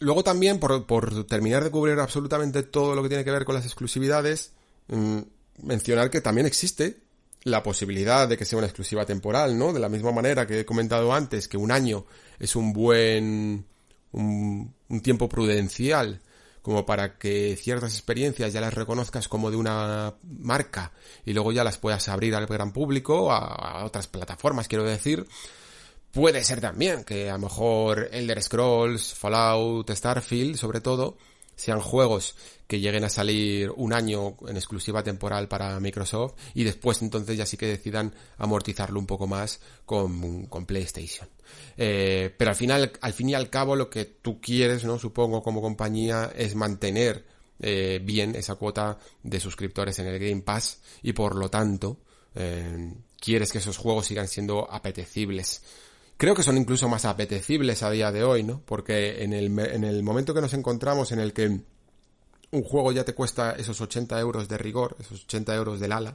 Luego 0.00 0.22
también, 0.22 0.60
por, 0.60 1.26
terminar 1.26 1.64
de 1.64 1.70
cubrir 1.70 1.98
absolutamente 1.98 2.62
todo 2.62 2.94
lo 2.94 3.02
que 3.02 3.08
tiene 3.08 3.24
que 3.24 3.32
ver 3.32 3.44
con 3.44 3.54
las 3.54 3.64
exclusividades, 3.64 4.52
mm, 4.88 5.18
mencionar 5.62 6.10
que 6.10 6.20
también 6.20 6.46
existe 6.46 7.00
la 7.42 7.62
posibilidad 7.62 8.28
de 8.28 8.36
que 8.36 8.44
sea 8.44 8.58
una 8.58 8.66
exclusiva 8.66 9.06
temporal, 9.06 9.58
¿no? 9.58 9.72
De 9.72 9.80
la 9.80 9.88
misma 9.88 10.12
manera 10.12 10.46
que 10.46 10.60
he 10.60 10.64
comentado 10.64 11.12
antes 11.12 11.48
que 11.48 11.56
un 11.56 11.72
año 11.72 12.06
es 12.38 12.54
un 12.54 12.72
buen 12.72 13.66
un, 14.12 14.74
tiempo 15.02 15.28
prudencial 15.28 16.20
como 16.62 16.84
para 16.84 17.18
que 17.18 17.56
ciertas 17.56 17.92
experiencias 17.92 18.52
ya 18.52 18.60
las 18.60 18.74
reconozcas 18.74 19.28
como 19.28 19.50
de 19.50 19.56
una 19.56 20.14
marca 20.22 20.92
y 21.24 21.32
luego 21.32 21.52
ya 21.52 21.64
las 21.64 21.78
puedas 21.78 22.08
abrir 22.08 22.34
al 22.34 22.46
gran 22.46 22.72
público, 22.72 23.32
a 23.32 23.84
otras 23.84 24.06
plataformas, 24.06 24.68
quiero 24.68 24.84
decir. 24.84 25.26
Puede 26.12 26.42
ser 26.42 26.60
también 26.60 27.04
que 27.04 27.28
a 27.28 27.34
lo 27.34 27.40
mejor 27.40 28.08
Elder 28.12 28.42
Scrolls, 28.42 29.14
Fallout, 29.14 29.90
Starfield, 29.90 30.56
sobre 30.56 30.80
todo, 30.80 31.18
sean 31.54 31.80
juegos 31.80 32.36
que 32.66 32.80
lleguen 32.80 33.04
a 33.04 33.08
salir 33.08 33.70
un 33.76 33.92
año 33.92 34.36
en 34.46 34.56
exclusiva 34.56 35.02
temporal 35.02 35.48
para 35.48 35.78
Microsoft 35.80 36.34
y 36.54 36.64
después 36.64 37.02
entonces 37.02 37.36
ya 37.36 37.46
sí 37.46 37.56
que 37.56 37.66
decidan 37.66 38.14
amortizarlo 38.36 39.00
un 39.00 39.06
poco 39.06 39.26
más 39.26 39.60
con, 39.84 40.46
con 40.46 40.66
PlayStation. 40.66 41.28
Eh, 41.76 42.32
pero 42.36 42.50
al 42.50 42.56
final, 42.56 42.92
al 43.00 43.12
fin 43.12 43.30
y 43.30 43.34
al 43.34 43.50
cabo, 43.50 43.74
lo 43.74 43.90
que 43.90 44.04
tú 44.04 44.40
quieres, 44.40 44.84
¿no? 44.84 44.98
Supongo 44.98 45.42
como 45.42 45.60
compañía, 45.60 46.30
es 46.36 46.54
mantener 46.54 47.24
eh, 47.60 48.00
bien 48.02 48.36
esa 48.36 48.54
cuota 48.54 48.98
de 49.22 49.40
suscriptores 49.40 49.98
en 49.98 50.06
el 50.06 50.18
Game 50.18 50.42
Pass 50.42 50.80
y 51.02 51.12
por 51.12 51.34
lo 51.34 51.50
tanto 51.50 51.98
eh, 52.36 52.94
quieres 53.18 53.50
que 53.50 53.58
esos 53.58 53.78
juegos 53.78 54.06
sigan 54.06 54.28
siendo 54.28 54.70
apetecibles. 54.70 55.62
Creo 56.18 56.34
que 56.34 56.42
son 56.42 56.56
incluso 56.56 56.88
más 56.88 57.04
apetecibles 57.04 57.84
a 57.84 57.90
día 57.90 58.10
de 58.10 58.24
hoy, 58.24 58.42
¿no? 58.42 58.60
Porque 58.66 59.22
en 59.22 59.32
el, 59.32 59.56
en 59.56 59.84
el 59.84 60.02
momento 60.02 60.34
que 60.34 60.40
nos 60.40 60.52
encontramos 60.52 61.12
en 61.12 61.20
el 61.20 61.32
que 61.32 61.60
un 62.50 62.62
juego 62.64 62.90
ya 62.90 63.04
te 63.04 63.14
cuesta 63.14 63.52
esos 63.52 63.80
80 63.80 64.18
euros 64.18 64.48
de 64.48 64.58
rigor, 64.58 64.96
esos 64.98 65.22
80 65.24 65.54
euros 65.54 65.78
del 65.78 65.92
ala, 65.92 66.14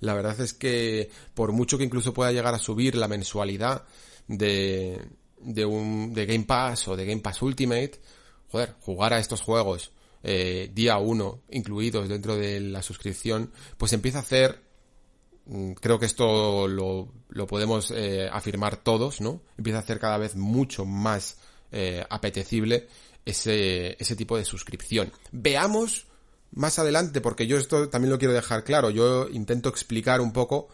la 0.00 0.14
verdad 0.14 0.40
es 0.40 0.54
que 0.54 1.10
por 1.34 1.52
mucho 1.52 1.76
que 1.76 1.84
incluso 1.84 2.14
pueda 2.14 2.32
llegar 2.32 2.54
a 2.54 2.58
subir 2.58 2.94
la 2.94 3.08
mensualidad 3.08 3.84
de, 4.26 5.06
de 5.38 5.64
un, 5.66 6.14
de 6.14 6.24
Game 6.24 6.44
Pass 6.44 6.88
o 6.88 6.96
de 6.96 7.04
Game 7.04 7.20
Pass 7.20 7.42
Ultimate, 7.42 8.00
joder, 8.50 8.74
jugar 8.80 9.12
a 9.12 9.18
estos 9.18 9.42
juegos 9.42 9.92
eh, 10.22 10.70
día 10.72 10.96
uno 10.96 11.42
incluidos 11.50 12.08
dentro 12.08 12.36
de 12.36 12.58
la 12.60 12.80
suscripción, 12.80 13.52
pues 13.76 13.92
empieza 13.92 14.18
a 14.18 14.22
hacer 14.22 14.62
creo 15.80 15.98
que 15.98 16.06
esto 16.06 16.68
lo, 16.68 17.08
lo 17.28 17.46
podemos 17.46 17.90
eh, 17.90 18.28
afirmar 18.32 18.76
todos, 18.76 19.20
¿no? 19.20 19.42
Empieza 19.58 19.78
a 19.78 19.82
hacer 19.82 19.98
cada 19.98 20.18
vez 20.18 20.36
mucho 20.36 20.84
más 20.84 21.38
eh, 21.70 22.04
apetecible 22.08 22.88
ese, 23.24 23.96
ese 23.98 24.16
tipo 24.16 24.36
de 24.36 24.44
suscripción. 24.44 25.12
Veamos 25.32 26.06
más 26.52 26.78
adelante, 26.78 27.20
porque 27.20 27.46
yo 27.46 27.56
esto 27.56 27.88
también 27.88 28.10
lo 28.10 28.18
quiero 28.18 28.34
dejar 28.34 28.64
claro, 28.64 28.90
yo 28.90 29.28
intento 29.30 29.68
explicar 29.68 30.20
un 30.20 30.32
poco 30.32 30.68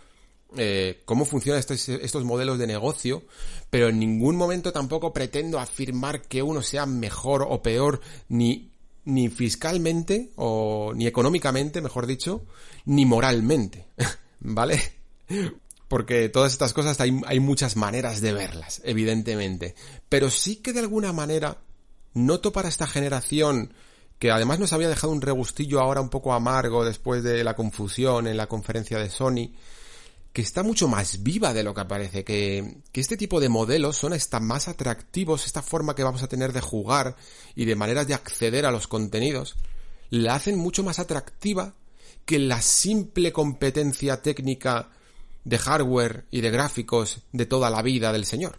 eh, 0.56 1.02
cómo 1.04 1.24
funcionan 1.24 1.60
estos, 1.60 1.88
estos 1.88 2.24
modelos 2.24 2.58
de 2.58 2.66
negocio, 2.66 3.22
pero 3.70 3.88
en 3.88 3.98
ningún 3.98 4.36
momento 4.36 4.72
tampoco 4.72 5.12
pretendo 5.12 5.58
afirmar 5.58 6.22
que 6.22 6.42
uno 6.42 6.62
sea 6.62 6.84
mejor 6.86 7.46
o 7.48 7.62
peor, 7.62 8.00
ni, 8.28 8.72
ni 9.04 9.28
fiscalmente, 9.28 10.32
o 10.36 10.92
ni 10.94 11.06
económicamente, 11.06 11.80
mejor 11.80 12.06
dicho, 12.06 12.44
ni 12.84 13.06
moralmente. 13.06 13.86
¿vale? 14.40 14.80
Porque 15.88 16.28
todas 16.28 16.52
estas 16.52 16.72
cosas 16.74 17.00
hay, 17.00 17.18
hay 17.26 17.40
muchas 17.40 17.76
maneras 17.76 18.20
de 18.20 18.32
verlas, 18.32 18.82
evidentemente. 18.84 19.74
Pero 20.08 20.30
sí 20.30 20.56
que 20.56 20.72
de 20.72 20.80
alguna 20.80 21.12
manera 21.12 21.58
noto 22.12 22.52
para 22.52 22.68
esta 22.68 22.86
generación 22.86 23.72
que 24.18 24.30
además 24.30 24.58
nos 24.58 24.72
había 24.72 24.88
dejado 24.88 25.12
un 25.12 25.20
regustillo 25.20 25.80
ahora 25.80 26.00
un 26.00 26.08
poco 26.08 26.32
amargo 26.32 26.84
después 26.84 27.22
de 27.22 27.44
la 27.44 27.54
confusión 27.54 28.26
en 28.26 28.36
la 28.36 28.48
conferencia 28.48 28.98
de 28.98 29.10
Sony, 29.10 29.52
que 30.32 30.42
está 30.42 30.62
mucho 30.62 30.88
más 30.88 31.22
viva 31.22 31.54
de 31.54 31.62
lo 31.62 31.72
que 31.72 31.84
parece, 31.84 32.24
que, 32.24 32.78
que 32.92 33.00
este 33.00 33.16
tipo 33.16 33.40
de 33.40 33.48
modelos 33.48 33.96
son 33.96 34.12
hasta 34.12 34.40
más 34.40 34.68
atractivos, 34.68 35.46
esta 35.46 35.62
forma 35.62 35.94
que 35.94 36.02
vamos 36.02 36.22
a 36.22 36.28
tener 36.28 36.52
de 36.52 36.60
jugar 36.60 37.16
y 37.54 37.64
de 37.64 37.76
maneras 37.76 38.08
de 38.08 38.14
acceder 38.14 38.66
a 38.66 38.72
los 38.72 38.88
contenidos, 38.88 39.56
la 40.10 40.34
hacen 40.34 40.58
mucho 40.58 40.82
más 40.82 40.98
atractiva 40.98 41.74
que 42.28 42.38
la 42.38 42.60
simple 42.60 43.32
competencia 43.32 44.20
técnica 44.20 44.90
de 45.44 45.56
hardware 45.56 46.26
y 46.30 46.42
de 46.42 46.50
gráficos 46.50 47.22
de 47.32 47.46
toda 47.46 47.70
la 47.70 47.80
vida 47.80 48.12
del 48.12 48.26
señor. 48.26 48.58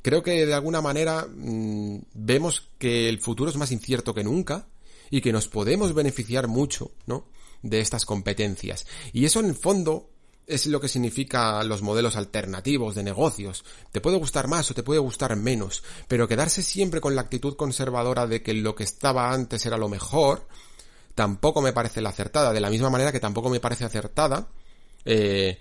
Creo 0.00 0.22
que 0.22 0.46
de 0.46 0.54
alguna 0.54 0.80
manera 0.80 1.28
mm, 1.28 1.98
vemos 2.14 2.70
que 2.78 3.10
el 3.10 3.20
futuro 3.20 3.50
es 3.50 3.58
más 3.58 3.70
incierto 3.70 4.14
que 4.14 4.24
nunca 4.24 4.66
y 5.10 5.20
que 5.20 5.30
nos 5.30 5.46
podemos 5.46 5.92
beneficiar 5.92 6.48
mucho, 6.48 6.92
¿no? 7.04 7.26
De 7.60 7.80
estas 7.80 8.06
competencias. 8.06 8.86
Y 9.12 9.26
eso 9.26 9.40
en 9.40 9.46
el 9.46 9.54
fondo 9.54 10.08
es 10.46 10.66
lo 10.66 10.80
que 10.80 10.88
significa 10.88 11.62
los 11.64 11.82
modelos 11.82 12.16
alternativos 12.16 12.94
de 12.94 13.02
negocios. 13.02 13.62
Te 13.92 14.00
puede 14.00 14.16
gustar 14.16 14.48
más 14.48 14.70
o 14.70 14.74
te 14.74 14.82
puede 14.82 15.00
gustar 15.00 15.36
menos, 15.36 15.84
pero 16.08 16.26
quedarse 16.26 16.62
siempre 16.62 17.02
con 17.02 17.14
la 17.14 17.20
actitud 17.20 17.56
conservadora 17.56 18.26
de 18.26 18.42
que 18.42 18.54
lo 18.54 18.74
que 18.74 18.84
estaba 18.84 19.34
antes 19.34 19.66
era 19.66 19.76
lo 19.76 19.90
mejor, 19.90 20.48
tampoco 21.18 21.60
me 21.60 21.72
parece 21.72 22.00
la 22.00 22.10
acertada, 22.10 22.52
de 22.52 22.60
la 22.60 22.70
misma 22.70 22.90
manera 22.90 23.10
que 23.10 23.18
tampoco 23.18 23.50
me 23.50 23.58
parece 23.58 23.84
acertada 23.84 24.46
eh, 25.04 25.58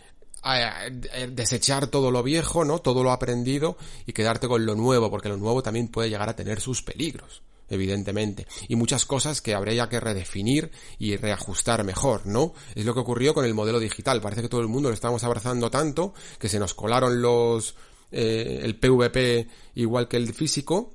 desechar 1.31 1.87
todo 1.87 2.11
lo 2.11 2.21
viejo, 2.21 2.63
¿no? 2.63 2.77
Todo 2.77 3.03
lo 3.03 3.11
aprendido 3.11 3.75
y 4.05 4.13
quedarte 4.13 4.47
con 4.47 4.67
lo 4.67 4.75
nuevo, 4.75 5.09
porque 5.09 5.29
lo 5.29 5.37
nuevo 5.37 5.63
también 5.63 5.87
puede 5.87 6.11
llegar 6.11 6.29
a 6.29 6.35
tener 6.35 6.61
sus 6.61 6.83
peligros, 6.83 7.41
evidentemente. 7.69 8.45
Y 8.67 8.75
muchas 8.75 9.05
cosas 9.05 9.41
que 9.41 9.55
habría 9.55 9.89
que 9.89 9.99
redefinir 9.99 10.69
y 10.99 11.15
reajustar 11.15 11.83
mejor, 11.83 12.27
¿no? 12.27 12.53
Es 12.75 12.85
lo 12.85 12.93
que 12.93 12.99
ocurrió 12.99 13.33
con 13.33 13.43
el 13.43 13.55
modelo 13.55 13.79
digital. 13.79 14.21
Parece 14.21 14.43
que 14.43 14.49
todo 14.49 14.61
el 14.61 14.67
mundo 14.67 14.89
lo 14.89 14.93
estamos 14.93 15.23
abrazando 15.23 15.71
tanto 15.71 16.13
que 16.37 16.49
se 16.49 16.59
nos 16.59 16.75
colaron 16.75 17.19
los, 17.19 17.73
eh, 18.11 18.59
el 18.61 18.75
PVP 18.75 19.47
igual 19.73 20.07
que 20.07 20.17
el 20.17 20.31
físico 20.35 20.93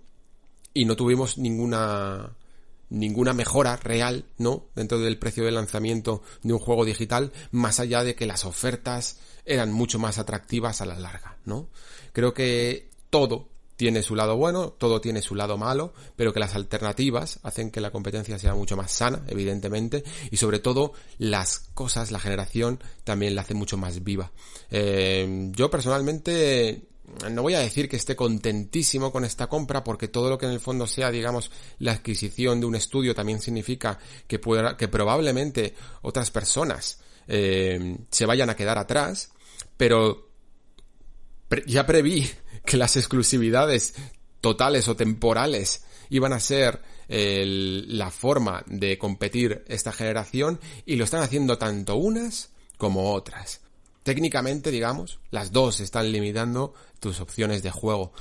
y 0.73 0.85
no 0.85 0.95
tuvimos 0.95 1.37
ninguna, 1.37 2.37
ninguna 2.93 3.33
mejora 3.33 3.77
real, 3.77 4.27
¿no? 4.39 4.67
Dentro 4.75 4.99
del 4.99 5.19
precio 5.19 5.45
de 5.45 5.51
lanzamiento 5.51 6.23
de 6.43 6.53
un 6.53 6.59
juego 6.59 6.85
digital, 6.85 7.33
más 7.51 7.81
allá 7.81 8.05
de 8.05 8.15
que 8.15 8.27
las 8.27 8.45
ofertas 8.45 9.19
eran 9.45 9.73
mucho 9.73 9.99
más 9.99 10.19
atractivas 10.19 10.81
a 10.81 10.87
la 10.87 10.99
larga, 10.99 11.39
¿no? 11.45 11.69
Creo 12.13 12.35
que 12.35 12.91
todo 13.11 13.49
tiene 13.77 14.03
su 14.03 14.15
lado 14.15 14.37
bueno, 14.37 14.69
todo 14.71 15.01
tiene 15.01 15.23
su 15.23 15.35
lado 15.35 15.57
malo, 15.57 15.95
pero 16.17 16.33
que 16.33 16.39
las 16.39 16.55
alternativas 16.55 17.41
hacen 17.43 17.71
que 17.71 17.81
la 17.81 17.91
competencia 17.91 18.39
sea 18.39 18.55
mucho 18.55 18.77
más 18.77 18.93
sana, 18.93 19.23
evidentemente, 19.27 20.05
y 20.31 20.37
sobre 20.37 20.59
todo 20.59 20.93
las 21.19 21.71
cosas, 21.75 22.13
la 22.13 22.21
generación 22.21 22.79
también 23.05 23.35
la 23.35 23.41
hace 23.41 23.55
mucho 23.55 23.79
más 23.79 24.05
viva. 24.05 24.31
Eh, 24.71 25.51
yo 25.53 25.71
personalmente 25.71 26.92
no 27.31 27.43
voy 27.43 27.55
a 27.55 27.61
decir 27.61 27.89
que 27.89 27.97
esté 27.97 28.17
contentísimo 28.17 29.13
con 29.13 29.25
esta 29.25 29.49
compra 29.49 29.85
porque 29.85 30.09
todo 30.09 30.29
lo 30.31 30.39
que 30.39 30.47
en 30.47 30.53
el 30.53 30.61
fondo 30.61 30.87
sea, 30.87 31.11
digamos, 31.11 31.51
la 31.79 31.93
adquisición 31.93 32.61
de 32.61 32.67
un 32.67 32.75
estudio 32.75 33.15
también 33.15 33.41
significa 33.41 33.99
que 34.27 34.39
pueda, 34.39 34.77
que 34.77 34.89
probablemente 34.89 35.75
otras 36.03 36.31
personas 36.31 37.01
eh, 37.29 37.99
se 38.11 38.27
vayan 38.27 38.51
a 38.51 38.57
quedar 38.57 38.79
atrás, 38.79 39.33
pero 39.77 40.31
ya 41.67 41.87
preví 41.87 42.29
que 42.65 42.77
las 42.77 42.97
exclusividades 42.97 43.95
totales 44.41 44.89
o 44.89 44.97
temporales 44.97 45.85
iban 46.11 46.33
a 46.33 46.41
ser 46.41 46.81
la 47.09 48.11
forma 48.11 48.65
de 48.67 48.97
competir 48.97 49.65
esta 49.69 49.93
generación 49.93 50.59
y 50.87 50.97
lo 50.97 51.05
están 51.05 51.23
haciendo 51.23 51.59
tanto 51.59 51.97
unas 51.97 52.53
como 52.79 53.13
otras. 53.13 53.62
Técnicamente, 54.03 54.71
digamos, 54.71 55.21
las 55.31 55.53
dos 55.53 55.81
están 55.81 56.11
limitando 56.11 56.75
tus 57.01 57.21
opciones 57.21 57.63
de 57.63 57.71
juego. 57.71 58.13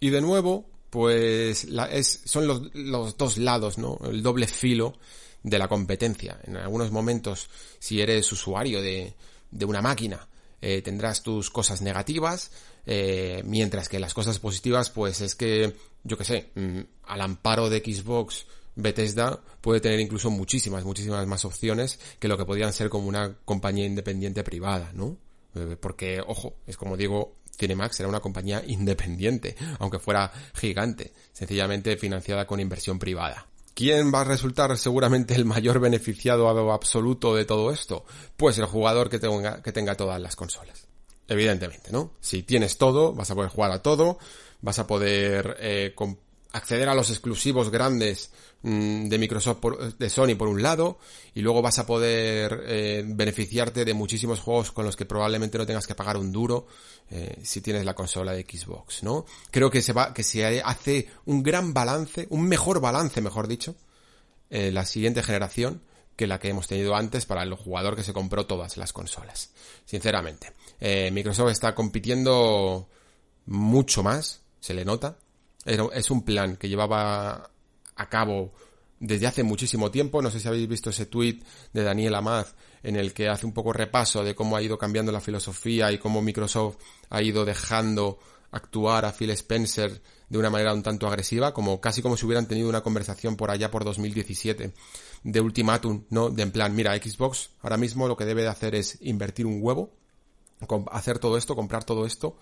Y 0.00 0.10
de 0.10 0.20
nuevo, 0.20 0.66
pues 0.90 1.66
es, 1.90 2.20
son 2.24 2.46
los, 2.46 2.74
los 2.74 3.16
dos 3.16 3.38
lados, 3.38 3.78
¿no? 3.78 3.98
El 4.04 4.22
doble 4.22 4.46
filo 4.46 4.96
de 5.42 5.58
la 5.58 5.68
competencia. 5.68 6.40
En 6.44 6.56
algunos 6.56 6.90
momentos, 6.90 7.48
si 7.78 8.00
eres 8.00 8.30
usuario 8.32 8.80
de, 8.80 9.14
de 9.50 9.64
una 9.64 9.82
máquina, 9.82 10.28
eh, 10.60 10.82
tendrás 10.82 11.22
tus 11.22 11.50
cosas 11.50 11.82
negativas, 11.82 12.50
eh, 12.86 13.42
mientras 13.44 13.88
que 13.88 14.00
las 14.00 14.14
cosas 14.14 14.38
positivas, 14.38 14.90
pues 14.90 15.20
es 15.20 15.34
que, 15.34 15.74
yo 16.04 16.16
qué 16.16 16.24
sé, 16.24 16.50
mm, 16.54 16.80
al 17.04 17.20
amparo 17.20 17.70
de 17.70 17.78
Xbox 17.78 18.46
Bethesda 18.78 19.40
puede 19.60 19.80
tener 19.80 19.98
incluso 19.98 20.30
muchísimas, 20.30 20.84
muchísimas 20.84 21.26
más 21.26 21.44
opciones 21.44 21.98
que 22.20 22.28
lo 22.28 22.38
que 22.38 22.44
podrían 22.44 22.72
ser 22.72 22.88
como 22.88 23.08
una 23.08 23.36
compañía 23.44 23.84
independiente 23.84 24.44
privada, 24.44 24.92
¿no? 24.94 25.16
Eh, 25.56 25.76
porque, 25.78 26.20
ojo, 26.24 26.54
es 26.64 26.76
como 26.76 26.96
digo, 26.96 27.34
Cinemax 27.58 27.98
era 27.98 28.08
una 28.08 28.20
compañía 28.20 28.62
independiente, 28.66 29.56
aunque 29.80 29.98
fuera 29.98 30.30
gigante, 30.54 31.12
sencillamente 31.32 31.96
financiada 31.96 32.46
con 32.46 32.60
inversión 32.60 33.00
privada. 33.00 33.48
¿Quién 33.74 34.12
va 34.14 34.20
a 34.20 34.24
resultar 34.24 34.76
seguramente 34.78 35.34
el 35.34 35.44
mayor 35.44 35.80
beneficiado 35.80 36.48
absoluto 36.72 37.34
de 37.34 37.44
todo 37.44 37.72
esto? 37.72 38.04
Pues 38.36 38.58
el 38.58 38.66
jugador 38.66 39.08
que 39.08 39.18
tenga, 39.18 39.60
que 39.60 39.72
tenga 39.72 39.96
todas 39.96 40.20
las 40.20 40.36
consolas. 40.36 40.86
Evidentemente, 41.26 41.90
¿no? 41.90 42.12
Si 42.20 42.44
tienes 42.44 42.78
todo, 42.78 43.12
vas 43.12 43.30
a 43.30 43.34
poder 43.34 43.50
jugar 43.50 43.72
a 43.72 43.82
todo, 43.82 44.18
vas 44.62 44.78
a 44.78 44.86
poder 44.86 45.56
eh, 45.60 45.92
acceder 46.52 46.88
a 46.88 46.94
los 46.94 47.10
exclusivos 47.10 47.70
grandes 47.70 48.30
mm, 48.62 49.08
de 49.08 49.18
Microsoft 49.18 49.62
de 49.98 50.10
Sony 50.10 50.34
por 50.36 50.48
un 50.48 50.62
lado 50.62 50.98
y 51.34 51.42
luego 51.42 51.60
vas 51.60 51.78
a 51.78 51.86
poder 51.86 52.64
eh, 52.66 53.04
beneficiarte 53.06 53.84
de 53.84 53.94
muchísimos 53.94 54.40
juegos 54.40 54.72
con 54.72 54.84
los 54.84 54.96
que 54.96 55.04
probablemente 55.04 55.58
no 55.58 55.66
tengas 55.66 55.86
que 55.86 55.94
pagar 55.94 56.16
un 56.16 56.32
duro 56.32 56.66
eh, 57.10 57.38
si 57.42 57.60
tienes 57.60 57.84
la 57.84 57.94
consola 57.94 58.32
de 58.32 58.42
Xbox, 58.42 59.02
¿no? 59.02 59.26
Creo 59.50 59.70
que 59.70 59.82
se 59.82 59.92
va 59.92 60.14
que 60.14 60.22
se 60.22 60.62
hace 60.62 61.08
un 61.26 61.42
gran 61.42 61.74
balance, 61.74 62.26
un 62.30 62.48
mejor 62.48 62.80
balance, 62.80 63.20
mejor 63.20 63.46
dicho, 63.46 63.74
eh, 64.50 64.70
la 64.72 64.86
siguiente 64.86 65.22
generación 65.22 65.82
que 66.16 66.26
la 66.26 66.40
que 66.40 66.48
hemos 66.48 66.66
tenido 66.66 66.96
antes 66.96 67.26
para 67.26 67.44
el 67.44 67.54
jugador 67.54 67.94
que 67.94 68.02
se 68.02 68.12
compró 68.12 68.44
todas 68.46 68.76
las 68.76 68.92
consolas. 68.92 69.50
Sinceramente, 69.84 70.52
Microsoft 71.12 71.52
está 71.52 71.76
compitiendo 71.76 72.88
mucho 73.46 74.02
más, 74.02 74.40
se 74.58 74.74
le 74.74 74.84
nota, 74.84 75.16
es 75.64 76.10
un 76.10 76.22
plan 76.22 76.56
que 76.56 76.68
llevaba 76.68 77.50
a 77.96 78.08
cabo 78.08 78.52
desde 79.00 79.26
hace 79.26 79.42
muchísimo 79.42 79.90
tiempo. 79.90 80.22
No 80.22 80.30
sé 80.30 80.40
si 80.40 80.48
habéis 80.48 80.68
visto 80.68 80.90
ese 80.90 81.06
tweet 81.06 81.40
de 81.72 81.82
Daniel 81.82 82.14
Amaz 82.14 82.54
en 82.82 82.96
el 82.96 83.12
que 83.12 83.28
hace 83.28 83.46
un 83.46 83.52
poco 83.52 83.72
repaso 83.72 84.24
de 84.24 84.34
cómo 84.34 84.56
ha 84.56 84.62
ido 84.62 84.78
cambiando 84.78 85.12
la 85.12 85.20
filosofía 85.20 85.92
y 85.92 85.98
cómo 85.98 86.22
Microsoft 86.22 86.76
ha 87.10 87.22
ido 87.22 87.44
dejando 87.44 88.18
actuar 88.50 89.04
a 89.04 89.12
Phil 89.12 89.30
Spencer 89.30 90.00
de 90.28 90.38
una 90.38 90.50
manera 90.50 90.74
un 90.74 90.82
tanto 90.82 91.06
agresiva, 91.06 91.52
como 91.54 91.80
casi 91.80 92.02
como 92.02 92.16
si 92.16 92.26
hubieran 92.26 92.46
tenido 92.46 92.68
una 92.68 92.82
conversación 92.82 93.36
por 93.36 93.50
allá 93.50 93.70
por 93.70 93.84
2017 93.84 94.72
de 95.24 95.40
ultimátum, 95.40 96.04
¿no? 96.10 96.30
De 96.30 96.42
en 96.42 96.52
plan, 96.52 96.74
mira, 96.74 96.96
Xbox 96.96 97.50
ahora 97.62 97.76
mismo 97.76 98.08
lo 98.08 98.16
que 98.16 98.24
debe 98.24 98.42
de 98.42 98.48
hacer 98.48 98.74
es 98.74 98.98
invertir 99.00 99.46
un 99.46 99.58
huevo, 99.62 99.94
hacer 100.90 101.18
todo 101.18 101.36
esto, 101.36 101.56
comprar 101.56 101.84
todo 101.84 102.04
esto, 102.06 102.36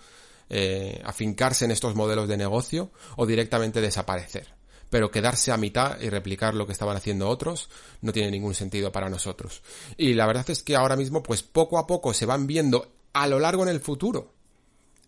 eh, 0.50 1.00
afincarse 1.04 1.64
en 1.64 1.70
estos 1.70 1.94
modelos 1.94 2.28
de 2.28 2.36
negocio 2.36 2.90
o 3.16 3.26
directamente 3.26 3.80
desaparecer. 3.80 4.54
Pero 4.88 5.10
quedarse 5.10 5.50
a 5.50 5.56
mitad 5.56 6.00
y 6.00 6.10
replicar 6.10 6.54
lo 6.54 6.66
que 6.66 6.72
estaban 6.72 6.96
haciendo 6.96 7.28
otros 7.28 7.68
no 8.02 8.12
tiene 8.12 8.30
ningún 8.30 8.54
sentido 8.54 8.92
para 8.92 9.08
nosotros. 9.08 9.62
Y 9.96 10.14
la 10.14 10.26
verdad 10.26 10.48
es 10.50 10.62
que 10.62 10.76
ahora 10.76 10.96
mismo, 10.96 11.22
pues 11.22 11.42
poco 11.42 11.78
a 11.78 11.86
poco 11.86 12.14
se 12.14 12.26
van 12.26 12.46
viendo 12.46 12.92
a 13.12 13.26
lo 13.26 13.40
largo 13.40 13.64
en 13.64 13.70
el 13.70 13.80
futuro 13.80 14.36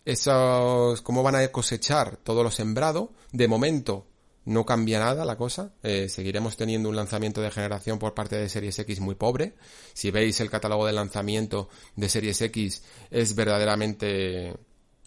esos, 0.05 1.01
cómo 1.01 1.23
van 1.23 1.35
a 1.35 1.47
cosechar 1.49 2.17
todo 2.17 2.43
lo 2.43 2.51
sembrado. 2.51 3.13
De 3.31 3.47
momento, 3.47 4.07
no 4.45 4.65
cambia 4.65 4.99
nada 4.99 5.25
la 5.25 5.37
cosa. 5.37 5.73
Eh, 5.83 6.09
seguiremos 6.09 6.57
teniendo 6.57 6.89
un 6.89 6.95
lanzamiento 6.95 7.41
de 7.41 7.51
generación 7.51 7.99
por 7.99 8.13
parte 8.13 8.35
de 8.35 8.49
Series 8.49 8.79
X 8.79 8.99
muy 8.99 9.15
pobre. 9.15 9.53
Si 9.93 10.11
veis 10.11 10.39
el 10.39 10.49
catálogo 10.49 10.85
de 10.85 10.93
lanzamiento 10.93 11.69
de 11.95 12.09
Series 12.09 12.41
X 12.41 12.83
es 13.11 13.35
verdaderamente, 13.35 14.55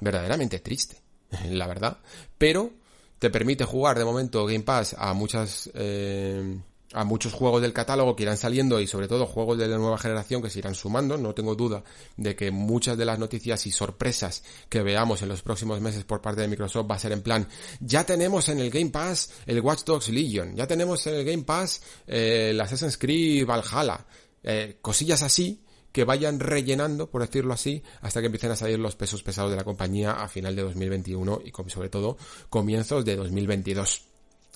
verdaderamente 0.02 0.58
triste, 0.58 1.00
la 1.50 1.66
verdad. 1.66 1.98
Pero 2.36 2.72
te 3.18 3.30
permite 3.30 3.64
jugar 3.64 3.98
de 3.98 4.04
momento 4.04 4.44
Game 4.44 4.64
Pass 4.64 4.96
a 4.98 5.12
muchas, 5.14 5.70
eh, 5.74 6.58
a 6.92 7.04
muchos 7.04 7.32
juegos 7.32 7.62
del 7.62 7.72
catálogo 7.72 8.16
que 8.16 8.24
irán 8.24 8.36
saliendo 8.36 8.80
y 8.80 8.88
sobre 8.88 9.06
todo 9.06 9.26
juegos 9.26 9.58
de 9.58 9.68
la 9.68 9.78
nueva 9.78 9.96
generación 9.96 10.42
que 10.42 10.50
se 10.50 10.58
irán 10.58 10.74
sumando. 10.74 11.16
No 11.16 11.32
tengo 11.32 11.54
duda 11.54 11.84
de 12.16 12.34
que 12.34 12.50
muchas 12.50 12.98
de 12.98 13.04
las 13.04 13.20
noticias 13.20 13.64
y 13.66 13.70
sorpresas 13.70 14.42
que 14.68 14.82
veamos 14.82 15.22
en 15.22 15.28
los 15.28 15.42
próximos 15.42 15.80
meses 15.80 16.02
por 16.02 16.20
parte 16.20 16.40
de 16.40 16.48
Microsoft 16.48 16.90
va 16.90 16.96
a 16.96 16.98
ser 16.98 17.12
en 17.12 17.22
plan, 17.22 17.46
ya 17.80 18.04
tenemos 18.04 18.48
en 18.48 18.58
el 18.58 18.70
Game 18.70 18.90
Pass 18.90 19.30
el 19.46 19.60
Watch 19.60 19.84
Dogs 19.84 20.08
Legion, 20.08 20.56
ya 20.56 20.66
tenemos 20.66 21.06
en 21.06 21.14
el 21.14 21.24
Game 21.24 21.44
Pass 21.44 21.80
eh, 22.08 22.48
el 22.50 22.60
Assassin's 22.60 22.98
Creed 22.98 23.46
Valhalla, 23.46 24.04
eh, 24.42 24.78
cosillas 24.82 25.22
así 25.22 25.62
que 25.92 26.04
vayan 26.04 26.40
rellenando, 26.40 27.10
por 27.10 27.20
decirlo 27.20 27.52
así, 27.54 27.82
hasta 28.00 28.20
que 28.20 28.26
empiecen 28.26 28.50
a 28.50 28.56
salir 28.56 28.78
los 28.78 28.96
pesos 28.96 29.22
pesados 29.22 29.50
de 29.50 29.56
la 29.56 29.64
compañía 29.64 30.12
a 30.12 30.28
final 30.28 30.56
de 30.56 30.62
2021 30.62 31.42
y 31.44 31.70
sobre 31.70 31.90
todo 31.90 32.16
comienzos 32.48 33.04
de 33.04 33.16
2022. 33.16 34.02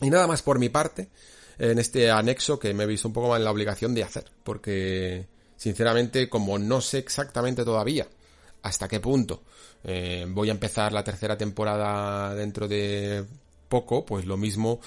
Y 0.01 0.11
nada 0.11 0.27
más 0.27 0.43
por 0.43 0.59
mi 0.59 0.69
parte 0.69 1.09
en 1.59 1.79
este 1.79 2.11
anexo 2.11 2.59
que 2.59 2.75
me 2.75 2.85
he 2.85 2.87
visto 2.87 3.09
un 3.09 3.15
poco 3.15 3.29
más 3.29 3.39
en 3.39 3.45
la 3.45 3.51
obligación 3.51 3.95
de 3.95 4.03
hacer, 4.03 4.25
porque 4.43 5.27
sinceramente 5.57 6.29
como 6.29 6.59
no 6.59 6.81
sé 6.81 6.99
exactamente 6.99 7.65
todavía 7.65 8.07
hasta 8.63 8.89
qué 8.89 9.01
punto 9.01 9.43
eh, 9.85 10.27
voy 10.29 10.49
a 10.49 10.53
empezar 10.53 10.93
la 10.93 11.05
tercera 11.05 11.39
temporada 11.39 12.35
dentro 12.35 12.69
de 12.69 13.25
poco, 13.69 14.05
pues 14.05 14.27
lo 14.27 14.37
mismo 14.37 14.81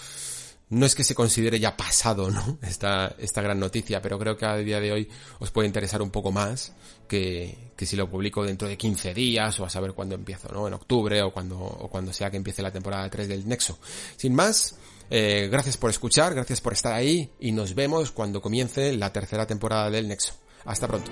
no 0.70 0.86
es 0.86 0.95
que 0.95 1.03
se 1.03 1.15
considere 1.15 1.59
ya 1.59 1.76
pasado, 1.76 2.30
¿no? 2.30 2.59
Esta, 2.61 3.15
esta 3.17 3.41
gran 3.41 3.59
noticia, 3.59 4.01
pero 4.01 4.20
creo 4.20 4.38
que 4.38 4.45
a 4.45 4.55
día 4.57 4.80
de 4.80 4.91
hoy 4.91 5.09
os 5.39 5.51
puede 5.51 5.67
interesar 5.67 6.01
un 6.01 6.11
poco 6.11 6.32
más 6.32 6.74
que, 7.07 7.72
que 7.76 7.86
si 7.86 7.95
lo 7.95 8.09
publico 8.09 8.43
dentro 8.43 8.67
de 8.67 8.78
15 8.78 9.13
días 9.13 9.59
o 9.59 9.65
a 9.65 9.70
saber 9.70 9.93
cuándo 9.93 10.15
empiezo, 10.15 10.49
¿no? 10.53 10.67
En 10.67 10.74
octubre 10.74 11.22
o 11.22 11.32
cuando, 11.32 11.59
o 11.59 11.89
cuando 11.89 12.13
sea 12.13 12.30
que 12.30 12.38
empiece 12.38 12.61
la 12.61 12.72
temporada 12.72 13.09
3 13.09 13.28
del 13.28 13.47
Nexo. 13.47 13.80
Sin 14.15 14.36
más, 14.36 14.78
eh, 15.09 15.47
gracias 15.51 15.78
por 15.78 15.89
escuchar, 15.89 16.36
gracias 16.36 16.61
por 16.61 16.74
estar 16.74 16.93
ahí 16.93 17.32
y 17.39 17.51
nos 17.51 17.74
vemos 17.74 18.11
cuando 18.11 18.41
comience 18.41 18.93
la 18.93 19.11
tercera 19.11 19.47
temporada 19.47 19.89
del 19.89 20.07
Nexo. 20.07 20.34
Hasta 20.65 20.88
pronto. 20.88 21.11